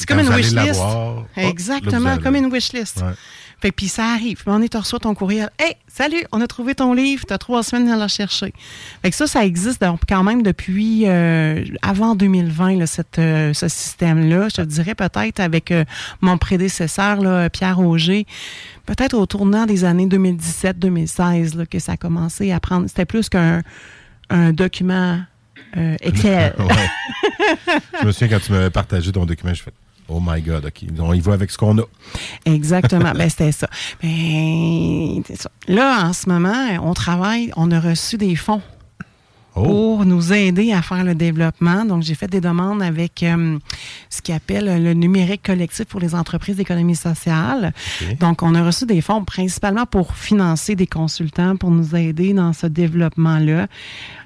[0.05, 0.97] quand comme une allez l'avoir.
[0.97, 2.97] Oh, là, vous Exactement, allez- comme une wish list.
[2.97, 3.13] Ouais.
[3.65, 4.37] Que puis ça arrive.
[4.37, 5.49] Puis on est, tu reçois ton courriel.
[5.57, 7.25] Hey, salut, on a trouvé ton livre.
[7.27, 8.53] Tu as trois semaines à le chercher.
[9.01, 14.49] Fait ça, ça existe quand même depuis euh, avant 2020, là, cette, euh, ce système-là.
[14.49, 15.83] Je te dirais peut-être avec euh,
[16.21, 17.19] mon prédécesseur,
[17.49, 18.27] Pierre Auger,
[18.85, 22.87] peut-être au tournant des années 2017-2016 là, que ça a commencé à prendre.
[22.87, 23.63] C'était plus qu'un
[24.29, 25.19] un document
[25.75, 26.55] Excel.
[28.01, 29.71] Je me souviens quand tu m'avais partagé ton document, je fais
[30.07, 30.85] Oh my God, OK.
[30.99, 31.83] On y va avec ce qu'on a.
[32.45, 33.11] Exactement.
[33.15, 33.67] ben, c'était ça.
[34.01, 35.49] Ben, c'est ça.
[35.67, 38.61] Là, en ce moment, on travaille, on a reçu des fonds
[39.55, 41.85] pour nous aider à faire le développement.
[41.85, 43.57] Donc, j'ai fait des demandes avec euh,
[44.09, 47.73] ce qu'ils appelle le numérique collectif pour les entreprises d'économie sociale.
[48.19, 52.51] Donc, on a reçu des fonds principalement pour financer des consultants, pour nous aider dans
[52.51, 53.67] ce développement-là.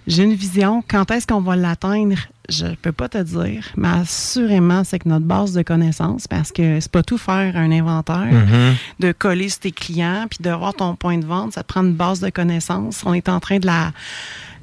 [0.08, 0.84] J'ai une vision.
[0.88, 2.18] Quand est-ce qu'on va l'atteindre?
[2.50, 6.80] Je peux pas te dire, mais assurément, c'est que notre base de connaissances, parce que
[6.80, 8.76] c'est pas tout faire un inventaire, Mhm.
[9.00, 11.82] de coller sur tes clients, puis de voir ton point de vente, ça te prend
[11.84, 13.04] une base de connaissances.
[13.06, 13.92] On est en train de la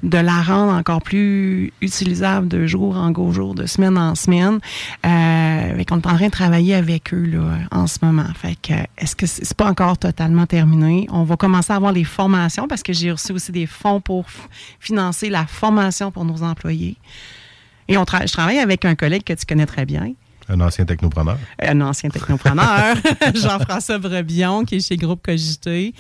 [0.03, 4.59] de la rendre encore plus utilisable de jour en jour, de semaine en semaine.
[5.07, 8.27] Euh, fait qu'on est en train de travailler avec eux là, en ce moment.
[8.35, 11.07] Fait que est-ce que c'est pas encore totalement terminé?
[11.11, 14.27] On va commencer à avoir les formations parce que j'ai reçu aussi des fonds pour
[14.81, 16.99] financer la formation pour nos employés.
[17.89, 20.13] Et je travaille avec un collègue que tu connais très bien,
[20.49, 21.39] Un ancien technopreneur.
[21.61, 22.97] un ancien technopreneur,
[23.35, 25.93] Jean-François Brebillon, qui est chez Groupe Cogité.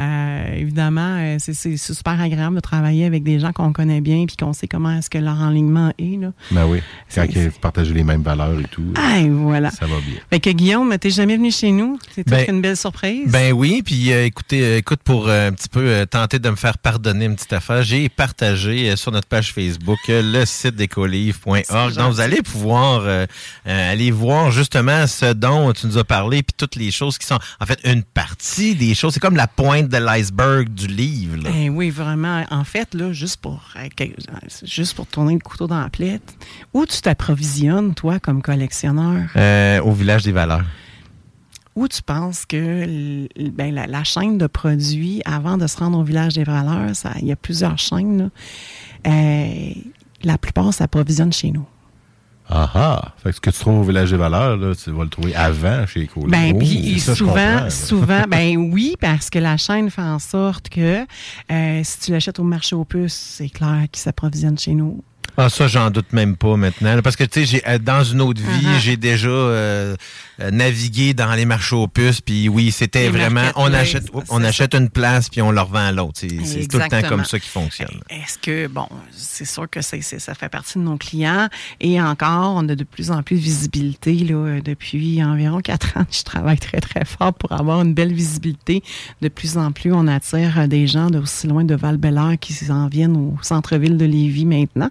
[0.00, 4.36] Euh, évidemment, euh, c'est super agréable de travailler avec des gens qu'on connaît bien puis
[4.36, 6.20] qu'on sait comment est-ce que leur enlignement est.
[6.20, 6.32] Là.
[6.50, 6.80] Ben oui.
[7.14, 8.92] Quand ils partagent les mêmes valeurs et tout.
[8.96, 9.70] Ah, et voilà.
[9.70, 10.16] Ça va bien.
[10.30, 11.98] Fait que Guillaume, t'es jamais venu chez nous?
[12.14, 13.30] C'est Ben, une belle surprise.
[13.30, 16.50] Ben oui, puis euh, écoutez, euh, écoute, pour euh, un petit peu euh, tenter de
[16.50, 20.44] me faire pardonner une petite affaire, j'ai partagé euh, sur notre page Facebook euh, le
[20.44, 21.94] site d'écolivre.org.
[21.94, 23.26] Donc, vous allez pouvoir euh,
[23.66, 27.26] euh, aller voir justement ce dont tu nous as parlé, puis toutes les choses qui
[27.26, 29.14] sont, en fait, une partie des choses.
[29.14, 31.36] C'est comme la pointe de l'iceberg du livre.
[31.36, 31.50] là.
[31.50, 32.44] Ben oui, vraiment.
[32.50, 34.06] En fait, là, juste pour, euh,
[34.64, 36.20] juste pour tourner le couteau dans la plaie,
[36.74, 39.28] où tu t'approvisionnes, toi, comme collectionneur?
[39.36, 40.64] Euh, au village des valeurs.
[41.74, 46.02] Où tu penses que ben, la, la chaîne de produits, avant de se rendre au
[46.04, 48.18] village des valeurs, ça- il y a plusieurs chaînes.
[49.04, 49.10] là.
[49.10, 49.72] Euh,
[50.22, 51.66] la plupart s'approvisionnent chez nous.
[52.48, 53.12] Ah ah!
[53.22, 55.34] Fait que ce que tu trouves au village des valeurs, là, tu vas le trouver
[55.34, 56.30] avant chez Ecolivre.
[56.30, 61.04] Ben, Oh, puis souvent, souvent, ben oui, parce que la chaîne fait en sorte que
[61.50, 65.02] euh, si tu l'achètes au marché aux puces, c'est clair qu'il s'approvisionne chez nous.
[65.36, 67.00] Ah, ça, j'en doute même pas maintenant.
[67.02, 68.78] Parce que, tu sais, j'ai, euh, dans une autre vie, Uh-huh.
[68.80, 69.96] j'ai déjà euh,
[70.40, 72.20] euh, navigué dans les marchés aux puces.
[72.20, 74.46] Puis oui, c'était vraiment, on achète, on ça.
[74.46, 76.20] achète une place puis on le revend à l'autre.
[76.20, 76.28] C'est,
[76.68, 78.00] tout le temps comme ça qui fonctionne.
[78.10, 81.48] Est-ce que, bon, c'est sûr que ça fait partie de nos clients.
[81.80, 84.14] Et encore, on a de plus en plus de visibilité.
[84.14, 88.12] Là, euh, depuis environ quatre ans, je travaille très, très fort pour avoir une belle
[88.12, 88.82] visibilité.
[89.20, 91.98] De plus en plus, on attire euh, des gens d'aussi loin de val
[92.40, 94.90] qui s'en viennent au centre-ville de Lévis maintenant.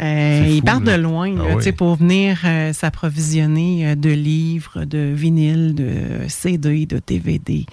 [0.00, 0.96] Euh, ils partent là.
[0.96, 1.72] de loin Ah là, oui.
[1.72, 7.66] pour venir euh, s'approvisionner euh, de livres, de vinyles, de CD, de DVD,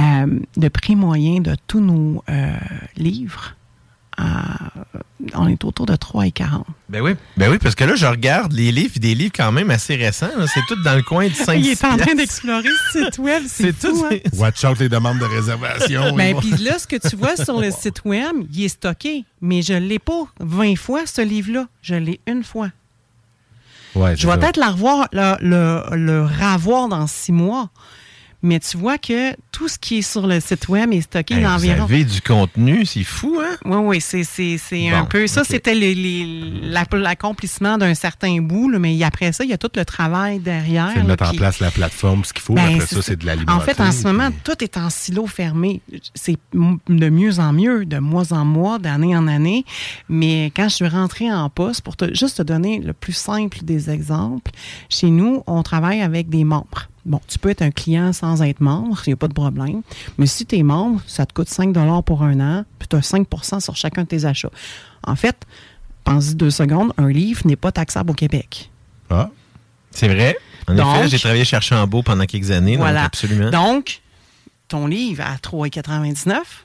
[0.00, 2.52] euh, de prix moyen de tous nos euh,
[2.96, 3.56] livres.
[4.20, 4.92] Euh,
[5.34, 6.62] on est autour de 3,40.
[6.88, 7.14] Ben oui.
[7.36, 10.28] Ben oui, parce que là, je regarde les livres, des livres quand même assez récents.
[10.36, 10.46] là.
[10.46, 13.42] C'est tout dans le coin de 5 Il est en train d'explorer ce site web,
[13.46, 14.06] c'est C'est fou, tout.
[14.10, 14.18] hein?
[14.34, 16.14] Watch out les demandes de réservation.
[16.14, 19.24] Ben, puis là, ce que tu vois sur le site web, il est stocké.
[19.40, 21.66] Mais je ne l'ai pas 20 fois, ce livre-là.
[21.82, 22.68] Je l'ai une fois.
[23.94, 27.70] Ouais, Je vais peut-être la revoir, le, le, le ravoir dans six mois.
[28.46, 31.42] Mais tu vois que tout ce qui est sur le site web est stocké Hey,
[31.42, 31.86] d'environ.
[31.86, 33.56] Vous avez du contenu, c'est fou, hein?
[33.64, 35.26] Oui, oui, c'est, c'est, c'est un peu.
[35.26, 39.54] Ça, c'était les- les- la- l'accomplissement d'un certain bout, là, mais après ça, il y
[39.54, 40.88] a tout le travail derrière.
[40.92, 42.52] C'est de là, mettre en place la plateforme, ce qu'il faut.
[42.52, 43.52] Ben, Après c'est ça, c'est de l'alimenter.
[43.52, 45.80] En fait, en ce moment, tout est en silo fermé.
[46.14, 49.64] C'est de mieux en mieux, de mois en mois, d'année en année.
[50.10, 53.58] Mais quand je suis rentrée en poste, pour te, juste te donner le plus simple
[53.62, 54.50] des exemples,
[54.90, 56.88] chez nous, on travaille avec des membres.
[57.06, 59.82] Bon, tu peux être un client sans être membre, il n'y a pas de problème.
[60.16, 63.02] Mais si tu es membre, ça te coûte 5 pour un an, puis tu as
[63.02, 63.26] 5
[63.60, 64.50] sur chacun de tes achats.
[65.06, 65.36] En fait,
[66.04, 68.70] pense-y deux secondes, un livre n'est pas taxable au Québec.
[69.10, 69.28] Ah.
[69.90, 70.36] C'est vrai.
[70.66, 73.00] En Donc- effet, j'ai travaillé chez Archambault pendant quelques années, Voilà.
[73.02, 73.50] donc absolument.
[73.50, 74.00] Donc,
[74.68, 76.63] ton livre à 3,99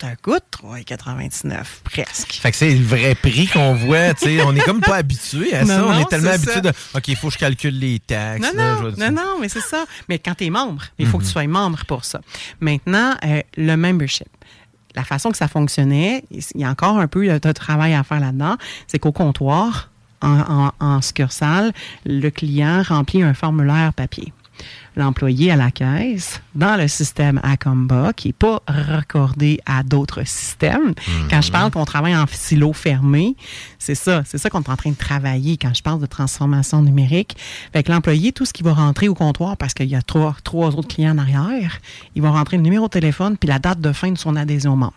[0.00, 2.32] te coûte 3,99 presque.
[2.32, 4.42] Fait que c'est le vrai prix qu'on voit, tu sais.
[4.42, 5.78] On est comme pas habitué à ça.
[5.78, 6.60] Non, on non, est tellement habitué ça.
[6.60, 6.68] de.
[6.94, 8.40] OK, il faut que je calcule les taxes.
[8.54, 9.84] Non, là, non, non, non, mais c'est ça.
[10.08, 11.28] Mais quand tu es membre, il faut que Mhm.
[11.28, 12.20] tu sois membre pour ça.
[12.60, 14.26] Maintenant, euh, le membership.
[14.96, 18.18] La façon que ça fonctionnait, il y a encore un peu de travail à faire
[18.20, 18.56] là-dedans,
[18.88, 19.90] c'est qu'au comptoir,
[20.22, 21.72] en, en, en succursale,
[22.04, 24.32] le client remplit un formulaire papier.
[24.96, 30.94] L'employé à la caisse, dans le système Acomba, qui n'est pas raccordé à d'autres systèmes.
[31.30, 33.36] Quand je parle qu'on travaille en silo fermé,
[33.78, 36.82] c'est ça, c'est ça qu'on est en train de travailler quand je parle de transformation
[36.82, 37.36] numérique.
[37.72, 40.36] Fait que l'employé, tout ce qui va rentrer au comptoir, parce qu'il y a trois,
[40.42, 41.78] trois autres clients en arrière,
[42.14, 44.76] il va rentrer le numéro de téléphone puis la date de fin de son adhésion
[44.76, 44.94] membre.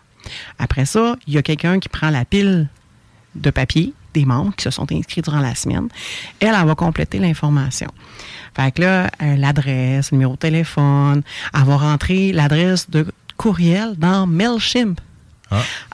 [0.60, 2.68] Après ça, il y a quelqu'un qui prend la pile
[3.36, 5.88] de papier des membres qui se sont inscrits durant la semaine.
[6.40, 7.88] Elle, elle va compléter l'information.
[8.56, 11.22] Fait que là, euh, l'adresse, le numéro de téléphone,
[11.54, 13.06] va rentrer l'adresse de
[13.38, 15.00] courriel dans MailChimp.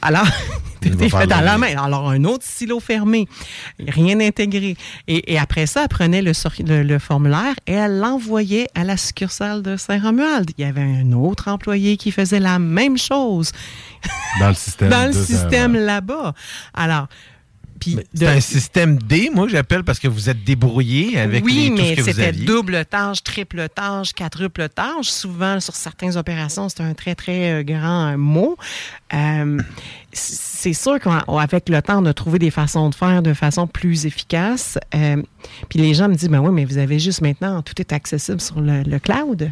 [0.02, 0.26] Alors,
[0.82, 1.76] Il tout est fait dans la main.
[1.78, 3.28] Alors, un autre silo fermé,
[3.90, 4.78] rien intégré.
[5.10, 6.32] Et, et après ça, elle prenait le,
[6.66, 10.52] le- le formulaire et elle l'envoyait à la succursale de Saint-Romuald.
[10.58, 13.52] Il y avait un autre employé qui faisait la même chose
[14.40, 14.90] Dans le système.
[14.96, 16.34] dans le système là-bas.
[16.74, 17.08] Alors,
[18.14, 21.78] C'est un système D, moi, j'appelle parce que vous êtes débrouillé avec oui, les, tout
[21.78, 22.46] ce mais que vous c'était aviez.
[22.46, 25.08] double tâche, triple tâche, quadruple tâche.
[25.10, 28.58] Souvent, sur certaines opérations, c'est un très, très euh, grand euh, mot.
[29.14, 29.60] Euh,
[30.12, 34.06] c'est sûr qu'avec le temps, on a trouvé des façons de faire de façon plus
[34.06, 34.78] efficace.
[34.96, 35.22] Euh,
[35.70, 38.42] puis les gens me disent, ben oui, mais vous avez juste maintenant, tout est accessible
[38.42, 39.52] sur le, le cloud.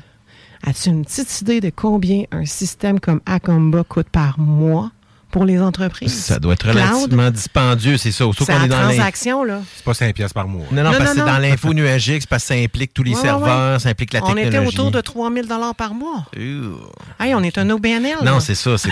[0.65, 4.91] As-tu une petite idée de combien un système comme Acomba coûte par mois?
[5.31, 6.13] Pour les entreprises?
[6.13, 6.75] Ça doit être Cloud?
[6.77, 8.17] relativement dispendieux, c'est ça.
[8.19, 9.61] Surtout C'est qu'on est dans transaction, là.
[9.75, 10.65] C'est pas 5 pièces par mois.
[10.71, 13.03] Non, non, Non, parce que c'est dans l'info nuagique, c'est parce que ça implique tous
[13.03, 13.79] les Ouais, serveurs, ouais.
[13.79, 14.47] ça implique la On technologie.
[14.57, 16.25] était autour de 3000 dollars par mois.
[17.19, 18.17] Hey, on est un OBNL.
[18.23, 18.77] Non, c'est ça.
[18.77, 18.89] C'est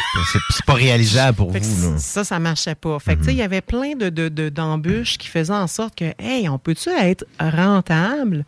[0.65, 1.91] pas réalisable pour Fait vous.
[1.93, 1.97] là.
[1.97, 2.97] ça, ça marchait pas.
[2.99, 5.67] Fait que, tu sais, il y avait plein de, de- de- d'embûches qui faisaient en
[5.67, 8.45] sorte que, hey, on peut-tu être rentable?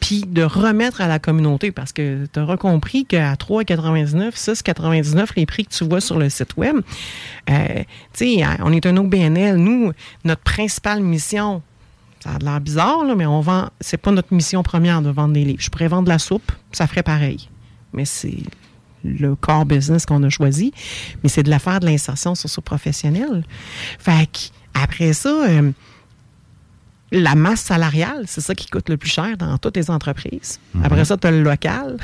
[0.00, 5.46] Puis de remettre à la communauté, parce que tu auras compris qu'à 3,99, 6,99, les
[5.46, 6.76] prix que tu vois sur le site web,
[7.50, 7.66] euh,
[8.14, 9.56] tu sais, on est un OBNL.
[9.56, 9.92] Nous,
[10.24, 11.62] notre principale mission,
[12.20, 15.34] ça a l'air bizarre, là, mais on vend, c'est pas notre mission première de vendre
[15.34, 15.60] des livres.
[15.60, 17.48] Je pourrais vendre de la soupe, ça ferait pareil.
[17.92, 18.38] Mais c'est
[19.04, 20.72] le core business qu'on a choisi,
[21.22, 23.44] mais c'est de la faire de l'insertion socio-professionnelle.
[23.98, 24.28] Fait
[24.74, 25.72] après ça, euh,
[27.12, 30.60] la masse salariale, c'est ça qui coûte le plus cher dans toutes les entreprises.
[30.82, 31.96] Après ça, tu as le local.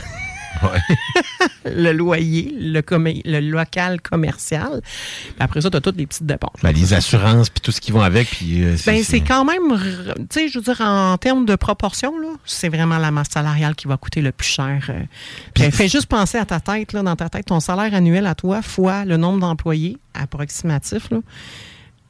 [1.66, 4.81] le loyer, le, le local commercial.
[4.83, 6.57] Puis après ça, tu as toutes les petites dépenses.
[6.62, 8.28] Ben, les assurances puis tout ce qui vont avec.
[8.31, 9.78] Puis, euh, Ben, c'est quand même,
[10.16, 13.74] tu sais, je veux dire, en termes de proportion, là, c'est vraiment la masse salariale
[13.74, 14.87] qui va coûter le plus cher.
[14.89, 15.03] euh.
[15.55, 18.35] Puis, fais juste penser à ta tête, là, dans ta tête, ton salaire annuel à
[18.35, 21.19] toi, fois le nombre d'employés approximatif, là.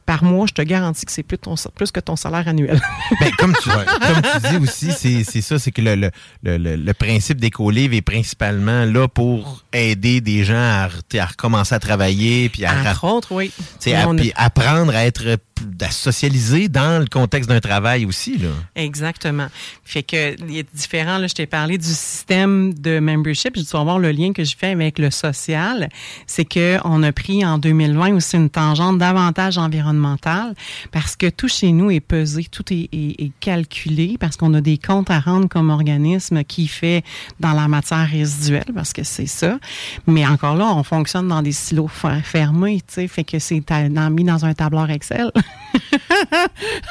[0.07, 2.81] Par mois, je te garantis que c'est plus, que ton salaire annuel.
[3.21, 4.93] Ben, comme, tu, comme dis aussi,
[5.25, 10.89] c'est ça, c'est que le, principe d'Écolivre est principalement là pour aider des gens à,
[10.89, 13.51] re- à recommencer à travailler, puis à, Entre autres, oui.
[13.95, 15.39] à- a- puis apprendre à être
[15.81, 18.37] à socialiser dans le contexte d'un travail aussi.
[18.37, 18.49] Là.
[18.75, 19.47] Exactement.
[19.85, 21.17] Fait que il est différent.
[21.17, 23.57] Là, je t'ai parlé du système de membership.
[23.57, 25.89] Je dois voir le lien que je fais avec le social.
[26.27, 30.55] C'est que on a pris en 2020 aussi une tangente davantage environnementale
[30.93, 34.61] parce que tout chez nous est pesé, tout est, est- est calculé parce qu'on a
[34.61, 37.03] des comptes à rendre comme organisme qui fait
[37.41, 39.59] dans la matière résiduelle parce que c'est ça.
[40.07, 43.63] Mais encore là, on fonctionne dans des silos fer- fermés, tu sais, fait que c'est
[44.11, 45.31] mis dans un tableur Excel.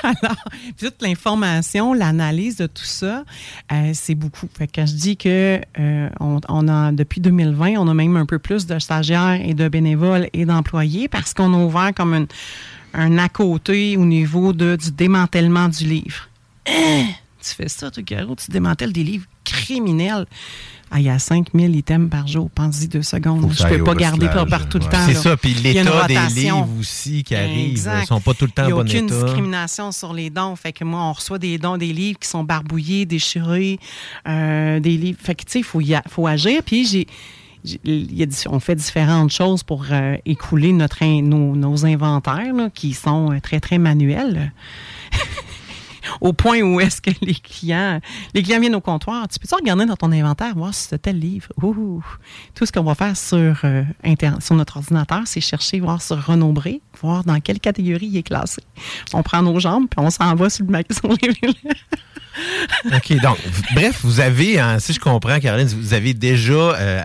[0.03, 0.37] Alors,
[0.79, 3.23] toute l'information, l'analyse de tout ça,
[3.71, 4.47] euh, c'est beaucoup.
[4.57, 8.17] Fait que quand je dis que euh, on, on a depuis 2020, on a même
[8.17, 12.13] un peu plus de stagiaires et de bénévoles et d'employés parce qu'on a ouvert comme
[12.13, 12.27] une-
[12.93, 16.29] un à côté au niveau de, du démantèlement du livre.
[16.67, 17.05] Hein?
[17.41, 20.25] Tu fais ça, toi, Caro, tu démantèles des livres criminels.
[20.91, 22.49] Ah, il y a 5000 items par jour.
[22.51, 23.51] Pense-y deux secondes.
[23.51, 24.89] Je aille peux pas garder par tout le Ouais.
[24.91, 25.05] temps.
[25.05, 28.03] C'est ça, puis l'état des livres aussi qui arrivent, Exact.
[28.03, 29.23] ils sont pas tout le temps en Il n'y a bon aucune état.
[29.23, 30.55] discrimination sur les dons.
[30.55, 33.79] Fait que moi, on reçoit des dons, des livres qui sont barbouillés, déchirés,
[34.27, 35.19] euh, des livres.
[35.21, 36.61] Fait que, tu sais, il faut, y a- faut agir.
[36.63, 37.07] Puis, j'ai.
[37.65, 41.85] j'ai- il y a di- on fait différentes choses pour euh, écouler notre, nos, nos
[41.85, 44.51] inventaires là, qui sont euh, très, très manuels.
[46.21, 47.99] Au point où est-ce que les clients,
[48.33, 51.19] les clients viennent au comptoir, tu peux-tu regarder dans ton inventaire, voir si c'est tel
[51.19, 51.47] livre?
[52.53, 53.83] Tout ce qu'on va faire sur, euh,
[54.39, 56.17] sur notre ordinateur, c'est chercher, voir sur
[56.53, 58.61] Bré, voir dans quelle catégorie il est classé.
[59.13, 61.01] On prend nos jambes, puis on s'en va sur le magasin.
[62.85, 63.37] OK, donc,
[63.73, 67.01] bref, vous avez, hein, si je comprends, Caroline, vous avez déjà, euh,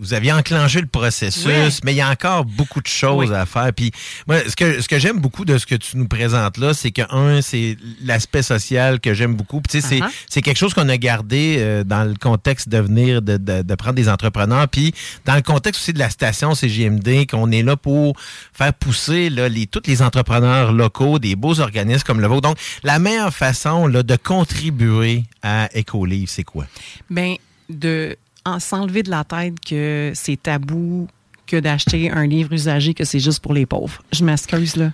[0.00, 1.68] vous aviez enclenché le processus, Ouais.
[1.84, 3.34] mais il y a encore beaucoup de choses Oui.
[3.36, 3.72] à faire.
[3.72, 3.90] Puis,
[4.26, 6.90] moi, ce que, ce que j'aime beaucoup de ce que tu nous présentes là, c'est
[6.90, 9.60] que, un, c'est l'aspect social que j'aime beaucoup.
[9.60, 10.10] Puis, tu sais, c'est- Uh-huh.
[10.28, 13.74] c'est quelque chose qu'on a gardé euh, dans le contexte de venir, de, de- de
[13.74, 14.68] prendre des entrepreneurs.
[14.68, 14.92] Puis,
[15.24, 18.16] dans le contexte aussi de la station CGMD, qu'on est là pour
[18.52, 22.42] faire pousser là, les, tous les entrepreneurs locaux, des beaux organismes comme le vôtre.
[22.48, 26.66] Donc, la meilleure façon là, de contribuer à Écolivre, c'est quoi?
[27.10, 27.36] ben,
[27.68, 28.16] de
[28.58, 31.08] s'enlever de la tête que c'est tabou
[31.46, 34.02] que d'acheter un livre usagé, que c'est juste pour les pauvres.
[34.12, 34.92] Je m'excuse, là.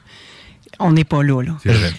[0.80, 1.52] On n'est pas là, là.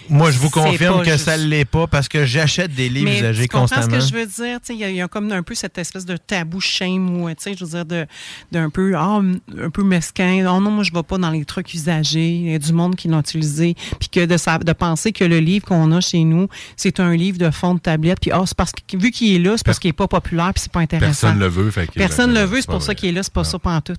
[0.08, 1.24] Moi, je vous confirme pas que juste.
[1.26, 3.82] ça ne l'est pas parce que j'achète des livres Mais usagés constamment.
[3.82, 4.58] ce que je veux dire?
[4.70, 7.28] Il y, a- il y a comme un peu cette espèce de tabou shame ou,
[7.30, 8.06] tu sais, je veux dire,
[8.50, 9.20] d'un peu, ah,
[9.62, 10.46] un peu mesquin.
[10.48, 12.28] Oh non, moi, je ne vais pas dans les trucs usagés.
[12.30, 13.74] Il y a du monde qui l'ont utilisé.
[13.98, 17.14] Puis que de, sa- de penser que le livre qu'on a chez nous, c'est un
[17.14, 18.20] livre de fond de tablette.
[18.20, 20.52] Puis, ah, c'est parce que, vu qu'il est là, c'est parce qu'il n'est pas populaire
[20.54, 21.08] puis c'est pas intéressant.
[21.28, 23.22] Personne le veut, fait Personne ben, le veut, c'est pas pour ça qu'il est là,
[23.22, 23.94] c'est pas ça pendant tout.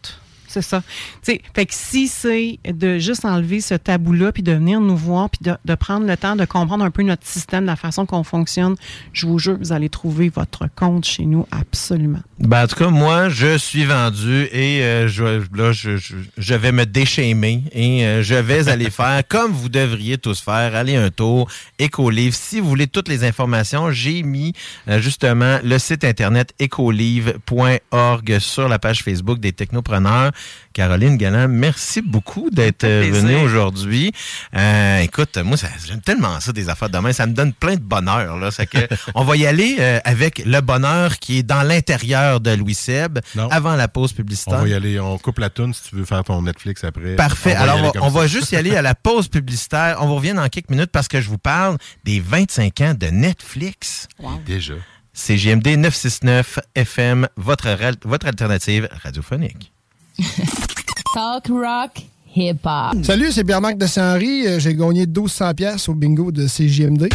[0.51, 0.81] C'est ça.
[1.23, 4.97] Tu sais, fait que si c'est de juste enlever ce tabou-là, puis de venir nous
[4.97, 8.05] voir, puis de, de prendre le temps de comprendre un peu notre système, la façon
[8.05, 8.75] qu'on fonctionne,
[9.13, 12.19] je vous jure, vous allez trouver votre compte chez nous absolument.
[12.39, 16.53] Ben, en tout cas, moi, je suis vendu et euh, je, là, je, je- je
[16.55, 20.95] vais me déchaîner et euh, je vais aller faire comme vous devriez tous faire, aller
[20.95, 21.49] un tour,
[21.79, 22.35] Écolivre.
[22.35, 24.53] Si vous voulez toutes les informations, j'ai mis
[24.87, 30.31] euh, justement le site internet écolivre.org sur la page Facebook des technopreneurs.
[30.73, 34.13] Caroline Galland, merci beaucoup d'être euh, venue aujourd'hui.
[34.55, 37.11] Euh, écoute, moi, j'aime tellement ça des affaires de demain.
[37.11, 38.37] Ça me donne plein de bonheur.
[38.37, 38.51] Là.
[38.51, 38.77] C'est que
[39.15, 43.19] on va y aller euh, avec le bonheur qui est dans l'intérieur de Louis Seb
[43.49, 44.61] avant la pause On publicitaire.
[44.61, 47.15] va y aller, on coupe la toune si tu veux faire ton Netflix après.
[47.15, 47.55] Parfait.
[47.57, 49.97] On Alors, on, on va juste y aller à la pause publicitaire.
[49.99, 53.07] On vous revient dans quelques minutes parce que je vous parle des 25 ans de
[53.07, 54.07] Netflix.
[54.45, 54.75] Déjà.
[55.13, 59.73] C'est JMD 969 FM, votre alternative radiophonique.
[61.13, 61.91] Talk rock
[62.35, 63.03] hip hop.
[63.03, 64.47] Salut, c'est Pierre-Marc de Saint-Henri.
[64.47, 67.09] Euh, J'ai gagné 1200 pièces au bingo de CJMD.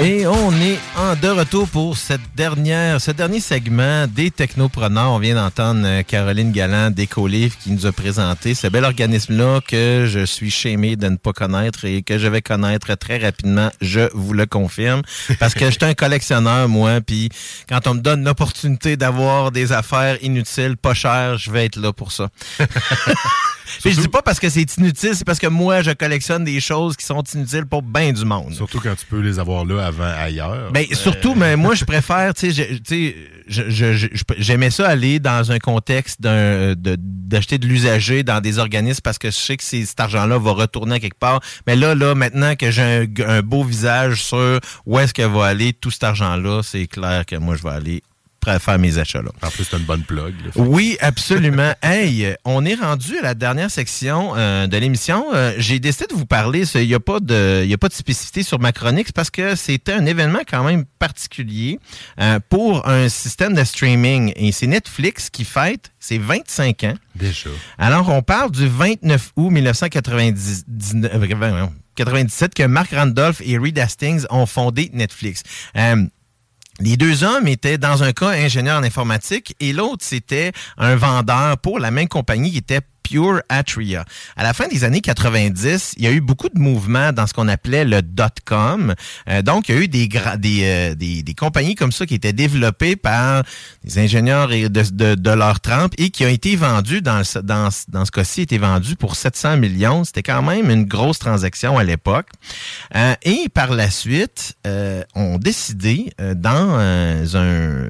[0.00, 5.10] Et on est en de retour pour cette dernière, ce dernier segment des technopreneurs.
[5.10, 10.06] On vient d'entendre euh, Caroline Galland d'Écolivre qui nous a présenté ce bel organisme-là que
[10.08, 14.08] je suis chémé de ne pas connaître et que je vais connaître très rapidement, je
[14.14, 15.02] vous le confirme.
[15.40, 17.28] Parce que je suis un collectionneur, moi, puis
[17.68, 21.92] quand on me donne l'opportunité d'avoir des affaires inutiles, pas chères, je vais être là
[21.92, 22.28] pour ça.
[23.82, 26.60] Puis je dis pas parce que c'est inutile, c'est parce que moi, je collectionne des
[26.60, 28.52] choses qui sont inutiles pour bien du monde.
[28.54, 30.70] Surtout quand tu peux les avoir là avant ailleurs.
[30.72, 33.14] Ben, surtout, mais moi, je préfère, tu sais,
[34.38, 39.18] j'aimais ça aller dans un contexte d'un- de- d'acheter de l'usager dans des organismes parce
[39.18, 41.40] que je sais que cet argent-là va retourner à quelque part.
[41.66, 45.46] Mais là, là, maintenant que j'ai un, un beau visage sur où est-ce que va
[45.46, 48.02] aller tout cet argent-là, c'est clair que moi, je vais aller
[48.58, 49.30] faire mes achats là.
[49.42, 50.34] En plus, c'est une bonne plug.
[50.44, 50.50] là.
[50.56, 51.72] Oui, absolument.
[51.82, 55.26] hey, on est rendu à la dernière section euh, de l'émission.
[55.34, 56.62] Euh, J'ai décidé de vous parler.
[56.74, 59.54] Il n'y a pas de, y a pas de spécificité sur ma chronique parce que
[59.54, 61.78] c'était un événement quand même particulier
[62.20, 64.32] euh, pour un système de streaming.
[64.36, 66.94] Et c'est Netflix qui fête ses 25 ans.
[67.14, 67.50] Déjà.
[67.76, 73.78] Alors, on parle du 29 août 1999, euh, voyons, 97 que Mark Randolph et Reed
[73.78, 75.42] Hastings ont fondé Netflix.
[76.80, 81.58] Les deux hommes étaient dans un cas ingénieur en informatique et l'autre c'était un vendeur
[81.58, 84.04] pour la même compagnie qui était Pure Atria.
[84.36, 87.32] À la fin des années 90, il y a eu beaucoup de mouvements dans ce
[87.32, 88.94] qu'on appelait le dot-com.
[89.28, 92.34] Euh, donc, il y a eu des, euh, des, des, compagnies comme ça qui étaient
[92.34, 93.44] développées par
[93.82, 98.10] des ingénieurs de, de, leur trempe et qui ont été vendues, dans, dans, dans ce
[98.10, 100.04] cas-ci, été vendues pour 700 millions.
[100.04, 102.28] C'était quand même une grosse transaction à l'époque.
[102.94, 104.56] Euh, et par la suite,
[105.14, 107.88] on décidé dans un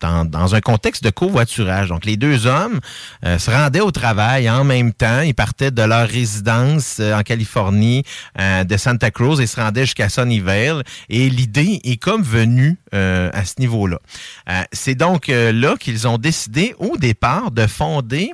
[0.00, 1.88] dans, un contexte de covoiturage.
[1.88, 2.80] Donc, les deux hommes
[3.24, 5.20] euh, se rendaient au travail en même temps.
[5.20, 8.04] Ils partaient de leur résidence euh, en Californie,
[8.38, 10.82] euh, de Santa Cruz, et se rendaient jusqu'à Sunnyvale.
[11.08, 13.98] Et l'idée est comme venue à ce niveau-là.
[14.72, 18.32] C'est donc là qu'ils ont décidé au départ de fonder,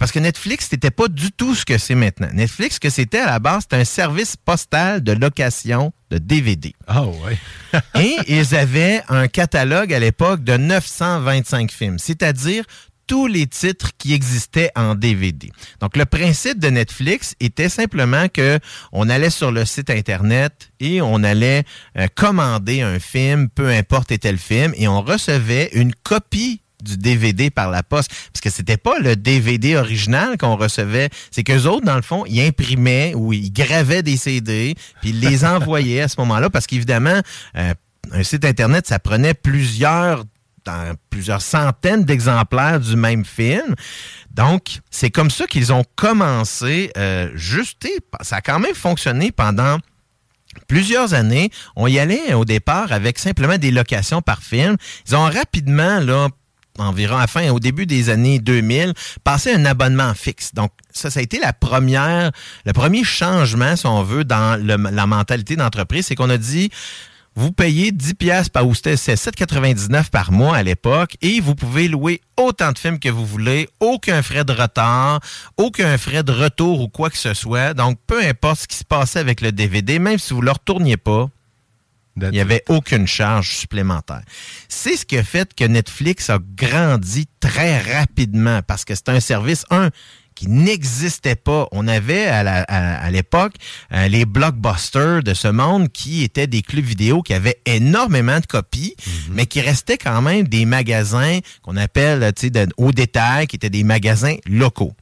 [0.00, 2.28] parce que Netflix, n'était pas du tout ce que c'est maintenant.
[2.32, 6.74] Netflix, ce que c'était à la base, c'était un service postal de location de DVD.
[6.86, 7.38] Ah ouais.
[8.00, 12.64] Et ils avaient un catalogue à l'époque de 925 films, c'est-à-dire
[13.06, 15.50] tous les titres qui existaient en DVD.
[15.80, 18.58] Donc le principe de Netflix était simplement que
[18.92, 21.64] on allait sur le site internet et on allait
[21.98, 26.96] euh, commander un film, peu importe était le film, et on recevait une copie du
[26.96, 28.10] DVD par la poste.
[28.32, 31.08] Parce que c'était pas le DVD original qu'on recevait.
[31.30, 35.20] C'est qu'eux autres, dans le fond, ils imprimaient ou ils gravaient des CD, puis ils
[35.20, 36.50] les envoyaient à ce moment-là.
[36.50, 37.20] Parce qu'évidemment,
[37.56, 37.74] euh,
[38.10, 40.24] un site Internet, ça prenait plusieurs
[40.64, 43.74] dans plusieurs centaines d'exemplaires du même film.
[44.30, 47.86] Donc, c'est comme ça qu'ils ont commencé euh, juste.
[48.20, 49.78] Ça a quand même fonctionné pendant
[50.68, 51.50] plusieurs années.
[51.76, 54.76] On y allait au départ avec simplement des locations par film.
[55.08, 56.28] Ils ont rapidement là,
[56.78, 58.94] environ à fin, au début des années 2000,
[59.24, 60.54] passer un abonnement fixe.
[60.54, 62.30] Donc, ça, ça a été la première,
[62.64, 66.70] le premier changement, si on veut, dans la mentalité d'entreprise, c'est qu'on a dit,
[67.34, 71.88] vous payez 10 pièces par ou c'est 7,99 par mois à l'époque et vous pouvez
[71.88, 75.20] louer autant de films que vous voulez, aucun frais de retard,
[75.56, 77.72] aucun frais de retour ou quoi que ce soit.
[77.72, 80.98] Donc, peu importe ce qui se passait avec le DVD, même si vous le retourniez
[80.98, 81.28] pas,
[82.16, 84.22] il n'y avait aucune charge supplémentaire.
[84.68, 89.20] C'est ce qui a fait que Netflix a grandi très rapidement parce que c'est un
[89.20, 89.90] service, un,
[90.34, 91.68] qui n'existait pas.
[91.72, 93.54] On avait à l'époque
[93.92, 98.46] euh, les blockbusters de ce monde qui étaient des clubs vidéo qui avaient énormément de
[98.46, 99.34] copies, mhm.
[99.34, 102.32] mais qui restaient quand même des magasins qu'on appelle
[102.76, 104.92] au détail, qui étaient des magasins locaux.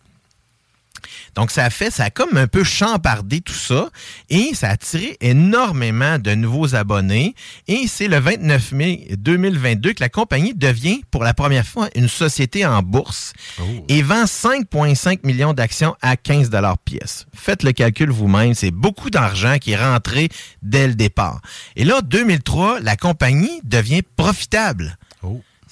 [1.35, 3.89] Donc, ça a fait, ça a comme un peu champardé tout ça
[4.29, 7.35] et ça a attiré énormément de nouveaux abonnés.
[7.69, 12.09] Et c'est le 29 mai 2022 que la compagnie devient pour la première fois une
[12.09, 13.63] société en bourse oh.
[13.89, 16.51] et vend 5,5 millions d'actions à 15
[16.85, 17.27] pièce.
[17.35, 20.29] Faites le calcul vous-même, c'est beaucoup d'argent qui est rentré
[20.63, 21.41] dès le départ.
[21.77, 24.97] Et là, 2003, la compagnie devient profitable.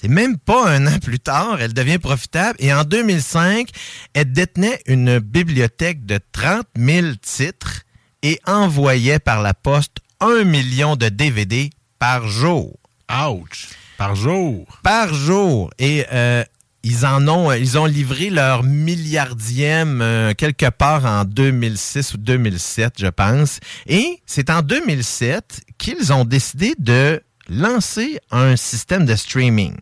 [0.01, 3.67] C'est même pas un an plus tard, elle devient profitable et en 2005,
[4.13, 7.81] elle détenait une bibliothèque de 30 000 titres
[8.23, 11.69] et envoyait par la poste un million de DVD
[11.99, 12.77] par jour.
[13.11, 13.67] Ouch!
[13.97, 14.65] Par jour?
[14.83, 15.69] Par jour.
[15.79, 16.45] Et euh,
[16.83, 22.93] ils en ont, ils ont livré leur milliardième euh, quelque part en 2006 ou 2007,
[22.99, 23.59] je pense.
[23.85, 29.75] Et c'est en 2007 qu'ils ont décidé de lancer un système de streaming.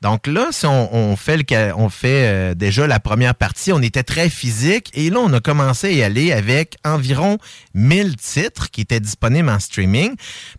[0.00, 4.02] Donc là, si on, fait, le, on fait euh, déjà la première partie, on était
[4.02, 7.36] très physique et là, on a commencé à y aller avec environ
[7.74, 10.16] 1000 titres qui étaient disponibles en streaming.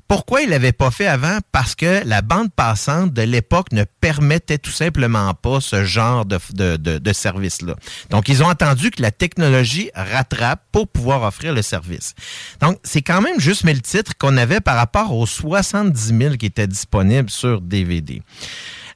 [0.08, 1.40] Pourquoi il l'avait pas fait avant?
[1.52, 7.14] Parce que la bande passante de l'époque ne permettait tout simplement pas ce genre de,
[7.14, 7.76] service-là.
[8.12, 12.14] Donc, ils ont attendu que la technologie rattrape pour pouvoir offrir le service.
[12.60, 16.46] Donc, c'est quand même juste 1000 titres qu'on avait par rapport aux 70 000 qui
[16.46, 18.22] étaient disponibles sur DVD.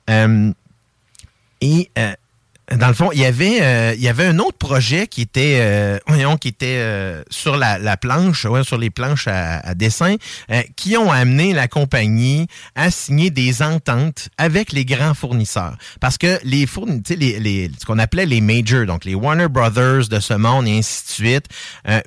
[0.09, 0.51] Euh,
[1.61, 2.13] et euh,
[2.75, 6.01] dans le fond, il y avait euh, il y avait un autre projet qui était
[6.07, 10.15] voyons, qui était sur la, planche, sur les planches à, dessin,
[10.75, 15.77] qui ont amené la compagnie à signer des ententes avec les grands fournisseurs.
[15.99, 20.07] Parce que les fournisseurs, les, les, ce qu'on appelait les majors, donc les Warner Brothers
[20.09, 21.45] de ce monde et ainsi de suite,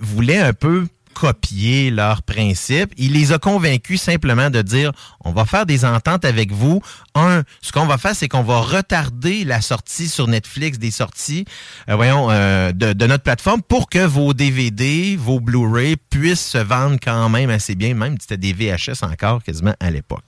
[0.00, 0.88] voulaient un peu
[1.18, 2.92] copier leurs principes.
[2.96, 4.92] Il les a convaincus simplement de dire,
[5.24, 6.80] on va faire des ententes avec vous.
[7.16, 11.44] Un, ce qu'on va faire, c'est qu'on va retarder la sortie sur Netflix des sorties,
[11.90, 16.98] euh, voyons, euh, de, notre plateforme pour que vos DVD, vos Blu-ray puissent se vendre
[17.02, 20.24] quand même assez bien, même si c'était des VHS encore quasiment à l'époque.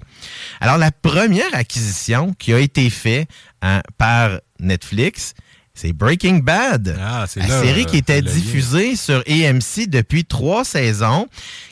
[0.60, 3.28] Alors, la première acquisition qui a été faite
[3.62, 5.34] hein, par Netflix,
[5.81, 6.94] C'est Breaking Bad.
[7.01, 11.27] Ah, c'est la là, série qui euh, était diffusée sur AMC depuis trois saisons,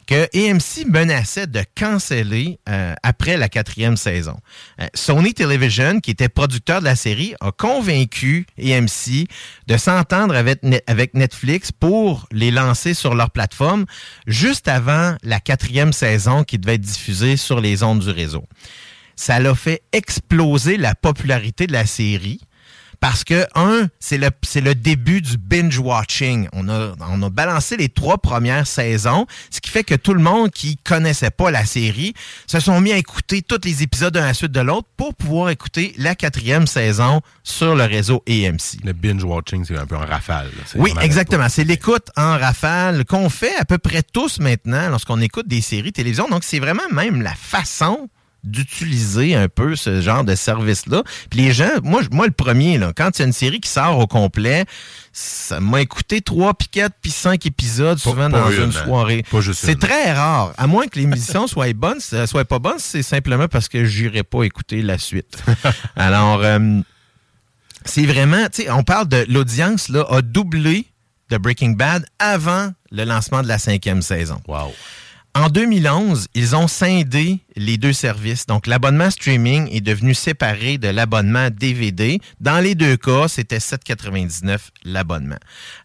[0.06, 4.38] que AMC menaçait de canceller euh, après la quatrième saison.
[4.80, 9.26] Euh, Sony Television, qui était producteur de la série, a convaincu AMC
[9.66, 13.84] de s'entendre avec, avec Netflix pour les lancer sur leur plateforme
[14.26, 18.46] juste avant la quatrième saison qui devait être diffusée sur les ondes du réseau.
[19.16, 22.40] Ça l'a fait exploser la popularité de la série.
[23.00, 26.48] Parce que, un, c'est le, c'est le début du binge-watching.
[26.52, 30.22] On a, on a balancé les trois premières saisons, ce qui fait que tout le
[30.22, 32.14] monde qui connaissait pas la série
[32.46, 35.14] se sont mis à écouter tous les épisodes d'un à la suite de l'autre pour
[35.14, 38.84] pouvoir écouter la quatrième saison sur le réseau AMC.
[38.84, 40.50] Le binge-watching, c'est un peu en rafale.
[40.74, 41.48] Oui, exactement.
[41.48, 45.92] C'est l'écoute en rafale qu'on fait à peu près tous maintenant lorsqu'on écoute des séries
[45.92, 46.28] télévision.
[46.28, 48.08] Donc, c'est vraiment même la façon
[48.44, 51.02] d'utiliser un peu ce genre de service-là.
[51.30, 53.98] Puis les gens, moi, le premier, là, quand il y a une série qui sort
[53.98, 54.64] au complet,
[55.12, 58.84] ça m'a écouté trois piquettes puis cinq épisodes souvent pas dans une, une hein.
[58.84, 59.24] soirée.
[59.52, 59.78] C'est une.
[59.78, 60.52] très rare.
[60.56, 64.44] À moins que l'émission soit bonne, soit pas bonne, c'est simplement parce que j'irai pas
[64.44, 65.42] écouter la suite.
[65.96, 66.80] Alors, euh,
[67.84, 70.86] c'est vraiment, tu sais, on parle de l'audience, là, a doublé
[71.30, 74.40] de Breaking Bad avant le lancement de la cinquième saison.
[74.46, 74.72] Wow.
[75.34, 78.46] En 2011, ils ont scindé les deux services.
[78.46, 82.20] Donc, l'abonnement streaming est devenu séparé de l'abonnement DVD.
[82.40, 85.38] Dans les deux cas, c'était 7,99 l'abonnement.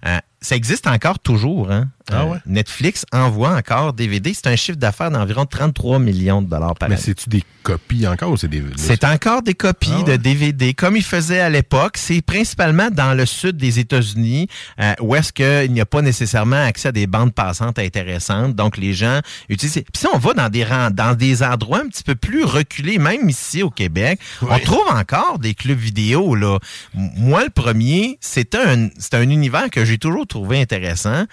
[0.05, 1.71] Euh, ça existe encore toujours.
[1.71, 1.89] Hein?
[2.11, 2.35] Ah Euh?
[2.45, 4.33] Netflix envoie encore DVD.
[4.33, 7.03] C'est un chiffre d'affaires d'environ 33 millions de dollars par Mais année.
[7.03, 8.61] c'est-tu des copies encore ou c'est des.
[8.75, 10.03] C'est encore des copies Ah ouais?
[10.03, 11.97] de DVD, comme ils faisaient à l'époque.
[11.97, 14.47] C'est principalement dans le sud des États-Unis,
[14.79, 18.55] euh, où est-ce qu'il n'y a pas nécessairement accès à des bandes passantes intéressantes.
[18.55, 19.19] Donc, les gens
[19.49, 19.73] utilisent...
[19.73, 23.29] Puis si on va dans des, dans des endroits un petit peu plus reculés, même
[23.29, 26.35] ici au Québec, on trouve encore des clubs vidéo.
[26.35, 26.59] Là.
[26.93, 31.25] Moi, le premier, c'était un, un univers que j'ai toujours trouvé intéressant,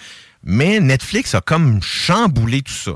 [0.45, 2.93] mais Netflix a comme chamboulé tout ça.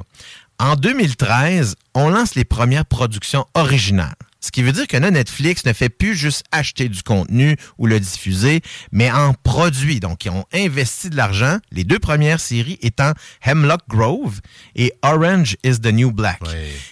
[0.58, 4.14] En 2013, on lance les premières productions originales.
[4.44, 7.86] Ce qui veut dire que là, Netflix ne fait plus juste acheter du contenu ou
[7.86, 8.60] le diffuser,
[8.92, 10.00] mais en produit.
[10.00, 11.58] Donc, ils ont investi de l'argent.
[11.72, 13.12] Les deux premières séries étant
[13.42, 14.40] Hemlock Grove
[14.76, 16.40] et Orange is the New Black.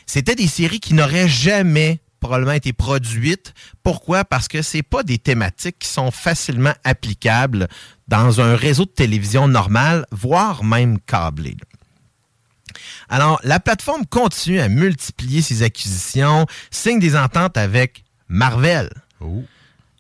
[0.07, 3.53] C'était des séries qui n'auraient jamais probablement été produites.
[3.83, 4.25] Pourquoi?
[4.25, 7.69] Parce que c'est pas des thématiques qui sont facilement applicables
[8.09, 11.57] dans un réseau de télévision normal, voire même câblé.
[13.09, 18.89] Alors, la plateforme continue à multiplier ses acquisitions, signe des ententes avec Marvel.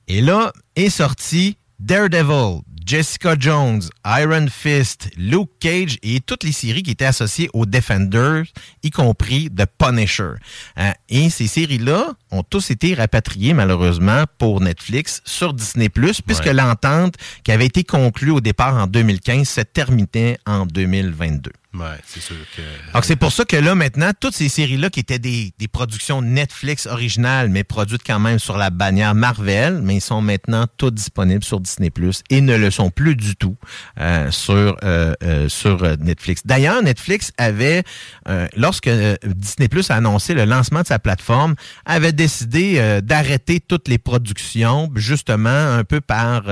[0.08, 6.82] Et là est sorti Daredevil, Jessica Jones, Iron Fist, Luke Cage et toutes les séries
[6.82, 8.44] qui étaient associées aux Defenders,
[8.82, 10.32] y compris The Punisher.
[10.78, 16.52] Euh, et ces séries-là ont tous été rapatriées malheureusement pour Netflix sur Disney+, puisque Ouais.
[16.54, 17.14] l'entente
[17.44, 21.52] qui avait été conclue au départ en 2015 se terminait en 2022.
[21.74, 22.92] Ouais, c'est sûr que.
[22.92, 26.20] Donc, c'est pour ça que là, maintenant, toutes ces séries-là qui étaient des, des productions
[26.20, 30.94] Netflix originales, mais produites quand même sur la bannière Marvel, mais ils sont maintenant toutes
[30.94, 33.56] disponibles sur Disney Plus et ne le sont plus du tout
[33.98, 36.42] euh, sur, euh, euh, sur euh, Netflix.
[36.44, 37.84] D'ailleurs, Netflix avait,
[38.28, 41.54] euh, lorsque euh, Disney Plus a annoncé le lancement de sa plateforme,
[41.86, 46.42] avait décidé d'arrêter toutes les productions, justement, un peu par,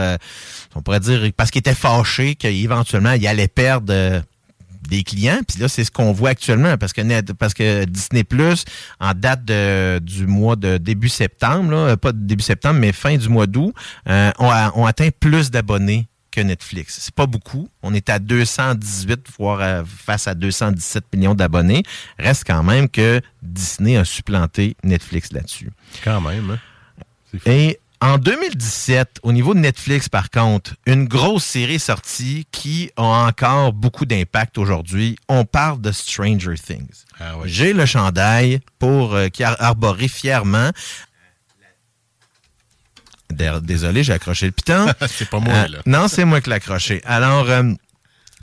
[0.74, 4.22] on pourrait dire, parce qu'il était fâché qu'éventuellement, il allait perdre...
[4.90, 5.40] euh, des clients.
[5.46, 8.64] Puis là, c'est ce qu'on voit actuellement parce que Net- parce que Disney Plus,
[8.98, 13.28] en date de- du mois de début septembre, là, pas début septembre, mais fin du
[13.28, 13.72] mois d'août,
[14.08, 16.98] euh, ont, a- atteint plus d'abonnés que Netflix.
[17.00, 17.68] C'est pas beaucoup.
[17.82, 21.82] On est à 218, voire à- face à 217 millions d'abonnés.
[22.18, 25.70] Reste quand même que Disney a supplanté Netflix là-dessus.
[26.04, 26.58] Quand même, hein?
[27.46, 33.02] Et en 2017, au niveau de Netflix, par contre, une grosse série sortie qui a
[33.02, 35.16] encore beaucoup d'impact aujourd'hui.
[35.28, 37.05] On parle de Stranger Things.
[37.20, 40.70] Ah J'ai le chandail pour euh, qui a arboré fièrement.
[43.31, 44.86] Dé- Désolé, j'ai accroché le piton.
[45.06, 45.78] C'est pas moi, Euh, là.
[45.86, 47.01] Non, c'est moi qui l'ai accroché.
[47.05, 47.72] Alors, euh,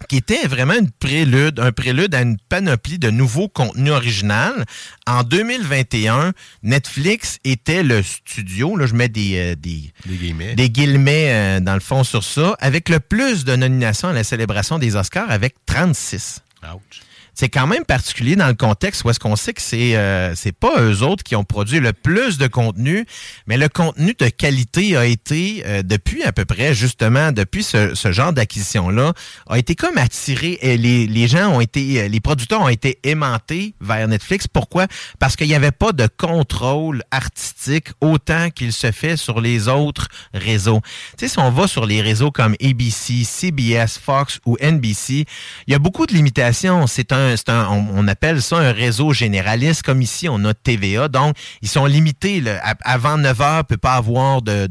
[0.09, 4.63] qui était vraiment une prélude, un prélude à une panoplie de nouveaux contenus originaux.
[5.05, 6.33] En 2021,
[6.63, 10.55] Netflix était le studio, là je mets des, euh, des, Des guillemets.
[10.55, 14.23] des guillemets euh, dans le fond sur ça, avec le plus de nominations à la
[14.23, 16.41] célébration des Oscars avec 36.
[16.63, 17.01] Ouch.
[17.37, 20.51] C'est quand même particulier dans le contexte où est-ce qu'on sait que c'est euh, c'est
[20.51, 23.05] pas eux autres qui ont produit le plus de contenu,
[23.45, 27.93] mais le contenu de qualité a été euh, depuis à peu près justement depuis ce,
[27.93, 29.13] ce genre d'acquisition là
[29.47, 32.97] a été comme attiré et les, les gens ont été euh, les producteurs ont été
[33.03, 34.47] aimantés vers Netflix.
[34.47, 34.87] Pourquoi?
[35.19, 40.07] Parce qu'il n'y avait pas de contrôle artistique autant qu'il se fait sur les autres
[40.33, 40.81] réseaux.
[41.19, 45.25] Tu sais si on va sur les réseaux comme ABC, CBS, Fox ou NBC,
[45.67, 46.87] il y a beaucoup de limitations.
[46.87, 51.07] C'est un on, appelle ça un réseau généraliste, comme ici, on a TVA.
[51.07, 52.43] Donc, ils sont limités.
[52.83, 54.69] avant 9 heures, peut pas avoir de,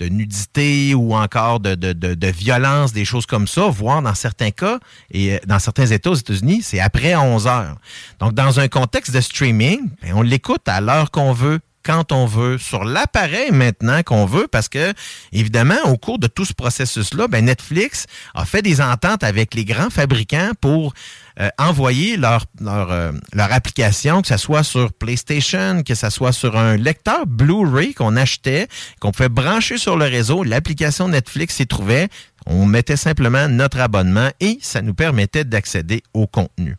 [0.00, 4.78] nudité ou encore de, de violence, des choses comme ça, voire dans certains cas,
[5.10, 7.76] et euh, dans certains États aux États-Unis, c'est après 11 heures.
[8.20, 12.26] Donc, dans un contexte de streaming, ben, on l'écoute à l'heure qu'on veut, quand on
[12.26, 14.92] veut, sur l'appareil maintenant qu'on veut, parce que,
[15.32, 18.04] évidemment, au cours de tout ce processus-là, ben Netflix
[18.34, 20.92] a fait des ententes avec les grands fabricants pour
[21.40, 26.32] euh, envoyer leur, leur, euh, leur application, que ce soit sur PlayStation, que ce soit
[26.32, 28.68] sur un lecteur Blu-ray qu'on achetait,
[29.00, 32.08] qu'on pouvait brancher sur le réseau, l'application Netflix s'y trouvait,
[32.44, 36.76] on mettait simplement notre abonnement et ça nous permettait d'accéder au contenu.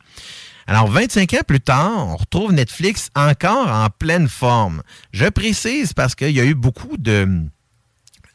[0.70, 4.84] Alors, 25 ans plus tard, on retrouve Netflix encore en pleine forme.
[5.12, 7.28] Je précise parce qu'il y a eu beaucoup de...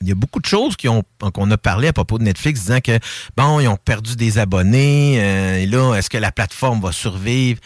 [0.01, 2.99] Il y a beaucoup de choses qu'on a parlé à propos de Netflix disant que,
[3.37, 7.61] bon, ils ont perdu des abonnés, euh, et là, est-ce que la plateforme va survivre?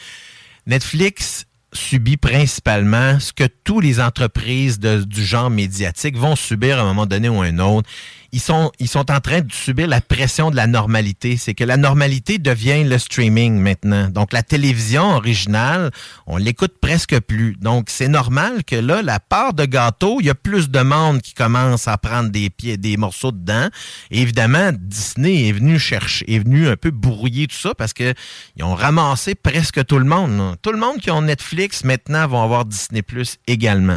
[0.66, 6.84] Netflix subit principalement ce que toutes les entreprises du genre médiatique vont subir à un
[6.84, 7.88] moment donné ou à un autre.
[8.32, 11.38] Ils sont, ils sont en train de subir la pression de la normalité.
[11.38, 14.08] C'est que la normalité devient le streaming maintenant.
[14.08, 15.90] Donc, la télévision originale,
[16.26, 17.56] on l'écoute presque plus.
[17.58, 21.22] Donc, c'est normal que là, la part de gâteau, il y a plus de monde
[21.22, 23.68] qui commence à prendre des pieds, des morceaux dedans.
[24.10, 28.12] Évidemment, Disney est venu chercher, est venu un peu brouiller tout ça parce que
[28.56, 30.36] ils ont ramassé presque tout le monde.
[30.36, 30.54] là.
[30.60, 33.96] Tout le monde qui ont Netflix maintenant vont avoir Disney Plus également.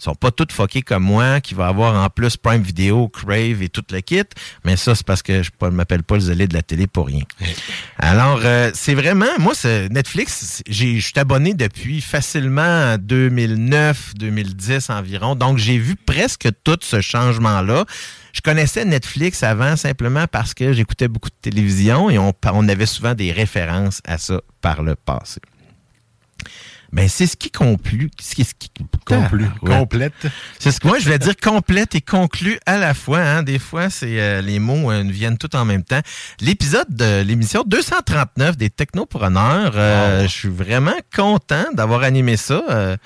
[0.00, 3.62] Ils sont pas tous fuckés comme moi, qui va avoir en plus Prime Video, Crave
[3.62, 4.24] et tout le kit.
[4.64, 7.06] Mais ça, c'est parce que je ne m'appelle pas le zélé de la télé pour
[7.06, 7.22] rien.
[7.98, 9.52] Alors, euh, c'est vraiment, moi,
[9.90, 15.34] Netflix, je suis abonné depuis facilement 2009, 2010 environ.
[15.34, 17.84] Donc, j'ai vu presque tout ce changement-là.
[18.32, 22.86] Je connaissais Netflix avant simplement parce que j'écoutais beaucoup de télévision et on, on avait
[22.86, 25.40] souvent des références à ça par le passé.
[26.92, 28.10] Ben, c'est ce qui conclut.
[28.20, 28.70] Ce qui, ce qui,
[29.04, 29.46] Conclut.
[29.62, 29.76] Ouais.
[29.76, 30.12] Complète.
[30.58, 33.20] C'est ce que moi, je voulais dire complète et conclu à la fois.
[33.20, 33.42] Hein.
[33.42, 36.00] Des fois, c'est euh, les mots euh, viennent tout en même temps.
[36.40, 42.96] L'épisode de l'émission 239 des Technopreneurs, euh, je suis vraiment content d'avoir animé ça.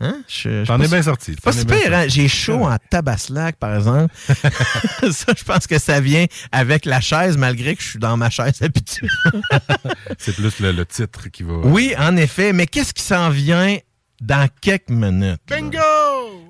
[0.00, 0.16] Hein?
[0.28, 1.36] Je- je T'en es bien sorti.
[1.42, 2.04] Pas si pire, hein?
[2.08, 4.14] J'ai chaud en tabaslac, par exemple.
[5.12, 8.30] ça, je pense que ça vient avec la chaise, malgré que je suis dans ma
[8.30, 9.10] chaise habituelle.
[10.18, 11.54] C'est plus le, le titre qui va.
[11.64, 13.76] Oui, en effet, mais qu'est-ce qui s'en vient
[14.20, 15.40] dans quelques minutes?
[15.48, 15.78] Bingo!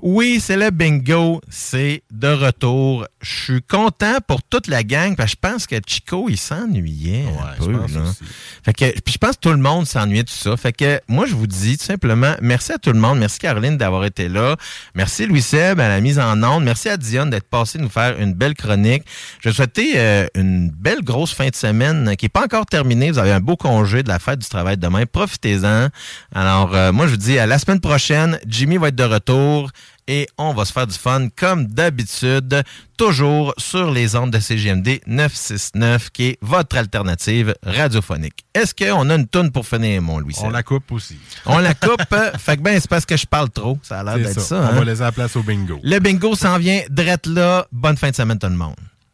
[0.02, 1.40] Oui, c'est le bingo.
[1.48, 3.06] C'est de retour.
[3.22, 7.24] Je suis content pour toute la gang parce que je pense que Chico, il s'ennuyait
[7.24, 7.72] un je peu.
[7.78, 8.02] pense là.
[8.02, 8.24] aussi.
[8.64, 10.56] Fait que, puis je pense que tout le monde s'ennuyait de tout ça.
[10.58, 13.18] Fait que moi, je vous dis tout simplement merci à tout le monde.
[13.18, 14.56] Merci Caroline d'avoir été là.
[14.94, 16.64] Merci Louis Seb à la mise en onde.
[16.64, 19.04] Merci à Dionne d'être passé nous faire une belle chronique.
[19.40, 23.10] Je vais souhaiter euh, une belle grosse fin de semaine qui n'est pas encore terminée.
[23.10, 25.06] Vous avez un beau congé de la fête du travail demain.
[25.06, 25.88] Profitez-en.
[26.34, 28.38] Alors, euh, moi, je vous dis à la semaine prochaine.
[28.46, 29.70] Jimmy va être de retour.
[30.06, 32.62] Et on va se faire du fun comme d'habitude,
[32.98, 38.44] toujours sur les ondes de CGMD 969, qui est votre alternative radiophonique.
[38.54, 40.34] Est-ce qu'on a une toune pour finir, mon Louis?
[40.42, 41.16] On la coupe aussi.
[41.46, 42.02] On la coupe.
[42.38, 43.78] fait que ben, c'est parce que je parle trop.
[43.82, 44.40] Ça a l'air d'être ça.
[44.40, 44.56] ça.
[44.56, 44.72] On hein?
[44.72, 45.80] va laisser la place au bingo.
[45.82, 47.66] Le bingo s'en vient drette là.
[47.72, 48.76] Bonne fin de semaine, tout le monde.